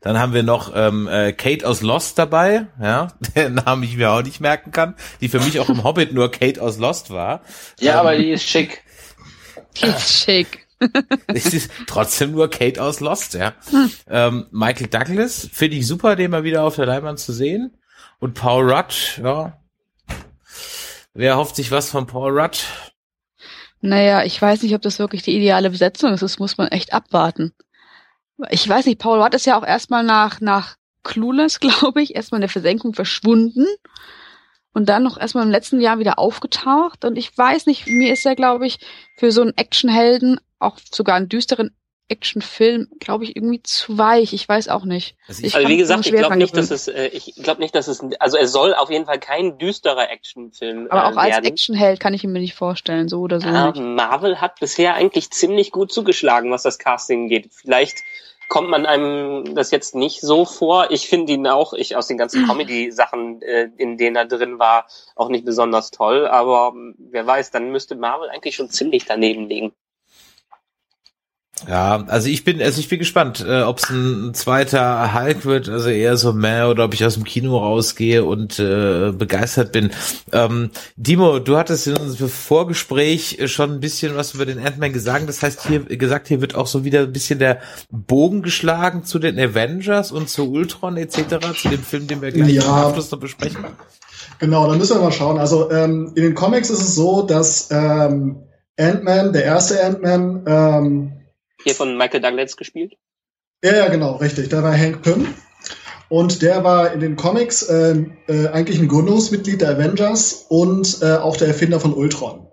Dann 0.00 0.18
haben 0.18 0.32
wir 0.32 0.42
noch 0.42 0.72
ähm, 0.74 1.08
äh, 1.08 1.32
Kate 1.32 1.66
aus 1.66 1.82
Lost 1.82 2.18
dabei, 2.18 2.66
ja, 2.80 3.08
den 3.36 3.54
Namen 3.54 3.82
ich 3.82 3.96
mir 3.96 4.10
auch 4.10 4.22
nicht 4.22 4.40
merken 4.40 4.70
kann, 4.70 4.94
die 5.20 5.28
für 5.28 5.40
mich 5.40 5.58
auch 5.60 5.68
im 5.68 5.84
Hobbit 5.84 6.12
nur 6.12 6.30
Kate 6.30 6.62
aus 6.62 6.78
Lost 6.78 7.10
war. 7.10 7.42
Ja, 7.80 7.94
ähm, 7.94 7.98
aber 7.98 8.16
die 8.16 8.30
ist 8.30 8.48
schick. 8.48 8.82
Die 9.76 9.86
ist 9.88 10.24
schick. 10.24 10.67
es 11.28 11.52
ist 11.52 11.70
trotzdem 11.86 12.32
nur 12.32 12.50
Kate 12.50 12.82
aus 12.82 13.00
Lost, 13.00 13.34
ja. 13.34 13.54
Hm. 13.70 13.90
Ähm, 14.08 14.46
Michael 14.50 14.88
Douglas 14.88 15.48
finde 15.52 15.76
ich 15.76 15.86
super, 15.86 16.16
den 16.16 16.30
mal 16.30 16.44
wieder 16.44 16.62
auf 16.64 16.76
der 16.76 16.86
Leinwand 16.86 17.18
zu 17.18 17.32
sehen. 17.32 17.76
Und 18.20 18.34
Paul 18.34 18.70
Rudd, 18.70 19.20
ja. 19.22 19.58
Wer 21.14 21.36
hofft 21.36 21.56
sich 21.56 21.70
was 21.70 21.90
von 21.90 22.06
Paul 22.06 22.38
Rudd? 22.38 22.64
Naja, 23.80 24.24
ich 24.24 24.40
weiß 24.40 24.62
nicht, 24.62 24.74
ob 24.74 24.82
das 24.82 24.98
wirklich 24.98 25.22
die 25.22 25.36
ideale 25.36 25.70
Besetzung 25.70 26.12
ist. 26.12 26.22
Das 26.22 26.38
muss 26.38 26.58
man 26.58 26.68
echt 26.68 26.92
abwarten. 26.92 27.52
Ich 28.50 28.68
weiß 28.68 28.86
nicht, 28.86 29.00
Paul 29.00 29.20
Rudd 29.20 29.34
ist 29.34 29.46
ja 29.46 29.58
auch 29.58 29.66
erstmal 29.66 30.04
nach, 30.04 30.40
nach 30.40 30.76
Clueless, 31.04 31.60
glaube 31.60 32.02
ich, 32.02 32.14
erstmal 32.14 32.38
in 32.38 32.42
der 32.42 32.50
Versenkung 32.50 32.94
verschwunden 32.94 33.66
und 34.78 34.88
dann 34.88 35.02
noch 35.02 35.18
erstmal 35.18 35.44
im 35.44 35.50
letzten 35.50 35.80
Jahr 35.80 35.98
wieder 35.98 36.20
aufgetaucht. 36.20 37.04
Und 37.04 37.18
ich 37.18 37.36
weiß 37.36 37.66
nicht, 37.66 37.88
mir 37.88 38.12
ist 38.12 38.24
er, 38.24 38.36
glaube 38.36 38.64
ich, 38.64 38.78
für 39.16 39.32
so 39.32 39.42
einen 39.42 39.56
Actionhelden 39.56 40.38
auch 40.60 40.78
sogar 40.92 41.16
einen 41.16 41.28
düsteren 41.28 41.72
Actionfilm, 42.06 42.86
glaube 43.00 43.24
ich, 43.24 43.34
irgendwie 43.34 43.60
zu 43.60 43.98
weich. 43.98 44.32
Ich 44.32 44.48
weiß 44.48 44.68
auch 44.68 44.84
nicht. 44.84 45.16
Also, 45.26 45.42
ich 45.44 45.56
also 45.56 45.68
wie 45.68 45.76
gesagt, 45.76 46.06
ich 46.06 46.12
glaube 46.12 46.36
nicht, 46.36 46.56
dass 46.56 46.70
es, 46.70 46.86
äh, 46.86 47.08
ich 47.08 47.34
glaube 47.42 47.60
nicht, 47.60 47.74
dass 47.74 47.88
es, 47.88 48.00
also 48.20 48.38
es 48.38 48.52
soll 48.52 48.72
auf 48.72 48.88
jeden 48.88 49.04
Fall 49.04 49.18
kein 49.18 49.58
düsterer 49.58 50.08
Actionfilm 50.10 50.86
Aber 50.90 51.08
auch 51.08 51.16
äh, 51.16 51.32
als 51.32 51.44
Actionheld 51.44 51.98
kann 51.98 52.14
ich 52.14 52.22
ihn 52.22 52.30
mir 52.30 52.38
nicht 52.38 52.54
vorstellen, 52.54 53.08
so 53.08 53.20
oder 53.20 53.40
so. 53.40 53.48
Ja, 53.48 53.72
Marvel 53.72 54.40
hat 54.40 54.60
bisher 54.60 54.94
eigentlich 54.94 55.32
ziemlich 55.32 55.72
gut 55.72 55.92
zugeschlagen, 55.92 56.52
was 56.52 56.62
das 56.62 56.78
Casting 56.78 57.28
geht. 57.28 57.50
Vielleicht 57.52 58.04
kommt 58.48 58.70
man 58.70 58.86
einem 58.86 59.54
das 59.54 59.70
jetzt 59.70 59.94
nicht 59.94 60.20
so 60.20 60.44
vor. 60.44 60.90
Ich 60.90 61.08
finde 61.08 61.32
ihn 61.34 61.46
auch, 61.46 61.74
ich 61.74 61.96
aus 61.96 62.08
den 62.08 62.18
ganzen 62.18 62.46
Comedy-Sachen, 62.46 63.42
äh, 63.42 63.70
in 63.76 63.96
denen 63.98 64.16
er 64.16 64.26
drin 64.26 64.58
war, 64.58 64.86
auch 65.14 65.28
nicht 65.28 65.44
besonders 65.44 65.90
toll. 65.90 66.26
Aber 66.26 66.72
wer 66.98 67.26
weiß, 67.26 67.50
dann 67.50 67.70
müsste 67.70 67.94
Marvel 67.94 68.30
eigentlich 68.30 68.56
schon 68.56 68.70
ziemlich 68.70 69.04
daneben 69.04 69.48
liegen. 69.48 69.72
Ja, 71.66 72.04
also 72.06 72.28
ich 72.28 72.44
bin, 72.44 72.62
also 72.62 72.78
ich 72.80 72.88
bin 72.88 72.98
gespannt, 72.98 73.44
äh, 73.46 73.62
ob 73.62 73.78
es 73.78 73.90
ein 73.90 74.34
zweiter 74.34 75.14
Hulk 75.14 75.44
wird, 75.44 75.68
also 75.68 75.88
eher 75.88 76.16
so 76.16 76.32
mehr 76.32 76.68
oder 76.68 76.84
ob 76.84 76.94
ich 76.94 77.04
aus 77.04 77.14
dem 77.14 77.24
Kino 77.24 77.58
rausgehe 77.58 78.24
und 78.24 78.58
äh, 78.58 79.12
begeistert 79.12 79.72
bin. 79.72 79.90
Ähm, 80.32 80.70
Dimo, 80.96 81.38
du 81.38 81.56
hattest 81.56 81.86
in 81.86 81.96
unserem 81.96 82.28
Vorgespräch 82.28 83.38
schon 83.46 83.72
ein 83.72 83.80
bisschen 83.80 84.14
was 84.16 84.34
über 84.34 84.46
den 84.46 84.64
Ant-Man 84.64 84.92
gesagt. 84.92 85.28
Das 85.28 85.42
heißt 85.42 85.66
hier 85.66 85.80
gesagt, 85.80 86.28
hier 86.28 86.40
wird 86.40 86.54
auch 86.54 86.66
so 86.66 86.84
wieder 86.84 87.00
ein 87.00 87.12
bisschen 87.12 87.38
der 87.38 87.60
Bogen 87.90 88.42
geschlagen 88.42 89.04
zu 89.04 89.18
den 89.18 89.38
Avengers 89.38 90.12
und 90.12 90.28
zu 90.28 90.50
Ultron 90.50 90.96
etc. 90.96 91.38
zu 91.60 91.68
dem 91.68 91.82
Film, 91.82 92.06
den 92.06 92.22
wir 92.22 92.30
gleich 92.30 92.52
ja. 92.52 92.62
im 92.62 92.70
Abschluss 92.70 93.10
noch 93.10 93.20
besprechen. 93.20 93.64
Genau, 94.38 94.68
dann 94.68 94.78
müssen 94.78 94.96
wir 94.96 95.02
mal 95.02 95.12
schauen. 95.12 95.38
Also 95.38 95.70
ähm, 95.70 96.12
in 96.14 96.22
den 96.22 96.34
Comics 96.34 96.70
ist 96.70 96.80
es 96.80 96.94
so, 96.94 97.22
dass 97.22 97.70
ähm, 97.70 98.36
Ant-Man, 98.78 99.32
der 99.32 99.44
erste 99.44 99.82
Ant-Man, 99.84 100.44
ähm, 100.46 101.12
hier 101.62 101.74
von 101.74 101.96
Michael 101.96 102.20
Douglas 102.20 102.56
gespielt? 102.56 102.94
Ja, 103.62 103.74
ja, 103.74 103.88
genau, 103.88 104.16
richtig. 104.16 104.48
Da 104.48 104.62
war 104.62 104.76
Hank 104.76 105.02
Pym. 105.02 105.26
Und 106.08 106.40
der 106.42 106.64
war 106.64 106.92
in 106.92 107.00
den 107.00 107.16
Comics 107.16 107.62
äh, 107.62 108.04
äh, 108.28 108.48
eigentlich 108.48 108.78
ein 108.78 108.88
Gründungsmitglied 108.88 109.60
der 109.60 109.70
Avengers 109.70 110.46
und 110.48 111.02
äh, 111.02 111.16
auch 111.16 111.36
der 111.36 111.48
Erfinder 111.48 111.80
von 111.80 111.92
Ultron. 111.92 112.46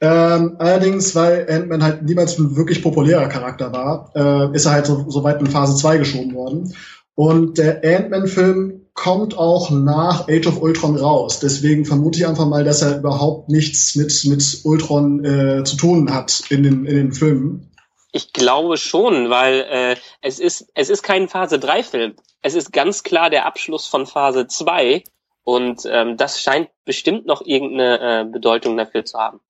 Ähm, 0.00 0.56
allerdings, 0.58 1.14
weil 1.14 1.46
Ant-Man 1.48 1.82
halt 1.82 2.02
niemals 2.02 2.38
ein 2.38 2.56
wirklich 2.56 2.82
populärer 2.82 3.28
Charakter 3.28 3.72
war, 3.72 4.10
äh, 4.16 4.56
ist 4.56 4.64
er 4.64 4.72
halt 4.72 4.86
so, 4.86 5.08
so 5.08 5.22
weit 5.22 5.40
in 5.40 5.46
Phase 5.46 5.76
2 5.76 5.98
geschoben 5.98 6.34
worden. 6.34 6.74
Und 7.14 7.58
der 7.58 7.84
Ant-Man-Film 7.84 8.86
kommt 8.94 9.36
auch 9.36 9.70
nach 9.70 10.28
Age 10.28 10.46
of 10.46 10.60
Ultron 10.60 10.96
raus. 10.96 11.40
Deswegen 11.40 11.84
vermute 11.84 12.18
ich 12.18 12.26
einfach 12.26 12.46
mal, 12.46 12.64
dass 12.64 12.82
er 12.82 12.98
überhaupt 12.98 13.48
nichts 13.48 13.94
mit, 13.94 14.24
mit 14.26 14.60
Ultron 14.64 15.24
äh, 15.24 15.64
zu 15.64 15.76
tun 15.76 16.12
hat 16.12 16.42
in 16.48 16.62
den, 16.62 16.84
in 16.84 16.96
den 16.96 17.12
Filmen. 17.12 17.71
Ich 18.12 18.32
glaube 18.32 18.76
schon, 18.76 19.30
weil 19.30 19.66
äh, 19.68 19.96
es 20.20 20.38
ist 20.38 20.70
es 20.74 20.90
ist 20.90 21.02
kein 21.02 21.28
Phase 21.28 21.58
3 21.58 21.82
Film. 21.82 22.14
Es 22.42 22.54
ist 22.54 22.72
ganz 22.72 23.02
klar 23.02 23.30
der 23.30 23.46
Abschluss 23.46 23.86
von 23.86 24.06
Phase 24.06 24.46
2 24.46 25.02
und 25.44 25.82
ähm, 25.86 26.16
das 26.16 26.40
scheint 26.40 26.68
bestimmt 26.84 27.26
noch 27.26 27.42
irgendeine 27.44 28.20
äh, 28.20 28.24
Bedeutung 28.30 28.76
dafür 28.76 29.04
zu 29.04 29.18
haben. 29.18 29.40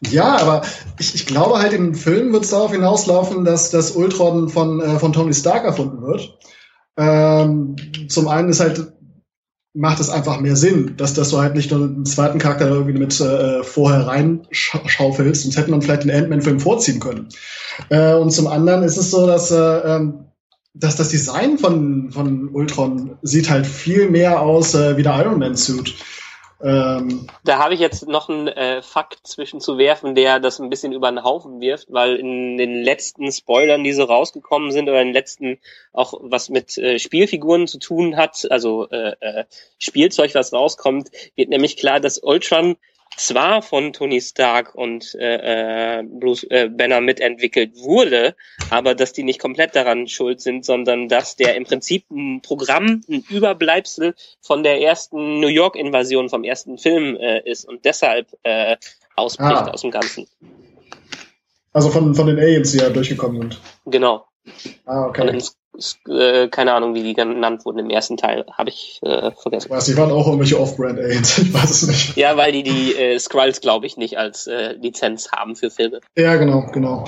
Ja, 0.00 0.36
aber 0.38 0.62
ich, 0.98 1.14
ich 1.14 1.26
glaube 1.26 1.58
halt, 1.58 1.72
im 1.72 1.94
Film 1.94 2.32
wird 2.32 2.44
es 2.44 2.50
darauf 2.50 2.72
hinauslaufen, 2.72 3.44
dass 3.44 3.70
das 3.70 3.92
Ultron 3.92 4.48
von, 4.48 4.80
äh, 4.80 4.98
von 4.98 5.12
Tony 5.12 5.32
Stark 5.32 5.64
erfunden 5.64 6.02
wird. 6.02 6.36
Ähm, 6.96 7.76
zum 8.08 8.28
einen 8.28 8.48
ist 8.48 8.60
halt 8.60 8.92
macht 9.74 10.00
es 10.00 10.10
einfach 10.10 10.40
mehr 10.40 10.56
Sinn, 10.56 10.94
dass, 10.96 11.14
dass 11.14 11.30
du 11.30 11.38
halt 11.38 11.54
nicht 11.54 11.70
nur 11.70 11.80
einen 11.84 12.04
zweiten 12.04 12.38
Charakter 12.38 12.68
irgendwie 12.68 12.98
mit 12.98 13.18
äh, 13.20 13.62
vorher 13.62 14.06
reinschaufelst, 14.06 15.42
sonst 15.42 15.56
hätte 15.56 15.70
man 15.70 15.80
vielleicht 15.80 16.04
den 16.04 16.10
Ant-Man-Film 16.10 16.60
vorziehen 16.60 17.00
können. 17.00 17.28
Äh, 17.88 18.14
und 18.14 18.30
zum 18.30 18.46
anderen 18.46 18.82
ist 18.82 18.98
es 18.98 19.10
so, 19.10 19.26
dass, 19.26 19.50
äh, 19.50 19.56
ähm, 19.56 20.24
dass 20.74 20.96
das 20.96 21.08
Design 21.08 21.58
von, 21.58 22.10
von 22.12 22.50
Ultron 22.50 23.16
sieht 23.22 23.48
halt 23.48 23.66
viel 23.66 24.10
mehr 24.10 24.40
aus 24.40 24.74
äh, 24.74 24.96
wie 24.96 25.02
der 25.02 25.18
Iron 25.20 25.38
Man-Suit. 25.38 25.94
Ähm, 26.62 27.26
da 27.44 27.58
habe 27.58 27.74
ich 27.74 27.80
jetzt 27.80 28.06
noch 28.06 28.28
einen 28.28 28.46
äh, 28.46 28.82
Fakt 28.82 29.26
zwischen 29.26 29.60
zu 29.60 29.78
werfen, 29.78 30.14
der 30.14 30.38
das 30.38 30.60
ein 30.60 30.70
bisschen 30.70 30.92
über 30.92 31.10
den 31.10 31.24
Haufen 31.24 31.60
wirft, 31.60 31.92
weil 31.92 32.16
in 32.16 32.56
den 32.56 32.82
letzten 32.82 33.32
Spoilern, 33.32 33.82
die 33.82 33.92
so 33.92 34.04
rausgekommen 34.04 34.70
sind, 34.70 34.88
oder 34.88 35.00
in 35.00 35.08
den 35.08 35.14
letzten 35.14 35.58
auch 35.92 36.14
was 36.20 36.50
mit 36.50 36.78
äh, 36.78 37.00
Spielfiguren 37.00 37.66
zu 37.66 37.78
tun 37.78 38.16
hat, 38.16 38.46
also 38.50 38.88
äh, 38.90 39.14
äh, 39.20 39.44
Spielzeug, 39.78 40.34
was 40.34 40.52
rauskommt, 40.52 41.10
wird 41.34 41.48
nämlich 41.48 41.76
klar, 41.76 41.98
dass 41.98 42.18
Ultron 42.18 42.76
zwar 43.16 43.62
von 43.62 43.92
Tony 43.92 44.20
Stark 44.20 44.74
und 44.74 45.14
äh, 45.14 45.98
äh, 45.98 46.02
Bruce 46.02 46.44
äh, 46.50 46.68
Banner 46.68 47.00
mitentwickelt 47.00 47.76
wurde, 47.76 48.34
aber 48.70 48.94
dass 48.94 49.12
die 49.12 49.22
nicht 49.22 49.40
komplett 49.40 49.74
daran 49.76 50.08
schuld 50.08 50.40
sind, 50.40 50.64
sondern 50.64 51.08
dass 51.08 51.36
der 51.36 51.56
im 51.56 51.64
Prinzip 51.64 52.04
ein 52.10 52.42
Programm, 52.42 53.02
ein 53.08 53.24
Überbleibsel 53.28 54.14
von 54.40 54.62
der 54.62 54.80
ersten 54.80 55.40
New 55.40 55.48
York-Invasion 55.48 56.28
vom 56.28 56.44
ersten 56.44 56.78
Film 56.78 57.16
äh, 57.16 57.40
ist 57.48 57.64
und 57.68 57.84
deshalb 57.84 58.28
äh, 58.42 58.76
ausbricht 59.16 59.50
ah. 59.50 59.70
aus 59.70 59.82
dem 59.82 59.90
Ganzen. 59.90 60.26
Also 61.72 61.88
von, 61.90 62.14
von 62.14 62.26
den 62.26 62.38
Aliens, 62.38 62.72
die 62.72 62.78
ja 62.78 62.90
durchgekommen 62.90 63.40
sind. 63.40 63.60
Genau. 63.86 64.26
Ah, 64.86 65.06
okay 65.06 65.40
äh, 66.08 66.48
keine 66.48 66.74
Ahnung, 66.74 66.94
wie 66.94 67.02
die 67.02 67.14
genannt 67.14 67.64
wurden 67.64 67.78
im 67.78 67.90
ersten 67.90 68.16
Teil, 68.16 68.44
habe 68.52 68.70
ich 68.70 69.00
äh, 69.02 69.30
vergessen. 69.32 69.70
Was, 69.70 69.86
die 69.86 69.96
waren 69.96 70.10
auch 70.10 70.26
irgendwelche 70.26 70.60
Off-Brand-Aliens, 70.60 71.38
ich 71.38 71.52
weiß 71.52 71.70
es 71.70 71.86
nicht. 71.86 72.16
Ja, 72.16 72.36
weil 72.36 72.52
die 72.52 72.62
die 72.62 72.94
äh, 72.94 73.18
Skrulls, 73.18 73.60
glaube 73.60 73.86
ich, 73.86 73.96
nicht 73.96 74.18
als 74.18 74.46
äh, 74.46 74.72
Lizenz 74.72 75.30
haben 75.32 75.56
für 75.56 75.70
Filme. 75.70 76.00
Ja, 76.16 76.36
genau, 76.36 76.66
genau. 76.72 77.04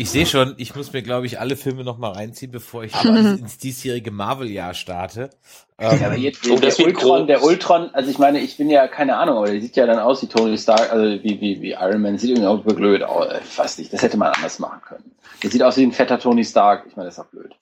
Ich 0.00 0.10
sehe 0.10 0.24
schon, 0.24 0.54
ich 0.56 0.74
muss 0.74 0.94
mir, 0.94 1.02
glaube 1.02 1.26
ich, 1.26 1.40
alle 1.40 1.56
Filme 1.56 1.84
noch 1.84 1.98
mal 1.98 2.12
reinziehen, 2.12 2.50
bevor 2.50 2.84
ich 2.84 2.94
ins 3.04 3.58
diesjährige 3.58 4.10
Marvel-Jahr 4.10 4.72
starte. 4.72 5.28
Ja, 5.78 5.90
aber 5.90 6.16
jetzt 6.16 6.48
oh, 6.48 6.56
der, 6.56 6.78
Ultron, 6.80 7.26
der 7.26 7.42
Ultron, 7.42 7.90
also 7.92 8.10
ich 8.10 8.18
meine, 8.18 8.40
ich 8.40 8.56
bin 8.56 8.70
ja 8.70 8.88
keine 8.88 9.18
Ahnung, 9.18 9.36
aber 9.36 9.48
der 9.50 9.60
sieht 9.60 9.76
ja 9.76 9.84
dann 9.84 9.98
aus 9.98 10.22
wie 10.22 10.26
Tony 10.26 10.56
Stark, 10.56 10.90
also 10.90 11.22
wie, 11.22 11.38
wie, 11.42 11.60
wie 11.60 11.72
Iron 11.72 12.00
Man, 12.00 12.16
sieht 12.16 12.30
irgendwie 12.30 12.46
auch 12.46 12.64
blöd 12.64 13.02
aus. 13.02 13.26
Ich 13.44 13.58
weiß 13.58 13.76
nicht, 13.76 13.92
das 13.92 14.00
hätte 14.00 14.16
man 14.16 14.32
anders 14.32 14.58
machen 14.58 14.80
können. 14.88 15.12
Der 15.42 15.50
sieht 15.50 15.62
aus 15.62 15.76
wie 15.76 15.82
ein 15.82 15.92
fetter 15.92 16.18
Tony 16.18 16.46
Stark, 16.46 16.86
ich 16.88 16.96
meine, 16.96 17.08
das 17.08 17.18
ist 17.18 17.20
auch 17.20 17.28
blöd. 17.28 17.54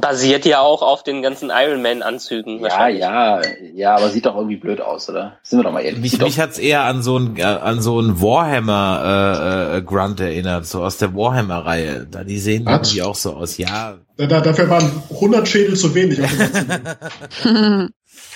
Basiert 0.00 0.44
ja 0.44 0.60
auch 0.60 0.82
auf 0.82 1.04
den 1.04 1.22
ganzen 1.22 1.50
Iron 1.50 1.82
Man 1.82 2.02
Anzügen. 2.02 2.60
Ja, 2.60 2.88
ja, 2.88 3.40
ja, 3.74 3.94
aber 3.94 4.08
sieht 4.08 4.26
doch 4.26 4.34
irgendwie 4.34 4.56
blöd 4.56 4.80
aus, 4.80 5.08
oder? 5.08 5.38
Sind 5.42 5.60
wir 5.60 5.64
doch 5.64 5.72
mal 5.72 5.82
ehrlich. 5.82 6.00
Mich, 6.00 6.20
mich 6.20 6.40
hat's 6.40 6.58
eher 6.58 6.82
an 6.82 7.02
so 7.02 7.16
ein 7.16 7.36
äh, 7.36 7.44
an 7.44 7.80
so 7.80 8.00
ein 8.00 8.20
Warhammer 8.20 9.72
äh, 9.74 9.78
äh, 9.78 9.82
Grunt 9.82 10.18
erinnert, 10.20 10.66
so 10.66 10.82
aus 10.82 10.98
der 10.98 11.14
Warhammer 11.14 11.64
Reihe. 11.64 12.08
Da 12.10 12.24
die 12.24 12.38
sehen 12.38 12.66
Was? 12.66 12.88
irgendwie 12.88 13.02
auch 13.02 13.14
so 13.14 13.34
aus. 13.34 13.56
Ja. 13.56 13.98
Da, 14.16 14.26
da, 14.26 14.40
dafür 14.40 14.68
waren 14.68 15.02
100 15.10 15.46
Schädel 15.46 15.76
zu 15.76 15.94
wenig. 15.94 16.18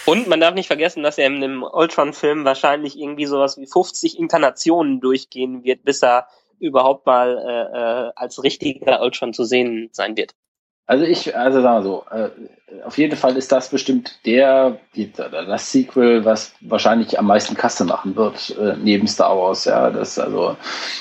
Und 0.06 0.28
man 0.28 0.40
darf 0.40 0.54
nicht 0.54 0.66
vergessen, 0.66 1.02
dass 1.02 1.18
er 1.18 1.26
in 1.26 1.40
dem 1.40 1.62
Ultron-Film 1.62 2.44
wahrscheinlich 2.44 2.98
irgendwie 2.98 3.26
sowas 3.26 3.58
wie 3.58 3.66
50 3.66 4.18
Inkarnationen 4.18 5.00
durchgehen 5.00 5.64
wird, 5.64 5.82
bis 5.82 6.02
er 6.02 6.28
überhaupt 6.58 7.06
mal 7.06 7.38
äh, 7.38 8.08
äh, 8.08 8.12
als 8.14 8.42
richtiger 8.42 9.00
Ultron 9.02 9.32
zu 9.32 9.44
sehen 9.44 9.88
sein 9.92 10.16
wird. 10.16 10.34
Also 10.86 11.04
ich, 11.04 11.34
also 11.34 11.62
sagen 11.62 11.76
wir 11.76 11.82
so, 11.82 12.04
äh, 12.10 12.30
auf 12.84 12.98
jeden 12.98 13.16
Fall 13.16 13.36
ist 13.36 13.50
das 13.52 13.70
bestimmt 13.70 14.18
der, 14.26 14.78
die, 14.94 15.10
das 15.12 15.72
Sequel, 15.72 16.24
was 16.26 16.52
wahrscheinlich 16.60 17.18
am 17.18 17.26
meisten 17.26 17.54
Kasse 17.54 17.84
machen 17.84 18.16
wird, 18.16 18.50
äh, 18.58 18.76
neben 18.76 19.06
Star 19.06 19.38
Wars, 19.38 19.64
ja. 19.64 19.90
Das, 19.90 20.18
also, 20.18 20.56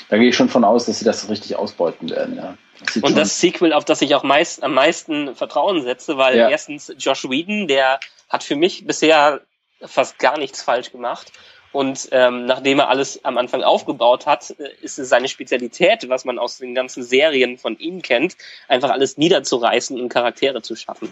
da 0.09 0.17
gehe 0.17 0.29
ich 0.29 0.35
schon 0.35 0.47
von 0.47 0.63
aus, 0.63 0.85
dass 0.85 0.99
sie 0.99 1.05
das 1.05 1.29
richtig 1.29 1.57
ausbeuten 1.57 2.09
werden, 2.09 2.37
ja. 2.37 2.57
Das 2.79 2.97
Und 2.97 3.17
das 3.17 3.39
Sequel, 3.39 3.73
auf 3.73 3.85
das 3.85 4.01
ich 4.01 4.15
auch 4.15 4.23
meist, 4.23 4.63
am 4.63 4.73
meisten 4.73 5.35
Vertrauen 5.35 5.83
setze, 5.83 6.17
weil 6.17 6.37
ja. 6.37 6.49
erstens 6.49 6.93
Josh 6.97 7.29
Whedon, 7.29 7.67
der 7.67 7.99
hat 8.29 8.43
für 8.43 8.55
mich 8.55 8.85
bisher 8.85 9.41
fast 9.81 10.17
gar 10.17 10.37
nichts 10.37 10.61
falsch 10.61 10.91
gemacht. 10.91 11.31
Und 11.73 12.07
ähm, 12.11 12.45
nachdem 12.45 12.79
er 12.79 12.89
alles 12.89 13.25
am 13.25 13.37
Anfang 13.37 13.63
aufgebaut 13.63 14.25
hat, 14.25 14.51
äh, 14.59 14.69
ist 14.81 14.99
es 14.99 15.09
seine 15.09 15.27
Spezialität, 15.27 16.07
was 16.07 16.23
man 16.23 16.39
aus 16.39 16.59
den 16.59 16.75
ganzen 16.75 17.03
Serien 17.03 17.57
von 17.57 17.77
ihm 17.79 18.01
kennt, 18.01 18.37
einfach 18.67 18.91
alles 18.91 19.17
niederzureißen 19.17 19.99
und 19.99 20.09
Charaktere 20.09 20.61
zu 20.61 20.75
schaffen. 20.75 21.11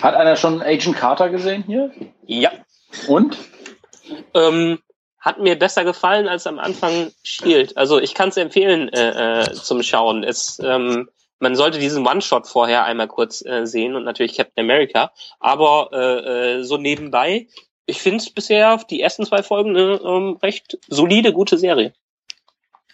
Hat 0.00 0.14
einer 0.14 0.36
schon 0.36 0.62
Agent 0.62 0.96
Carter 0.96 1.28
gesehen 1.28 1.64
hier? 1.66 1.90
Ja. 2.26 2.52
Und? 3.08 3.36
Ähm, 4.34 4.78
hat 5.20 5.40
mir 5.40 5.58
besser 5.58 5.84
gefallen 5.84 6.28
als 6.28 6.46
am 6.46 6.60
Anfang 6.60 7.10
Shield. 7.24 7.76
Also 7.76 7.98
ich 8.00 8.14
kann 8.14 8.28
es 8.28 8.36
empfehlen 8.36 8.88
äh, 8.90 9.42
äh, 9.42 9.52
zum 9.52 9.82
Schauen. 9.82 10.22
Es, 10.22 10.60
ähm, 10.62 11.08
man 11.40 11.56
sollte 11.56 11.78
diesen 11.78 12.06
One-Shot 12.06 12.46
vorher 12.46 12.84
einmal 12.84 13.08
kurz 13.08 13.44
äh, 13.44 13.66
sehen 13.66 13.96
und 13.96 14.04
natürlich 14.04 14.36
Captain 14.36 14.64
America. 14.64 15.10
Aber 15.40 15.90
äh, 15.92 16.58
äh, 16.58 16.62
so 16.62 16.76
nebenbei 16.76 17.48
ich 17.88 18.00
finde 18.00 18.18
es 18.18 18.30
bisher 18.30 18.78
die 18.90 19.00
ersten 19.00 19.24
zwei 19.26 19.42
Folgen 19.42 19.70
eine 19.70 20.00
ähm, 20.04 20.38
recht 20.42 20.78
solide, 20.88 21.32
gute 21.32 21.58
Serie. 21.58 21.92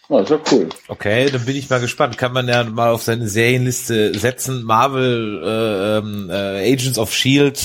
Oh, 0.09 0.19
ist 0.19 0.31
ja 0.31 0.39
cool. 0.53 0.69
Okay, 0.89 1.31
dann 1.31 1.45
bin 1.45 1.57
ich 1.57 1.69
mal 1.69 1.81
gespannt. 1.81 2.19
Kann 2.19 2.33
man 2.33 2.47
ja 2.47 2.63
mal 2.65 2.91
auf 2.91 3.03
seine 3.03 3.27
Serienliste 3.27 4.17
setzen. 4.19 4.63
Marvel 4.63 5.43
äh, 5.43 5.99
ähm, 5.99 6.31
äh, 6.31 6.73
Agents 6.73 6.99
of 6.99 7.13
Shield. 7.15 7.59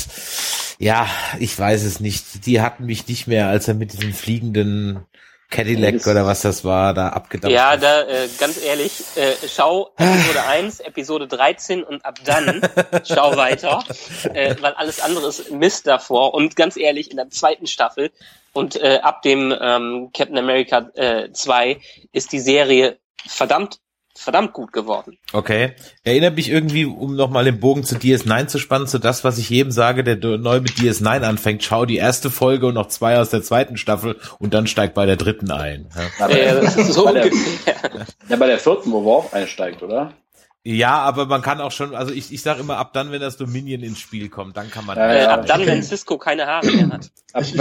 Ja, 0.80 1.08
ich 1.38 1.58
weiß 1.60 1.84
es 1.84 2.00
nicht. 2.00 2.46
Die 2.46 2.62
hatten 2.62 2.86
mich 2.86 3.08
nicht 3.08 3.28
mehr, 3.28 3.50
als 3.50 3.68
er 3.68 3.74
mit 3.74 3.92
diesen 3.94 4.14
fliegenden 4.14 5.06
Cadillac 5.50 6.06
oder 6.06 6.26
was 6.26 6.42
das 6.42 6.64
war, 6.64 6.94
da 6.94 7.10
abgedampft 7.10 7.56
Ja, 7.56 7.76
da, 7.76 8.04
äh, 8.04 8.30
ganz 8.40 8.62
ehrlich, 8.62 9.04
äh, 9.16 9.34
schau 9.48 9.92
Episode 9.98 10.44
1, 10.48 10.80
Episode 10.82 11.28
13 11.28 11.84
und 11.84 12.06
ab 12.06 12.20
dann 12.24 12.62
schau 13.08 13.36
weiter, 13.36 13.84
äh, 14.34 14.56
weil 14.62 14.74
alles 14.74 15.02
andere 15.02 15.28
ist 15.28 15.52
Mist 15.52 15.88
davor. 15.88 16.34
Und 16.34 16.56
ganz 16.56 16.78
ehrlich, 16.78 17.10
in 17.10 17.18
der 17.18 17.30
zweiten 17.30 17.66
Staffel 17.66 18.12
und 18.54 18.76
äh, 18.76 19.00
ab 19.02 19.24
dem 19.24 19.54
ähm, 19.60 20.12
Captain 20.14 20.38
America 20.38 20.90
äh, 20.94 21.32
2 21.32 21.80
ist 22.12 22.32
die 22.32 22.40
Serie 22.40 23.00
verdammt 23.28 23.80
verdammt 24.20 24.54
gut 24.54 24.74
geworden. 24.74 25.18
Okay. 25.34 25.74
Erinnert 26.04 26.36
mich 26.36 26.50
irgendwie, 26.50 26.86
um 26.86 27.16
nochmal 27.16 27.46
den 27.46 27.60
Bogen 27.60 27.84
zu 27.84 27.96
DS9 27.96 28.48
zu 28.48 28.60
spannen, 28.60 28.88
zu 28.88 29.00
das, 29.00 29.24
was 29.24 29.38
ich 29.38 29.50
jedem 29.50 29.72
sage, 29.72 30.04
der 30.04 30.18
neu 30.38 30.60
mit 30.60 30.72
DS9 30.72 31.22
anfängt. 31.22 31.64
Schau 31.64 31.86
die 31.86 31.98
erste 31.98 32.30
Folge 32.30 32.68
und 32.68 32.74
noch 32.74 32.88
zwei 32.88 33.20
aus 33.20 33.30
der 33.30 33.42
zweiten 33.42 33.78
Staffel 33.78 34.18
und 34.40 34.54
dann 34.54 34.68
steigt 34.68 34.94
bei 34.94 35.06
der 35.06 35.16
dritten 35.16 35.52
ein. 35.52 35.90
Ja, 36.20 36.30
ja 36.30 36.62
das 36.62 36.76
ist 36.76 36.94
so 36.94 37.06
bei 37.06 37.14
der, 37.14 37.26
ja, 38.30 38.36
bei 38.36 38.48
der 38.48 38.60
vierten, 38.60 38.92
wo 38.92 39.04
wir 39.06 39.12
auch 39.12 39.34
einsteigt, 39.34 39.82
oder? 39.84 40.14
Ja, 40.66 41.00
aber 41.00 41.26
man 41.26 41.42
kann 41.42 41.62
auch 41.62 41.72
schon, 41.72 41.96
also 41.96 42.14
ich, 42.14 42.34
ich 42.34 42.42
sage 42.42 42.60
immer, 42.60 42.78
ab 42.78 42.92
dann, 42.92 43.14
wenn 43.14 43.22
das 43.22 43.38
Dominion 43.38 43.82
ins 43.82 44.00
Spiel 44.00 44.28
kommt, 44.28 44.58
dann 44.58 44.70
kann 44.70 44.86
man. 44.86 44.98
Äh, 44.98 45.24
ab 45.24 45.46
dann, 45.46 45.66
wenn 45.66 45.82
Cisco 45.82 46.18
keine 46.18 46.48
Haare 46.48 46.68
mehr 46.68 46.90
hat. 46.90 47.10
Ab, 47.34 47.44
ich, 47.44 47.54
ich 47.54 47.60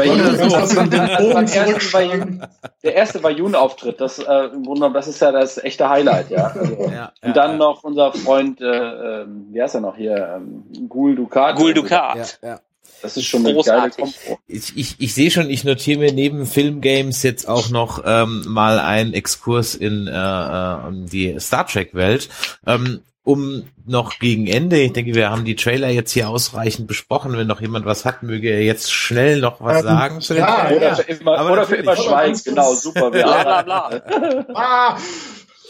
der 2.82 2.94
erste 2.94 3.22
war 3.22 3.30
Jun-Auftritt, 3.30 4.00
das, 4.00 4.18
äh, 4.18 4.48
das 4.94 5.08
ist 5.08 5.20
ja 5.20 5.30
das 5.30 5.58
echte 5.58 5.90
Highlight, 5.90 6.30
ja. 6.30 6.46
Also, 6.46 6.90
ja 6.90 7.12
und 7.20 7.36
dann 7.36 7.52
ja. 7.52 7.56
noch 7.58 7.84
unser 7.84 8.12
Freund, 8.14 8.62
äh, 8.62 8.64
äh, 8.64 9.26
wie 9.50 9.62
heißt 9.62 9.74
er 9.74 9.82
noch 9.82 9.96
hier, 9.96 10.36
ähm, 10.36 10.64
Gul 10.88 11.14
Dukat. 11.16 11.54
Gul 11.56 11.74
Dukat. 11.74 12.38
Ja, 12.42 12.48
ja. 12.48 12.60
Das 13.02 13.16
ist 13.16 13.26
schon 13.26 13.44
großartig. 13.44 14.04
Eine 14.04 14.12
geile 14.12 14.38
ich, 14.46 14.76
ich, 14.76 14.96
ich 14.98 15.14
sehe 15.14 15.30
schon, 15.30 15.50
ich 15.50 15.64
notiere 15.64 16.00
mir 16.00 16.12
neben 16.12 16.46
Filmgames 16.46 17.22
jetzt 17.22 17.48
auch 17.48 17.70
noch 17.70 18.02
ähm, 18.04 18.44
mal 18.48 18.78
einen 18.78 19.14
Exkurs 19.14 19.74
in 19.74 20.06
äh, 20.06 20.12
äh, 20.12 20.78
die 20.92 21.38
Star 21.38 21.66
Trek 21.66 21.94
Welt. 21.94 22.28
Ähm, 22.66 23.00
um 23.22 23.68
noch 23.84 24.18
gegen 24.20 24.46
Ende, 24.46 24.80
ich 24.80 24.94
denke, 24.94 25.14
wir 25.14 25.30
haben 25.30 25.44
die 25.44 25.54
Trailer 25.54 25.90
jetzt 25.90 26.12
hier 26.12 26.30
ausreichend 26.30 26.86
besprochen. 26.86 27.36
Wenn 27.36 27.46
noch 27.46 27.60
jemand 27.60 27.84
was 27.84 28.06
hat, 28.06 28.22
möge 28.22 28.48
er 28.48 28.62
jetzt 28.62 28.90
schnell 28.90 29.40
noch 29.40 29.60
was 29.60 29.80
ähm, 29.80 29.82
sagen 29.82 30.20
ja, 30.34 30.46
Trailern. 30.46 30.76
Oder 30.76 30.96
für 30.96 31.02
immer, 31.02 31.38
Aber 31.38 31.52
oder 31.52 31.64
für 31.66 31.76
immer 31.76 31.96
schweigen, 31.96 32.40
genau, 32.42 32.72
super. 32.72 33.10
bla, 33.10 33.42
bla, 33.42 33.62
bla. 33.62 34.46
ah, 34.54 34.98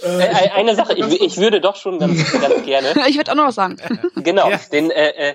äh, 0.05 0.25
äh, 0.25 0.51
eine 0.51 0.77
Sache, 0.77 0.95
ich, 0.95 1.21
ich 1.21 1.37
würde 1.39 1.61
doch 1.61 1.77
schon 1.77 1.99
ganz, 1.99 2.31
ganz 2.33 2.65
gerne. 2.65 2.89
Ich 3.09 3.17
würde 3.17 3.33
auch 3.33 3.37
noch 3.37 3.47
was 3.47 3.57
sagen. 3.57 3.77
Genau, 4.15 4.51
ja. 4.51 4.61
den 4.71 4.91
äh, 4.91 5.09
äh, 5.09 5.31
äh, 5.31 5.35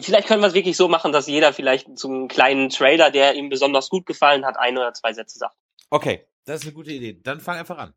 vielleicht 0.00 0.28
können 0.28 0.42
wir 0.42 0.48
es 0.48 0.54
wirklich 0.54 0.76
so 0.76 0.88
machen, 0.88 1.12
dass 1.12 1.26
jeder 1.26 1.52
vielleicht 1.52 1.98
zum 1.98 2.28
kleinen 2.28 2.68
Trailer, 2.68 3.10
der 3.10 3.34
ihm 3.34 3.48
besonders 3.48 3.88
gut 3.88 4.06
gefallen 4.06 4.44
hat, 4.44 4.56
ein 4.58 4.76
oder 4.76 4.92
zwei 4.92 5.12
Sätze 5.12 5.38
sagt. 5.38 5.56
Okay, 5.90 6.26
das 6.44 6.60
ist 6.60 6.66
eine 6.66 6.74
gute 6.74 6.92
Idee. 6.92 7.20
Dann 7.22 7.40
fang 7.40 7.58
einfach 7.58 7.78
an. 7.78 7.94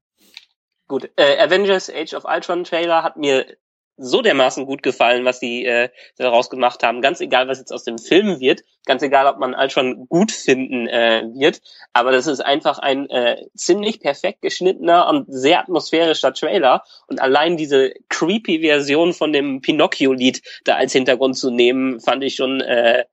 Gut, 0.88 1.10
äh, 1.16 1.39
Avengers 1.39 1.89
Age 1.89 2.14
of 2.14 2.26
Ultron 2.26 2.64
Trailer 2.64 3.04
hat 3.04 3.18
mir 3.18 3.58
so 3.98 4.22
dermaßen 4.22 4.66
gut 4.66 4.82
gefallen, 4.82 5.24
was 5.26 5.39
sie 5.39 5.66
äh, 5.66 5.89
daraus 6.18 6.50
gemacht 6.50 6.84
haben. 6.84 7.02
Ganz 7.02 7.22
egal, 7.22 7.48
was 7.48 7.60
jetzt 7.60 7.72
aus 7.72 7.84
dem 7.84 7.98
Film 7.98 8.39
wird, 8.39 8.64
ganz 8.86 9.04
egal, 9.04 9.28
ob 9.28 9.38
man 9.38 9.54
Ultron 9.54 10.08
gut 10.08 10.32
finden 10.32 10.88
äh, 10.88 11.24
wird, 11.34 11.62
aber 11.94 12.12
das 12.12 12.28
ist 12.28 12.39
einfach 12.39 12.80
ein 12.80 13.10
äh, 13.10 13.46
ziemlich 13.56 14.00
perfekt 14.00 14.41
geschnittener 14.41 15.08
und 15.08 15.26
sehr 15.28 15.60
atmosphärischer 15.60 16.34
Trailer. 16.34 16.84
Und 17.08 17.22
allein 17.22 17.58
diese 17.58 17.94
creepy 18.10 18.62
Version 18.62 19.14
von 19.14 19.32
dem 19.32 19.62
Pinocchio-Lied 19.62 20.41
da 20.64 20.76
als 20.76 20.94
Hintergrund 20.94 21.38
zu 21.38 21.52
nehmen, 21.52 22.00
fand 22.00 22.24
ich 22.24 22.36
schon 22.36 22.62
äh, 22.62 23.06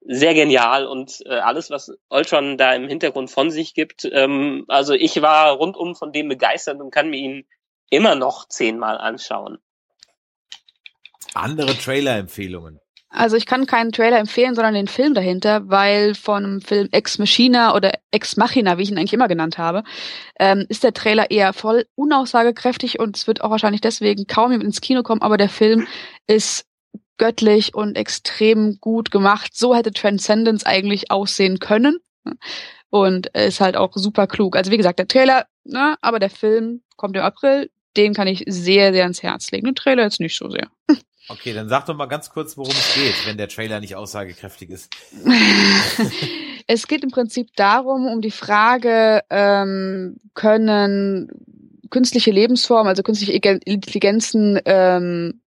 sehr 0.00 0.34
genial 0.34 0.86
und 0.86 1.22
äh, 1.26 1.34
alles, 1.34 1.70
was 1.70 1.92
Ultron 2.08 2.56
da 2.56 2.74
im 2.74 2.88
Hintergrund 2.88 3.30
von 3.30 3.50
sich 3.50 3.74
gibt. 3.74 4.08
Ähm, 4.10 4.64
also 4.68 4.94
ich 4.94 5.20
war 5.22 5.52
rundum 5.52 5.94
von 5.94 6.12
dem 6.12 6.28
begeistert 6.28 6.80
und 6.80 6.90
kann 6.90 7.10
mir 7.10 7.18
ihn 7.18 7.46
immer 7.90 8.14
noch 8.14 8.48
zehnmal 8.48 8.98
anschauen. 8.98 9.58
Andere 11.34 11.76
Trailer-Empfehlungen. 11.76 12.80
Also 13.10 13.36
ich 13.36 13.46
kann 13.46 13.66
keinen 13.66 13.90
Trailer 13.90 14.18
empfehlen, 14.18 14.54
sondern 14.54 14.74
den 14.74 14.86
Film 14.86 15.14
dahinter, 15.14 15.68
weil 15.68 16.14
von 16.14 16.42
dem 16.42 16.60
Film 16.60 16.88
Ex 16.92 17.18
Machina 17.18 17.74
oder 17.74 17.92
Ex 18.10 18.36
Machina, 18.36 18.76
wie 18.76 18.82
ich 18.82 18.90
ihn 18.90 18.98
eigentlich 18.98 19.14
immer 19.14 19.28
genannt 19.28 19.56
habe, 19.56 19.82
ähm, 20.38 20.66
ist 20.68 20.84
der 20.84 20.92
Trailer 20.92 21.30
eher 21.30 21.54
voll 21.54 21.86
unaussagekräftig 21.94 22.98
und 22.98 23.16
es 23.16 23.26
wird 23.26 23.40
auch 23.40 23.50
wahrscheinlich 23.50 23.80
deswegen 23.80 24.26
kaum 24.26 24.50
jemand 24.50 24.66
ins 24.66 24.82
Kino 24.82 25.02
kommen, 25.02 25.22
aber 25.22 25.38
der 25.38 25.48
Film 25.48 25.86
ist 26.26 26.66
göttlich 27.16 27.74
und 27.74 27.96
extrem 27.96 28.78
gut 28.78 29.10
gemacht. 29.10 29.52
So 29.54 29.74
hätte 29.74 29.92
Transcendence 29.92 30.64
eigentlich 30.64 31.10
aussehen 31.10 31.60
können 31.60 31.98
und 32.90 33.28
ist 33.28 33.60
halt 33.60 33.76
auch 33.76 33.92
super 33.94 34.26
klug. 34.26 34.54
Also 34.54 34.70
wie 34.70 34.76
gesagt, 34.76 34.98
der 34.98 35.08
Trailer, 35.08 35.46
ne, 35.64 35.96
aber 36.02 36.18
der 36.18 36.30
Film 36.30 36.82
kommt 36.96 37.16
im 37.16 37.22
April, 37.22 37.70
den 37.96 38.12
kann 38.12 38.28
ich 38.28 38.44
sehr, 38.46 38.92
sehr 38.92 39.04
ans 39.04 39.22
Herz 39.22 39.50
legen. 39.50 39.64
Den 39.64 39.74
Trailer 39.74 40.04
jetzt 40.04 40.20
nicht 40.20 40.36
so 40.36 40.50
sehr. 40.50 40.68
Okay, 41.28 41.52
dann 41.52 41.68
sag 41.68 41.86
doch 41.86 41.94
mal 41.94 42.06
ganz 42.06 42.30
kurz, 42.30 42.56
worum 42.56 42.72
es 42.72 42.94
geht, 42.94 43.26
wenn 43.26 43.36
der 43.36 43.48
Trailer 43.48 43.80
nicht 43.80 43.96
aussagekräftig 43.96 44.70
ist. 44.70 44.90
es 46.66 46.86
geht 46.86 47.04
im 47.04 47.10
Prinzip 47.10 47.54
darum, 47.54 48.06
um 48.06 48.22
die 48.22 48.30
Frage, 48.30 49.22
ähm, 49.28 50.16
können 50.34 51.28
künstliche 51.90 52.30
Lebensformen, 52.30 52.88
also 52.88 53.02
künstliche 53.02 53.32
Intelligenzen, 53.32 54.58
ähm, 54.64 55.40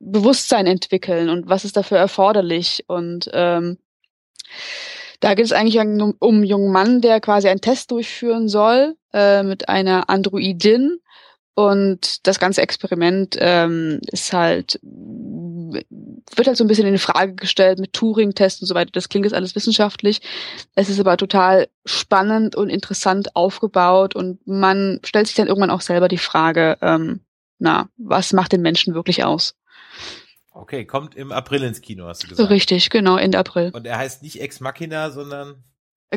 Bewusstsein 0.00 0.66
entwickeln 0.66 1.28
und 1.28 1.48
was 1.48 1.64
ist 1.64 1.76
dafür 1.76 1.98
erforderlich? 1.98 2.84
Und 2.88 3.30
ähm, 3.34 3.76
da 5.20 5.34
geht 5.34 5.44
es 5.44 5.52
eigentlich 5.52 5.78
um, 5.78 6.14
um 6.18 6.36
einen 6.36 6.44
jungen 6.44 6.72
Mann, 6.72 7.02
der 7.02 7.20
quasi 7.20 7.48
einen 7.48 7.60
Test 7.60 7.90
durchführen 7.90 8.48
soll 8.48 8.96
äh, 9.12 9.42
mit 9.42 9.68
einer 9.68 10.08
Androidin 10.08 10.98
und 11.68 12.26
das 12.26 12.38
ganze 12.38 12.62
Experiment 12.62 13.36
ähm, 13.38 14.00
ist 14.10 14.32
halt, 14.32 14.80
wird 14.82 16.46
halt 16.46 16.56
so 16.56 16.64
ein 16.64 16.68
bisschen 16.68 16.86
in 16.86 16.98
Frage 16.98 17.34
gestellt 17.34 17.78
mit 17.78 17.92
Turing-Tests 17.92 18.62
und 18.62 18.66
so 18.66 18.74
weiter. 18.74 18.90
Das 18.92 19.08
klingt 19.08 19.26
jetzt 19.26 19.34
alles 19.34 19.54
wissenschaftlich. 19.54 20.22
Es 20.74 20.88
ist 20.88 21.00
aber 21.00 21.16
total 21.16 21.68
spannend 21.84 22.56
und 22.56 22.68
interessant 22.70 23.36
aufgebaut 23.36 24.16
und 24.16 24.46
man 24.46 25.00
stellt 25.04 25.26
sich 25.26 25.36
dann 25.36 25.48
irgendwann 25.48 25.70
auch 25.70 25.82
selber 25.82 26.08
die 26.08 26.18
Frage, 26.18 26.78
ähm, 26.80 27.20
na, 27.58 27.88
was 27.98 28.32
macht 28.32 28.52
den 28.52 28.62
Menschen 28.62 28.94
wirklich 28.94 29.22
aus? 29.24 29.54
Okay, 30.52 30.84
kommt 30.84 31.14
im 31.14 31.30
April 31.30 31.62
ins 31.62 31.80
Kino, 31.80 32.06
hast 32.06 32.22
du 32.22 32.28
gesagt. 32.28 32.48
So 32.48 32.52
richtig, 32.52 32.90
genau, 32.90 33.16
Ende 33.16 33.38
April. 33.38 33.70
Und 33.72 33.86
er 33.86 33.98
heißt 33.98 34.22
nicht 34.22 34.40
Ex 34.40 34.60
Machina, 34.60 35.10
sondern? 35.10 35.62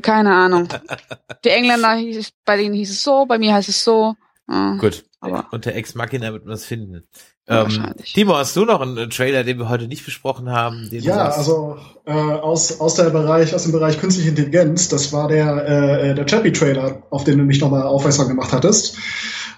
Keine 0.02 0.34
Ahnung. 0.34 0.68
Die 1.46 1.50
Engländer, 1.50 1.94
hieß, 1.94 2.32
bei 2.46 2.58
denen 2.58 2.74
hieß 2.74 2.90
es 2.90 3.04
so, 3.04 3.26
bei 3.26 3.38
mir 3.38 3.54
heißt 3.54 3.70
es 3.70 3.84
so. 3.84 4.16
Gut. 4.48 5.06
Aber 5.20 5.48
unter 5.52 5.74
Ex 5.74 5.96
Machina 5.96 6.34
wird 6.34 6.46
man 6.46 6.56
es 6.56 6.66
finden. 6.66 7.04
Ähm, 7.48 7.94
Timo, 8.04 8.36
hast 8.36 8.56
du 8.56 8.66
noch 8.66 8.82
einen 8.82 9.10
Trailer, 9.10 9.44
den 9.44 9.58
wir 9.58 9.70
heute 9.70 9.88
nicht 9.88 10.06
besprochen 10.06 10.50
haben? 10.50 10.88
ja, 10.92 11.30
also 11.30 11.78
äh, 12.06 12.12
aus, 12.12 12.80
aus, 12.80 12.96
der 12.96 13.10
Bereich, 13.10 13.54
aus 13.54 13.64
dem 13.64 13.72
Bereich 13.72 14.00
künstliche 14.00 14.30
Intelligenz, 14.30 14.90
das 14.90 15.12
war 15.12 15.28
der, 15.28 15.66
äh, 15.68 16.16
der 16.16 16.26
Chappie-Trailer, 16.26 17.04
auf 17.10 17.24
den 17.24 17.38
du 17.38 17.44
mich 17.44 17.60
nochmal 17.60 17.84
aufmerksam 17.84 18.28
gemacht 18.28 18.52
hattest. 18.54 18.98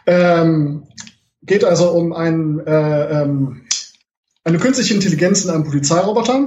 Ähm, 0.08 0.88
geht 1.44 1.64
also 1.64 1.92
um 1.92 2.14
ein, 2.14 2.60
äh, 2.66 3.22
ähm, 3.22 3.66
eine 4.44 4.58
künstliche 4.60 4.94
Intelligenz 4.94 5.44
in 5.44 5.52
einem 5.52 5.64
Polizeiroboter. 5.64 6.46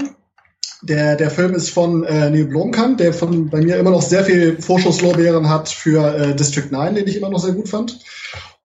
Der, 0.82 1.16
der 1.16 1.30
Film 1.30 1.54
ist 1.54 1.70
von 1.70 2.04
äh, 2.04 2.30
Neil 2.30 2.44
Blomkamp, 2.44 2.98
der 2.98 3.12
von 3.12 3.50
bei 3.50 3.60
mir 3.60 3.76
immer 3.76 3.90
noch 3.90 4.02
sehr 4.02 4.24
viel 4.24 4.60
Vorschusslorbeeren 4.60 5.48
hat 5.48 5.68
für 5.68 6.14
äh, 6.14 6.36
District 6.36 6.70
9, 6.70 6.94
den 6.94 7.08
ich 7.08 7.16
immer 7.16 7.30
noch 7.30 7.40
sehr 7.40 7.52
gut 7.52 7.68
fand. 7.68 7.98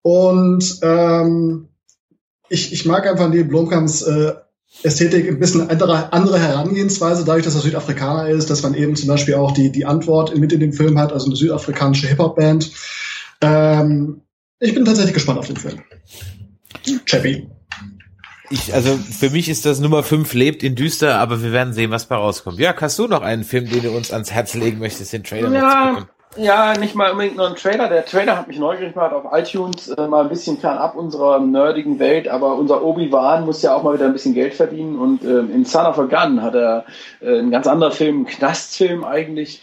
Und 0.04 0.80
ähm, 0.84 1.70
ich, 2.50 2.72
ich 2.72 2.86
mag 2.86 3.08
einfach 3.08 3.30
Neil 3.30 3.46
Blomkamps 3.46 4.04
äh, 4.04 4.34
Ästhetik 4.82 5.28
ein 5.28 5.40
bisschen 5.40 5.70
andere, 5.70 6.12
andere 6.12 6.40
Herangehensweise, 6.40 7.24
dadurch, 7.24 7.46
dass 7.46 7.56
er 7.56 7.62
Südafrikaner 7.62 8.30
ist, 8.30 8.50
dass 8.50 8.64
man 8.64 8.74
eben 8.74 8.96
zum 8.96 9.08
Beispiel 9.08 9.36
auch 9.36 9.52
die, 9.52 9.72
die 9.72 9.86
Antwort 9.86 10.36
mit 10.36 10.52
in 10.52 10.60
dem 10.60 10.74
Film 10.74 10.98
hat, 10.98 11.14
also 11.14 11.28
eine 11.28 11.36
südafrikanische 11.36 12.08
Hip-Hop-Band. 12.08 12.72
Ähm, 13.42 14.22
ich 14.60 14.74
bin 14.74 14.86
tatsächlich 14.86 15.14
gespannt 15.14 15.40
auf 15.40 15.48
den 15.48 15.58
Film. 15.58 15.82
Chappie. 17.06 17.48
Ich, 18.50 18.74
also 18.74 18.98
für 18.98 19.30
mich 19.30 19.48
ist 19.50 19.66
das 19.66 19.80
Nummer 19.80 20.04
5 20.04 20.34
lebt 20.34 20.64
in 20.64 20.76
düster, 20.76 21.20
aber 21.20 21.42
wir 21.42 21.52
werden 21.52 21.74
sehen, 21.74 21.92
was 21.92 22.08
bei 22.08 22.16
rauskommt. 22.16 22.60
Ja, 22.60 22.76
hast 22.80 23.00
du 23.00 23.08
noch 23.08 23.22
einen 23.22 23.44
Film, 23.44 23.70
den 23.70 23.84
du 23.84 23.92
uns 23.92 24.12
ans 24.12 24.32
Herz 24.32 24.54
legen 24.54 24.80
möchtest, 24.80 25.14
den 25.14 25.24
Trailer 25.24 25.52
ja, 25.52 26.06
ja, 26.36 26.74
nicht 26.78 26.96
mal 26.96 27.12
unbedingt 27.12 27.38
nur 27.38 27.48
ein 27.48 27.56
Trailer. 27.56 27.88
Der 27.90 28.06
Trailer 28.06 28.38
hat 28.38 28.48
mich 28.48 28.58
neugierig 28.58 28.94
gemacht 28.94 29.14
auf 29.14 29.26
iTunes, 29.34 29.90
äh, 29.90 30.08
mal 30.08 30.24
ein 30.24 30.30
bisschen 30.30 30.58
fernab 30.58 30.96
unserer 30.96 31.40
nerdigen 31.40 32.00
Welt, 32.00 32.28
aber 32.28 32.56
unser 32.56 32.84
Obi-Wan 32.84 33.46
muss 33.46 33.62
ja 33.62 33.76
auch 33.76 33.84
mal 33.84 33.94
wieder 33.94 34.06
ein 34.06 34.14
bisschen 34.14 34.34
Geld 34.34 34.56
verdienen 34.56 34.98
und 34.98 35.24
äh, 35.24 35.40
in 35.40 35.64
Son 35.64 35.86
of 35.86 36.00
a 36.00 36.04
Gun 36.04 36.42
hat 36.42 36.56
er 36.56 36.86
äh, 37.22 37.40
ein 37.40 37.52
ganz 37.52 37.68
anderer 37.68 37.92
Film, 37.92 38.22
ein 38.22 38.26
Knastfilm 38.26 39.04
eigentlich, 39.04 39.62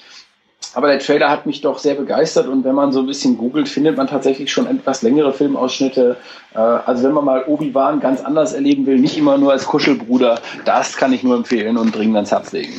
aber 0.75 0.89
der 0.89 0.99
Trailer 0.99 1.31
hat 1.31 1.47
mich 1.47 1.61
doch 1.61 1.79
sehr 1.79 1.95
begeistert 1.95 2.47
und 2.47 2.65
wenn 2.65 2.75
man 2.75 2.93
so 2.93 3.01
ein 3.01 3.07
bisschen 3.07 3.37
googelt, 3.37 3.69
findet 3.69 3.97
man 3.97 4.07
tatsächlich 4.07 4.53
schon 4.53 4.67
etwas 4.67 5.03
längere 5.03 5.33
Filmausschnitte. 5.33 6.17
Äh, 6.55 6.59
also 6.59 7.05
wenn 7.05 7.13
man 7.13 7.25
mal 7.25 7.45
Obi-Wan 7.47 8.01
ganz 8.01 8.21
anders 8.21 8.53
erleben 8.53 8.87
will, 8.87 8.99
nicht 8.99 9.19
immer 9.19 9.39
nur 9.39 9.53
als 9.53 9.67
Kuschelbruder, 9.67 10.41
das 10.65 10.97
kann 10.97 11.13
ich 11.13 11.23
nur 11.23 11.37
empfehlen 11.37 11.77
und 11.77 11.95
dringend 11.95 12.17
ans 12.17 12.31
Herz 12.31 12.53
legen. 12.53 12.75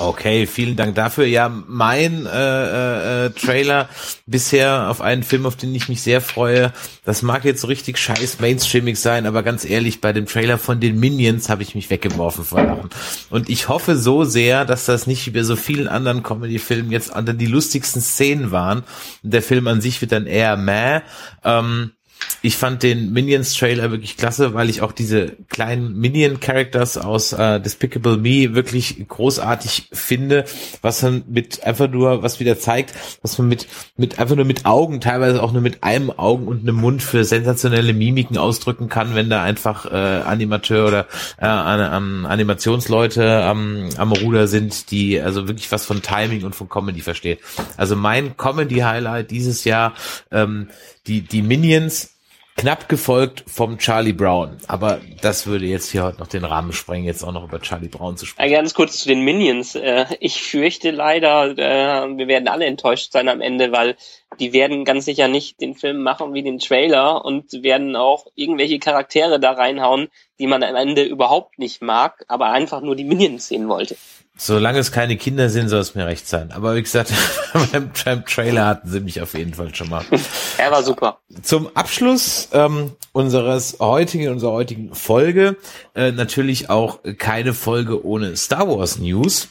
Okay, 0.00 0.46
vielen 0.46 0.76
Dank 0.76 0.94
dafür. 0.94 1.26
Ja, 1.26 1.48
mein 1.48 2.26
äh, 2.26 3.26
äh, 3.26 3.30
Trailer 3.30 3.88
bisher 4.26 4.88
auf 4.90 5.00
einen 5.00 5.24
Film, 5.24 5.44
auf 5.44 5.56
den 5.56 5.74
ich 5.74 5.88
mich 5.88 6.02
sehr 6.02 6.20
freue, 6.20 6.72
das 7.04 7.22
mag 7.22 7.44
jetzt 7.44 7.62
so 7.62 7.66
richtig 7.66 7.98
scheiß 7.98 8.38
mainstreamig 8.38 8.98
sein, 8.98 9.26
aber 9.26 9.42
ganz 9.42 9.64
ehrlich, 9.64 10.00
bei 10.00 10.12
dem 10.12 10.26
Trailer 10.26 10.58
von 10.58 10.78
den 10.78 11.00
Minions 11.00 11.48
habe 11.48 11.62
ich 11.62 11.74
mich 11.74 11.90
weggeworfen 11.90 12.44
vor 12.44 12.62
Lachen. 12.62 12.90
Und 13.30 13.48
ich 13.48 13.68
hoffe 13.68 13.96
so 13.96 14.24
sehr, 14.24 14.64
dass 14.64 14.86
das 14.86 15.06
nicht 15.06 15.26
wie 15.26 15.30
bei 15.30 15.42
so 15.42 15.56
vielen 15.56 15.88
anderen 15.88 16.22
Comedy-Filmen 16.22 16.92
jetzt 16.92 17.12
an 17.12 17.36
die 17.36 17.46
lustigsten 17.46 18.00
Szenen 18.00 18.52
waren. 18.52 18.84
Der 19.22 19.42
Film 19.42 19.66
an 19.66 19.80
sich 19.80 20.00
wird 20.00 20.12
dann 20.12 20.26
eher 20.26 20.56
meh. 20.56 21.00
Ähm, 21.44 21.92
ich 22.40 22.56
fand 22.56 22.82
den 22.82 23.12
Minions 23.12 23.54
Trailer 23.54 23.90
wirklich 23.90 24.16
klasse, 24.16 24.54
weil 24.54 24.70
ich 24.70 24.82
auch 24.82 24.92
diese 24.92 25.36
kleinen 25.48 25.98
Minion 25.98 26.40
Characters 26.40 26.96
aus 26.96 27.32
äh, 27.32 27.60
Despicable 27.60 28.16
Me 28.16 28.54
wirklich 28.54 29.06
großartig 29.08 29.88
finde, 29.92 30.44
was 30.82 31.02
man 31.02 31.24
mit 31.28 31.64
einfach 31.64 31.90
nur 31.90 32.22
was 32.22 32.38
wieder 32.38 32.58
zeigt, 32.58 32.94
was 33.22 33.38
man 33.38 33.48
mit 33.48 33.66
mit 33.96 34.18
einfach 34.18 34.36
nur 34.36 34.44
mit 34.44 34.66
Augen, 34.66 35.00
teilweise 35.00 35.42
auch 35.42 35.52
nur 35.52 35.62
mit 35.62 35.82
einem 35.82 36.10
Augen 36.10 36.46
und 36.46 36.60
einem 36.60 36.76
Mund 36.76 37.02
für 37.02 37.24
sensationelle 37.24 37.92
Mimiken 37.92 38.38
ausdrücken 38.38 38.88
kann, 38.88 39.14
wenn 39.14 39.30
da 39.30 39.42
einfach 39.42 39.86
äh, 39.86 39.96
Animateur 39.96 40.86
oder 40.86 41.06
äh, 41.38 41.46
an, 41.46 42.26
Animationsleute 42.26 43.42
am, 43.42 43.88
am 43.96 44.12
Ruder 44.12 44.46
sind, 44.46 44.90
die 44.90 45.20
also 45.20 45.48
wirklich 45.48 45.70
was 45.72 45.86
von 45.86 46.02
Timing 46.02 46.44
und 46.44 46.54
von 46.54 46.68
Comedy 46.68 47.00
versteht. 47.00 47.40
Also 47.76 47.96
mein 47.96 48.36
Comedy 48.36 48.76
Highlight 48.76 49.30
dieses 49.30 49.64
Jahr 49.64 49.94
ähm, 50.30 50.68
die 51.08 51.22
die 51.22 51.42
Minions 51.42 52.14
Knapp 52.58 52.88
gefolgt 52.88 53.44
vom 53.46 53.78
Charlie 53.78 54.12
Brown. 54.12 54.58
Aber 54.66 55.00
das 55.22 55.46
würde 55.46 55.66
jetzt 55.66 55.92
hier 55.92 56.02
heute 56.02 56.18
noch 56.18 56.26
den 56.26 56.44
Rahmen 56.44 56.72
sprengen, 56.72 57.04
jetzt 57.04 57.22
auch 57.22 57.30
noch 57.30 57.44
über 57.44 57.60
Charlie 57.60 57.86
Brown 57.86 58.16
zu 58.16 58.26
sprechen. 58.26 58.50
Ganz 58.50 58.74
kurz 58.74 58.98
zu 58.98 59.08
den 59.08 59.20
Minions. 59.20 59.76
Äh, 59.76 60.06
ich 60.18 60.42
fürchte 60.42 60.90
leider, 60.90 61.56
äh, 61.56 62.18
wir 62.18 62.26
werden 62.26 62.48
alle 62.48 62.66
enttäuscht 62.66 63.12
sein 63.12 63.28
am 63.28 63.40
Ende, 63.40 63.70
weil 63.70 63.96
die 64.40 64.52
werden 64.52 64.84
ganz 64.84 65.04
sicher 65.04 65.28
nicht 65.28 65.60
den 65.60 65.76
Film 65.76 66.02
machen 66.02 66.34
wie 66.34 66.42
den 66.42 66.58
Trailer 66.58 67.24
und 67.24 67.62
werden 67.62 67.94
auch 67.94 68.26
irgendwelche 68.34 68.80
Charaktere 68.80 69.38
da 69.38 69.52
reinhauen, 69.52 70.08
die 70.40 70.48
man 70.48 70.64
am 70.64 70.74
Ende 70.74 71.04
überhaupt 71.04 71.60
nicht 71.60 71.80
mag, 71.80 72.24
aber 72.26 72.50
einfach 72.50 72.80
nur 72.80 72.96
die 72.96 73.04
Minions 73.04 73.46
sehen 73.46 73.68
wollte. 73.68 73.96
Solange 74.40 74.78
es 74.78 74.92
keine 74.92 75.16
Kinder 75.16 75.50
sind, 75.50 75.68
soll 75.68 75.80
es 75.80 75.96
mir 75.96 76.06
recht 76.06 76.28
sein. 76.28 76.52
Aber 76.52 76.76
wie 76.76 76.82
gesagt, 76.82 77.12
beim, 77.72 77.90
beim, 78.04 78.24
Trailer 78.24 78.66
hatten 78.66 78.88
sie 78.88 79.00
mich 79.00 79.20
auf 79.20 79.34
jeden 79.34 79.52
Fall 79.52 79.74
schon 79.74 79.88
mal. 79.88 80.04
er 80.58 80.70
war 80.70 80.84
super. 80.84 81.18
Zum 81.42 81.68
Abschluss 81.76 82.48
ähm, 82.52 82.92
unseres 83.12 83.78
heutigen, 83.80 84.28
unserer 84.28 84.52
heutigen 84.52 84.94
Folge 84.94 85.56
äh, 85.96 86.12
natürlich 86.12 86.70
auch 86.70 87.00
keine 87.18 87.52
Folge 87.52 88.06
ohne 88.06 88.36
Star 88.36 88.68
Wars 88.68 88.98
News. 88.98 89.48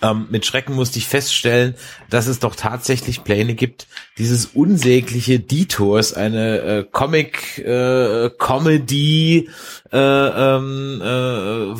Ähm, 0.00 0.28
mit 0.30 0.46
Schrecken 0.46 0.74
musste 0.74 0.98
ich 0.98 1.08
feststellen, 1.08 1.74
dass 2.08 2.28
es 2.28 2.38
doch 2.38 2.54
tatsächlich 2.54 3.24
Pläne 3.24 3.54
gibt, 3.54 3.88
dieses 4.16 4.46
unsägliche 4.46 5.40
Detours, 5.40 6.14
eine 6.14 6.60
äh, 6.60 6.84
Comic 6.84 7.58
äh, 7.58 8.30
Comedy 8.38 9.48
äh, 9.90 9.96
ähm, 9.98 11.02
äh, 11.02 11.74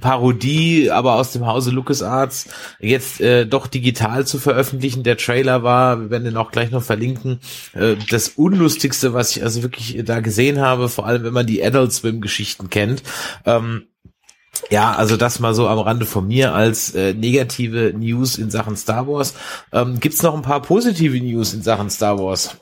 Parodie, 0.00 0.90
aber 0.90 1.14
aus 1.14 1.32
dem 1.32 1.46
Hause 1.46 1.70
LucasArts 1.70 2.48
jetzt 2.80 3.20
äh, 3.20 3.46
doch 3.46 3.66
digital 3.66 4.26
zu 4.26 4.38
veröffentlichen. 4.38 5.02
Der 5.02 5.16
Trailer 5.16 5.62
war, 5.62 6.00
wir 6.00 6.10
werden 6.10 6.24
den 6.24 6.36
auch 6.36 6.50
gleich 6.50 6.70
noch 6.70 6.82
verlinken, 6.82 7.40
äh, 7.74 7.96
das 8.10 8.28
unlustigste, 8.28 9.14
was 9.14 9.36
ich 9.36 9.42
also 9.42 9.62
wirklich 9.62 10.02
da 10.04 10.20
gesehen 10.20 10.60
habe, 10.60 10.88
vor 10.88 11.06
allem 11.06 11.24
wenn 11.24 11.32
man 11.32 11.46
die 11.46 11.64
Adult 11.64 11.92
Swim 11.92 12.20
Geschichten 12.20 12.70
kennt. 12.70 13.02
Ähm, 13.44 13.86
ja, 14.68 14.92
also 14.92 15.16
das 15.16 15.40
mal 15.40 15.54
so 15.54 15.68
am 15.68 15.78
Rande 15.78 16.06
von 16.06 16.26
mir 16.26 16.54
als 16.54 16.94
äh, 16.94 17.14
negative 17.14 17.94
News 17.96 18.36
in 18.36 18.50
Sachen 18.50 18.76
Star 18.76 19.06
Wars. 19.06 19.34
Ähm, 19.72 20.00
Gibt 20.00 20.20
noch 20.22 20.34
ein 20.34 20.42
paar 20.42 20.60
positive 20.60 21.18
News 21.18 21.54
in 21.54 21.62
Sachen 21.62 21.90
Star 21.90 22.18
Wars? 22.18 22.56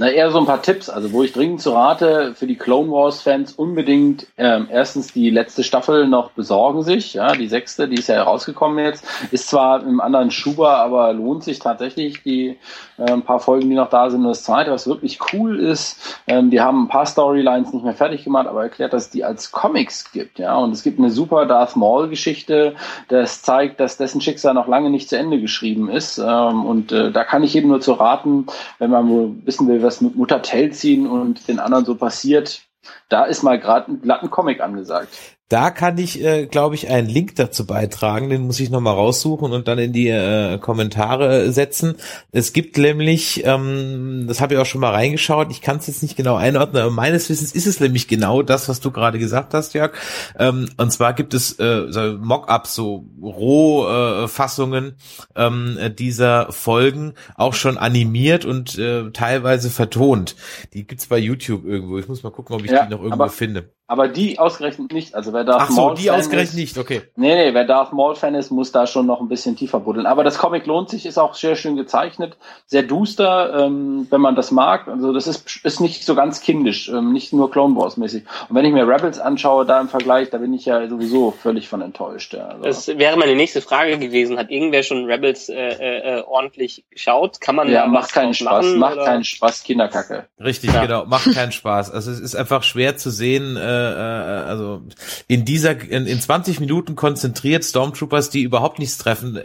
Na, 0.00 0.08
eher 0.08 0.30
so 0.30 0.38
ein 0.38 0.46
paar 0.46 0.62
Tipps, 0.62 0.88
also 0.88 1.10
wo 1.10 1.24
ich 1.24 1.32
dringend 1.32 1.60
zu 1.60 1.72
rate, 1.72 2.32
für 2.36 2.46
die 2.46 2.54
Clone 2.54 2.88
Wars 2.88 3.20
Fans 3.20 3.50
unbedingt 3.50 4.28
ähm, 4.36 4.68
erstens 4.70 5.12
die 5.12 5.28
letzte 5.28 5.64
Staffel 5.64 6.06
noch 6.06 6.30
besorgen 6.30 6.84
sich, 6.84 7.14
ja, 7.14 7.32
die 7.32 7.48
sechste, 7.48 7.88
die 7.88 7.96
ist 7.96 8.06
ja 8.06 8.14
herausgekommen 8.14 8.78
jetzt, 8.78 9.04
ist 9.32 9.48
zwar 9.48 9.82
im 9.82 10.00
anderen 10.00 10.30
Schuber, 10.30 10.76
aber 10.76 11.12
lohnt 11.12 11.42
sich 11.42 11.58
tatsächlich 11.58 12.22
die 12.22 12.58
äh, 12.96 13.10
ein 13.10 13.22
paar 13.22 13.40
Folgen, 13.40 13.68
die 13.68 13.74
noch 13.74 13.90
da 13.90 14.08
sind. 14.08 14.20
Und 14.20 14.28
das 14.28 14.44
zweite, 14.44 14.70
was 14.70 14.86
wirklich 14.86 15.18
cool 15.32 15.58
ist, 15.58 16.20
ähm, 16.28 16.50
die 16.50 16.60
haben 16.60 16.84
ein 16.84 16.88
paar 16.88 17.06
Storylines 17.06 17.72
nicht 17.72 17.84
mehr 17.84 17.94
fertig 17.94 18.22
gemacht, 18.22 18.46
aber 18.46 18.62
erklärt, 18.62 18.92
dass 18.92 19.06
es 19.06 19.10
die 19.10 19.24
als 19.24 19.50
Comics 19.50 20.12
gibt, 20.12 20.38
ja, 20.38 20.56
und 20.58 20.70
es 20.70 20.84
gibt 20.84 21.00
eine 21.00 21.10
super 21.10 21.44
Darth 21.44 21.74
Maul 21.74 22.08
Geschichte, 22.08 22.76
das 23.08 23.42
zeigt, 23.42 23.80
dass 23.80 23.96
dessen 23.96 24.20
Schicksal 24.20 24.54
noch 24.54 24.68
lange 24.68 24.90
nicht 24.90 25.08
zu 25.08 25.18
Ende 25.18 25.40
geschrieben 25.40 25.90
ist, 25.90 26.18
ähm, 26.18 26.64
und 26.64 26.92
äh, 26.92 27.10
da 27.10 27.24
kann 27.24 27.42
ich 27.42 27.54
jedem 27.54 27.70
nur 27.70 27.80
zu 27.80 27.94
raten, 27.94 28.46
wenn 28.78 28.90
man 28.90 29.08
wohl 29.08 29.34
wissen 29.44 29.66
will, 29.66 29.87
was 29.88 30.02
mit 30.02 30.16
Mutter 30.16 30.42
Telzin 30.42 31.06
und 31.06 31.48
den 31.48 31.58
anderen 31.58 31.86
so 31.86 31.94
passiert, 31.94 32.60
da 33.08 33.24
ist 33.24 33.42
mal 33.42 33.58
gerade 33.58 33.90
ein 33.90 34.02
glatten 34.02 34.28
Comic 34.28 34.60
angesagt. 34.60 35.37
Da 35.48 35.70
kann 35.70 35.96
ich, 35.96 36.22
äh, 36.22 36.44
glaube 36.44 36.74
ich, 36.74 36.90
einen 36.90 37.08
Link 37.08 37.36
dazu 37.36 37.66
beitragen. 37.66 38.28
Den 38.28 38.42
muss 38.42 38.60
ich 38.60 38.68
nochmal 38.68 38.92
raussuchen 38.94 39.52
und 39.52 39.66
dann 39.66 39.78
in 39.78 39.94
die 39.94 40.08
äh, 40.08 40.58
Kommentare 40.58 41.50
setzen. 41.52 41.94
Es 42.32 42.52
gibt 42.52 42.76
nämlich, 42.76 43.44
ähm, 43.46 44.26
das 44.28 44.42
habe 44.42 44.54
ich 44.54 44.60
auch 44.60 44.66
schon 44.66 44.82
mal 44.82 44.92
reingeschaut, 44.92 45.50
ich 45.50 45.62
kann 45.62 45.78
es 45.78 45.86
jetzt 45.86 46.02
nicht 46.02 46.16
genau 46.16 46.36
einordnen, 46.36 46.82
aber 46.82 46.90
meines 46.90 47.30
Wissens 47.30 47.52
ist 47.52 47.66
es 47.66 47.80
nämlich 47.80 48.08
genau 48.08 48.42
das, 48.42 48.68
was 48.68 48.80
du 48.80 48.90
gerade 48.90 49.18
gesagt 49.18 49.54
hast, 49.54 49.72
Jörg. 49.72 49.92
Ähm, 50.38 50.68
und 50.76 50.92
zwar 50.92 51.14
gibt 51.14 51.32
es 51.32 51.58
äh, 51.58 51.86
so 51.88 52.18
Mock-ups, 52.18 52.74
so 52.74 53.06
Rohfassungen 53.22 54.96
äh, 55.34 55.46
ähm, 55.46 55.78
dieser 55.98 56.52
Folgen, 56.52 57.14
auch 57.36 57.54
schon 57.54 57.78
animiert 57.78 58.44
und 58.44 58.76
äh, 58.78 59.10
teilweise 59.12 59.70
vertont. 59.70 60.36
Die 60.74 60.86
gibt's 60.86 61.06
bei 61.06 61.18
YouTube 61.18 61.64
irgendwo. 61.64 61.98
Ich 61.98 62.06
muss 62.06 62.22
mal 62.22 62.32
gucken, 62.32 62.54
ob 62.54 62.64
ich 62.64 62.70
ja, 62.70 62.84
die 62.84 62.90
noch 62.90 63.02
irgendwo 63.02 63.28
finde. 63.28 63.70
Aber 63.90 64.06
die 64.06 64.38
ausgerechnet 64.38 64.92
nicht. 64.92 65.14
Also 65.14 65.32
wer 65.32 65.44
Darth 65.44 65.62
Ach 65.62 65.70
so, 65.70 65.80
Maul 65.80 65.94
die 65.94 66.08
Fan 66.08 66.20
ausgerechnet 66.20 66.50
ist, 66.50 66.56
nicht, 66.56 66.78
okay. 66.78 67.00
Nee, 67.16 67.34
nee, 67.34 67.54
wer 67.54 67.64
Darth 67.64 67.94
Maul 67.94 68.16
Fan 68.16 68.34
ist, 68.34 68.50
muss 68.50 68.70
da 68.70 68.86
schon 68.86 69.06
noch 69.06 69.22
ein 69.22 69.28
bisschen 69.28 69.56
tiefer 69.56 69.80
buddeln. 69.80 70.04
Aber 70.04 70.24
das 70.24 70.36
Comic 70.36 70.66
lohnt 70.66 70.90
sich, 70.90 71.06
ist 71.06 71.16
auch 71.16 71.34
sehr 71.34 71.56
schön 71.56 71.74
gezeichnet, 71.74 72.36
sehr 72.66 72.82
duster, 72.82 73.64
ähm, 73.64 74.06
wenn 74.10 74.20
man 74.20 74.36
das 74.36 74.50
mag. 74.50 74.88
Also 74.88 75.14
das 75.14 75.26
ist, 75.26 75.64
ist 75.64 75.80
nicht 75.80 76.04
so 76.04 76.14
ganz 76.14 76.42
kindisch, 76.42 76.90
ähm, 76.90 77.14
nicht 77.14 77.32
nur 77.32 77.50
Clone 77.50 77.76
Wars 77.76 77.96
mäßig. 77.96 78.24
Und 78.50 78.56
wenn 78.56 78.66
ich 78.66 78.74
mir 78.74 78.86
Rebels 78.86 79.18
anschaue, 79.18 79.64
da 79.64 79.80
im 79.80 79.88
Vergleich, 79.88 80.28
da 80.28 80.36
bin 80.36 80.52
ich 80.52 80.66
ja 80.66 80.86
sowieso 80.86 81.30
völlig 81.30 81.66
von 81.70 81.80
enttäuscht. 81.80 82.34
Ja. 82.34 82.48
Also. 82.48 82.64
Das 82.64 82.88
wäre 82.88 83.16
meine 83.16 83.36
nächste 83.36 83.62
Frage 83.62 83.96
gewesen. 83.96 84.36
Hat 84.36 84.50
irgendwer 84.50 84.82
schon 84.82 85.06
Rebels 85.06 85.48
äh, 85.48 85.54
äh, 85.54 86.22
ordentlich 86.26 86.84
geschaut? 86.90 87.40
Kann 87.40 87.56
man 87.56 87.70
ja, 87.70 87.84
da 87.84 87.86
macht 87.86 88.12
keinen 88.12 88.34
Spaß, 88.34 88.66
machen, 88.66 88.78
macht 88.78 88.96
oder? 88.96 89.04
keinen 89.06 89.24
Spaß, 89.24 89.62
Kinderkacke. 89.62 90.26
Richtig, 90.38 90.74
ja. 90.74 90.82
genau, 90.82 91.06
macht 91.06 91.32
keinen 91.32 91.52
Spaß. 91.52 91.90
Also 91.90 92.10
es 92.10 92.20
ist 92.20 92.34
einfach 92.34 92.62
schwer 92.62 92.98
zu 92.98 93.08
sehen, 93.08 93.56
äh, 93.56 93.77
äh, 93.77 93.77
also 93.78 94.82
in 95.26 95.44
dieser, 95.44 95.80
in, 95.80 96.06
in 96.06 96.20
20 96.20 96.60
Minuten 96.60 96.96
konzentriert 96.96 97.64
Stormtroopers, 97.64 98.30
die 98.30 98.42
überhaupt 98.42 98.78
nichts 98.78 98.98
treffen. 98.98 99.40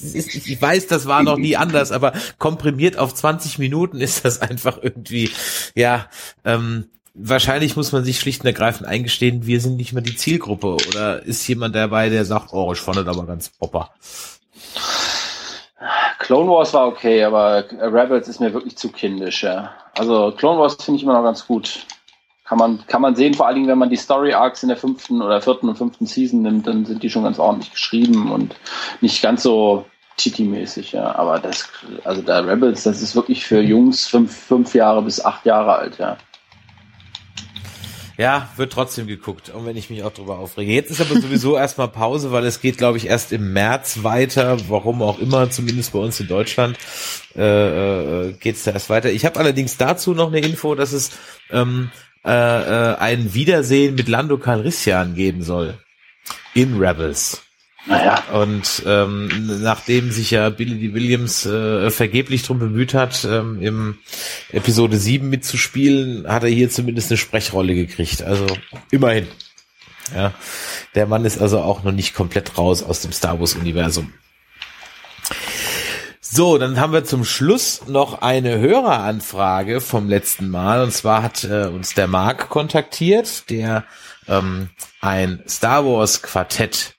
Ist, 0.00 0.34
ich 0.34 0.60
weiß, 0.60 0.86
das 0.86 1.06
war 1.06 1.22
noch 1.22 1.36
nie 1.36 1.56
anders, 1.56 1.92
aber 1.92 2.12
komprimiert 2.38 2.98
auf 2.98 3.14
20 3.14 3.58
Minuten 3.58 4.00
ist 4.00 4.24
das 4.24 4.40
einfach 4.40 4.78
irgendwie, 4.82 5.30
ja, 5.74 6.06
ähm, 6.44 6.86
wahrscheinlich 7.18 7.76
muss 7.76 7.92
man 7.92 8.04
sich 8.04 8.20
schlicht 8.20 8.42
und 8.42 8.46
ergreifend 8.46 8.88
eingestehen, 8.88 9.46
wir 9.46 9.60
sind 9.60 9.76
nicht 9.76 9.92
mehr 9.92 10.02
die 10.02 10.16
Zielgruppe. 10.16 10.76
Oder 10.88 11.22
ist 11.22 11.46
jemand 11.48 11.74
dabei, 11.74 12.08
der 12.08 12.24
sagt, 12.24 12.52
oh, 12.52 12.72
ich 12.72 12.78
fand 12.78 12.98
das 12.98 13.08
aber 13.08 13.26
ganz 13.26 13.50
popper. 13.50 13.90
Clone 16.18 16.50
Wars 16.50 16.74
war 16.74 16.88
okay, 16.88 17.24
aber 17.24 17.64
Rebels 17.80 18.28
ist 18.28 18.40
mir 18.40 18.52
wirklich 18.52 18.76
zu 18.76 18.90
kindisch, 18.90 19.44
ja. 19.44 19.72
Also 19.96 20.32
Clone 20.36 20.60
Wars 20.60 20.76
finde 20.82 20.98
ich 20.98 21.04
immer 21.04 21.14
noch 21.14 21.22
ganz 21.22 21.46
gut. 21.46 21.86
Kann 22.48 22.56
man, 22.56 22.86
kann 22.86 23.02
man 23.02 23.14
sehen, 23.14 23.34
vor 23.34 23.46
allen 23.46 23.56
Dingen, 23.56 23.68
wenn 23.68 23.76
man 23.76 23.90
die 23.90 23.96
Story 23.96 24.32
Arcs 24.32 24.62
in 24.62 24.70
der 24.70 24.78
fünften 24.78 25.20
oder 25.20 25.42
vierten 25.42 25.68
und 25.68 25.76
fünften 25.76 26.06
Season 26.06 26.40
nimmt, 26.40 26.66
dann 26.66 26.86
sind 26.86 27.02
die 27.02 27.10
schon 27.10 27.24
ganz 27.24 27.38
ordentlich 27.38 27.72
geschrieben 27.72 28.32
und 28.32 28.56
nicht 29.02 29.20
ganz 29.20 29.42
so 29.42 29.84
Titi-mäßig, 30.16 30.92
ja. 30.92 31.14
Aber 31.14 31.40
das, 31.40 31.68
also 32.04 32.22
der 32.22 32.46
Rebels, 32.46 32.84
das 32.84 33.02
ist 33.02 33.14
wirklich 33.14 33.44
für 33.44 33.60
Jungs 33.60 34.06
fünf, 34.06 34.34
fünf 34.34 34.74
Jahre 34.74 35.02
bis 35.02 35.22
acht 35.22 35.44
Jahre 35.44 35.74
alt, 35.74 35.98
ja. 35.98 36.16
Ja, 38.16 38.48
wird 38.56 38.72
trotzdem 38.72 39.06
geguckt, 39.06 39.52
auch 39.54 39.66
wenn 39.66 39.76
ich 39.76 39.90
mich 39.90 40.02
auch 40.02 40.12
drüber 40.12 40.38
aufrege. 40.38 40.72
Jetzt 40.72 40.90
ist 40.90 41.02
aber 41.02 41.20
sowieso 41.20 41.56
erstmal 41.58 41.88
Pause, 41.88 42.32
weil 42.32 42.46
es 42.46 42.62
geht, 42.62 42.78
glaube 42.78 42.96
ich, 42.96 43.06
erst 43.06 43.30
im 43.30 43.52
März 43.52 44.02
weiter, 44.02 44.56
warum 44.68 45.02
auch 45.02 45.18
immer, 45.18 45.50
zumindest 45.50 45.92
bei 45.92 45.98
uns 45.98 46.18
in 46.18 46.28
Deutschland, 46.28 46.78
äh, 47.36 48.28
äh, 48.28 48.32
geht's 48.32 48.64
da 48.64 48.72
erst 48.72 48.88
weiter. 48.88 49.12
Ich 49.12 49.26
habe 49.26 49.38
allerdings 49.38 49.76
dazu 49.76 50.14
noch 50.14 50.28
eine 50.28 50.40
Info, 50.40 50.74
dass 50.74 50.92
es 50.92 51.10
ähm, 51.50 51.92
äh, 52.24 52.30
äh, 52.30 52.96
ein 52.96 53.34
Wiedersehen 53.34 53.94
mit 53.94 54.08
Lando 54.08 54.38
Calrissian 54.38 55.14
geben 55.14 55.42
soll. 55.42 55.78
In 56.54 56.78
Rebels. 56.78 57.42
Naja. 57.86 58.22
Und 58.32 58.82
ähm, 58.86 59.60
nachdem 59.62 60.10
sich 60.10 60.30
ja 60.30 60.50
Billy 60.50 60.78
D. 60.78 60.94
Williams 60.94 61.46
äh, 61.46 61.90
vergeblich 61.90 62.42
drum 62.42 62.58
bemüht 62.58 62.92
hat, 62.92 63.24
ähm, 63.24 63.62
im 63.62 63.98
Episode 64.52 64.98
7 64.98 65.28
mitzuspielen, 65.28 66.28
hat 66.28 66.42
er 66.42 66.50
hier 66.50 66.68
zumindest 66.70 67.10
eine 67.10 67.18
Sprechrolle 67.18 67.74
gekriegt. 67.74 68.22
Also 68.22 68.46
immerhin. 68.90 69.26
Ja, 70.14 70.32
der 70.94 71.06
Mann 71.06 71.24
ist 71.24 71.40
also 71.40 71.60
auch 71.60 71.82
noch 71.82 71.92
nicht 71.92 72.14
komplett 72.14 72.56
raus 72.56 72.82
aus 72.82 73.02
dem 73.02 73.12
Star 73.12 73.38
Wars 73.40 73.54
Universum. 73.54 74.12
So, 76.30 76.58
dann 76.58 76.78
haben 76.78 76.92
wir 76.92 77.04
zum 77.04 77.24
Schluss 77.24 77.86
noch 77.86 78.20
eine 78.20 78.58
Höreranfrage 78.58 79.80
vom 79.80 80.10
letzten 80.10 80.50
Mal. 80.50 80.82
Und 80.82 80.92
zwar 80.92 81.22
hat 81.22 81.44
äh, 81.44 81.68
uns 81.68 81.94
der 81.94 82.06
Marc 82.06 82.50
kontaktiert, 82.50 83.48
der 83.48 83.84
ähm, 84.28 84.68
ein 85.00 85.42
Star 85.48 85.86
Wars 85.86 86.20
Quartett 86.20 86.96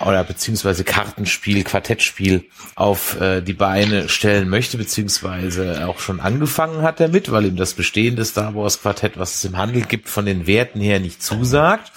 oder 0.00 0.22
beziehungsweise 0.22 0.84
Kartenspiel, 0.84 1.64
Quartettspiel 1.64 2.48
auf 2.76 3.20
äh, 3.20 3.42
die 3.42 3.54
Beine 3.54 4.08
stellen 4.08 4.48
möchte, 4.48 4.78
beziehungsweise 4.78 5.88
auch 5.88 5.98
schon 5.98 6.20
angefangen 6.20 6.82
hat 6.82 7.00
damit, 7.00 7.32
weil 7.32 7.46
ihm 7.46 7.56
das 7.56 7.74
bestehende 7.74 8.24
Star 8.24 8.54
Wars 8.54 8.80
Quartett, 8.80 9.18
was 9.18 9.34
es 9.34 9.44
im 9.44 9.58
Handel 9.58 9.82
gibt, 9.82 10.08
von 10.08 10.26
den 10.26 10.46
Werten 10.46 10.80
her 10.80 11.00
nicht 11.00 11.24
zusagt. 11.24 11.90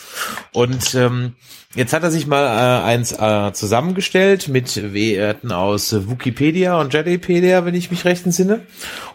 Und 0.52 0.96
ähm, 0.96 1.36
Jetzt 1.76 1.92
hat 1.92 2.04
er 2.04 2.12
sich 2.12 2.28
mal 2.28 2.46
äh, 2.46 2.84
eins 2.84 3.14
äh, 3.14 3.52
zusammengestellt 3.52 4.48
mit 4.48 4.94
Werten 4.94 5.52
aus 5.52 5.92
äh, 5.92 6.08
Wikipedia 6.08 6.80
und 6.80 6.94
Jedipedia, 6.94 7.66
wenn 7.66 7.74
ich 7.74 7.90
mich 7.90 8.06
recht 8.06 8.26
entsinne. 8.26 8.62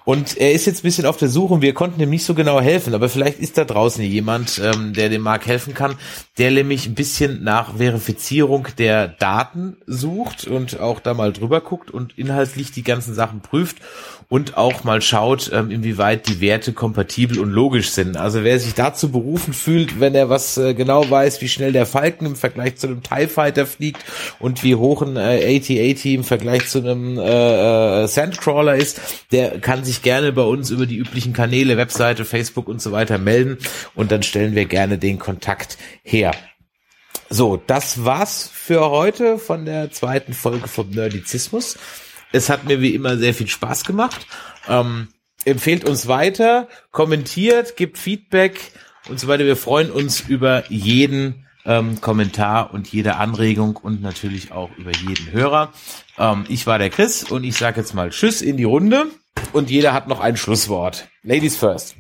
Und 0.05 0.37
er 0.37 0.53
ist 0.53 0.67
jetzt 0.67 0.81
ein 0.81 0.83
bisschen 0.83 1.07
auf 1.07 1.17
der 1.19 1.29
Suche 1.29 1.55
und 1.55 1.63
wir 1.63 1.73
konnten 1.73 2.01
ihm 2.01 2.11
nicht 2.11 2.25
so 2.25 2.35
genau 2.35 2.61
helfen, 2.61 2.95
aber 2.95 3.09
vielleicht 3.09 3.39
ist 3.39 3.59
da 3.59 3.65
draußen 3.65 4.03
jemand, 4.03 4.59
ähm, 4.59 4.93
der 4.93 5.09
dem 5.09 5.23
Marc 5.23 5.47
helfen 5.47 5.73
kann, 5.73 5.95
der 6.37 6.51
nämlich 6.51 6.87
ein 6.87 6.97
bisschen 6.97 7.45
nach 7.45 7.77
Verifizierung 7.77 8.67
der 8.77 9.07
Daten 9.07 9.77
sucht 9.87 10.49
und 10.49 10.81
auch 10.81 10.99
da 10.99 11.15
mal 11.15 11.33
drüber 11.33 11.61
guckt 11.61 11.93
und 11.93 12.19
inhaltlich 12.19 12.73
die 12.73 12.83
ganzen 12.83 13.15
Sachen 13.15 13.41
prüft 13.41 13.77
und 14.29 14.59
auch 14.59 14.85
mal 14.85 15.01
schaut, 15.01 15.51
ähm, 15.55 15.71
inwieweit 15.71 16.29
die 16.29 16.41
Werte 16.41 16.75
kompatibel 16.75 17.39
und 17.39 17.51
logisch 17.51 17.91
sind. 17.91 18.19
Also 18.19 18.45
wer 18.45 18.61
sich 18.61 18.75
dazu 18.75 19.11
berufen 19.11 19.55
fühlt, 19.55 20.01
wenn 20.01 20.15
er 20.15 20.29
was 20.29 20.59
äh, 20.59 20.75
genau 20.75 21.09
weiß, 21.09 21.41
wie 21.41 21.49
schnell 21.49 21.73
der 21.73 21.87
Falken 21.87 22.27
im 22.27 22.37
Vergleich 22.37 22.77
zu 22.77 22.89
einem 22.89 23.03
TIE 23.03 23.27
Fighter 23.27 23.65
fliegt 23.67 24.05
und 24.39 24.63
wie 24.63 24.75
hoch 24.75 25.01
ein 25.01 25.17
äh, 25.17 25.57
AT-AT 25.57 26.05
im 26.05 26.25
Vergleich 26.25 26.69
zu 26.69 26.79
einem 26.79 27.19
äh, 27.19 28.05
äh, 28.05 28.07
Sandcrawler 28.07 28.77
ist, 28.77 29.01
der 29.33 29.61
kann 29.61 29.83
sich 29.85 30.03
gerne 30.03 30.33
bei 30.33 30.43
uns 30.43 30.71
über 30.71 30.85
die 30.85 30.99
üblichen 30.99 31.33
Kanäle, 31.33 31.79
Webseite, 31.79 32.27
Facebook 32.27 32.69
und 32.69 32.83
so 32.83 32.93
weiter 32.93 33.17
melden 33.17 33.57
und 33.95 34.13
dann 34.13 34.23
stellen 34.23 34.55
wir 34.55 34.67
gerne 34.67 34.99
den 34.99 35.19
Kontakt 35.19 35.79
her. 36.03 36.33
So, 37.31 37.57
das 37.67 38.05
war's 38.05 38.51
für 38.53 38.91
heute 38.91 39.39
von 39.39 39.65
der 39.65 39.91
zweiten 39.91 40.33
Folge 40.35 40.69
vom 40.69 40.91
Nerdizismus. 40.91 41.77
Es 42.33 42.51
hat 42.51 42.65
mir 42.65 42.81
wie 42.81 42.95
immer 42.95 43.17
sehr 43.17 43.35
viel 43.35 43.49
Spaß 43.49 43.85
gemacht. 43.85 44.27
Ähm, 44.69 45.09
empfehlt 45.45 45.85
uns 45.85 46.09
weiter, 46.09 46.69
kommentiert, 46.91 47.77
gibt 47.77 47.99
Feedback 47.99 48.73
und 49.09 49.19
so 49.19 49.29
weiter. 49.29 49.45
Wir 49.47 49.57
freuen 49.57 49.91
uns 49.91 50.21
über 50.21 50.65
jeden 50.71 51.47
ähm, 51.65 52.01
Kommentar 52.01 52.73
und 52.73 52.89
jede 52.89 53.17
Anregung 53.17 53.77
und 53.77 54.03
natürlich 54.03 54.53
auch 54.53 54.71
über 54.77 54.91
jeden 54.91 55.33
Hörer. 55.33 55.73
Ähm, 56.19 56.45
ich 56.49 56.67
war 56.67 56.79
der 56.79 56.91
Chris 56.91 57.25
und 57.25 57.45
ich 57.45 57.57
sage 57.57 57.81
jetzt 57.81 57.95
mal 57.95 58.11
Tschüss 58.11 58.43
in 58.43 58.57
die 58.57 58.65
Runde 58.65 59.07
und 59.53 59.71
jeder 59.71 59.93
hat 59.93 60.09
noch 60.09 60.21
ein 60.21 60.37
Schlusswort. 60.37 61.09
Ladies 61.23 61.57
first. 61.57 61.97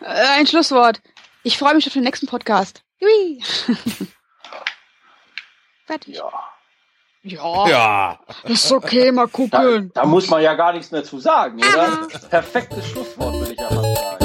Äh, 0.00 0.38
ein 0.38 0.46
Schlusswort. 0.46 1.00
Ich 1.42 1.58
freue 1.58 1.74
mich 1.74 1.86
auf 1.86 1.92
den 1.92 2.04
nächsten 2.04 2.26
Podcast. 2.26 2.82
Hui. 3.00 3.42
Fertig. 5.86 6.16
Ja. 6.16 6.53
Ja, 7.26 7.68
Ja. 7.68 8.18
ist 8.44 8.70
okay, 8.70 9.10
mal 9.10 9.26
Da, 9.26 9.32
gucken. 9.32 9.90
da 9.94 10.04
muss 10.04 10.28
man 10.28 10.42
ja 10.42 10.52
gar 10.54 10.72
nichts 10.74 10.90
mehr 10.90 11.02
zu 11.04 11.18
sagen, 11.18 11.58
oder? 11.58 12.06
Perfektes 12.28 12.86
Schlusswort, 12.86 13.32
würde 13.34 13.52
ich 13.54 13.58
ja 13.58 13.68
fast 13.68 13.96
sagen. 13.96 14.23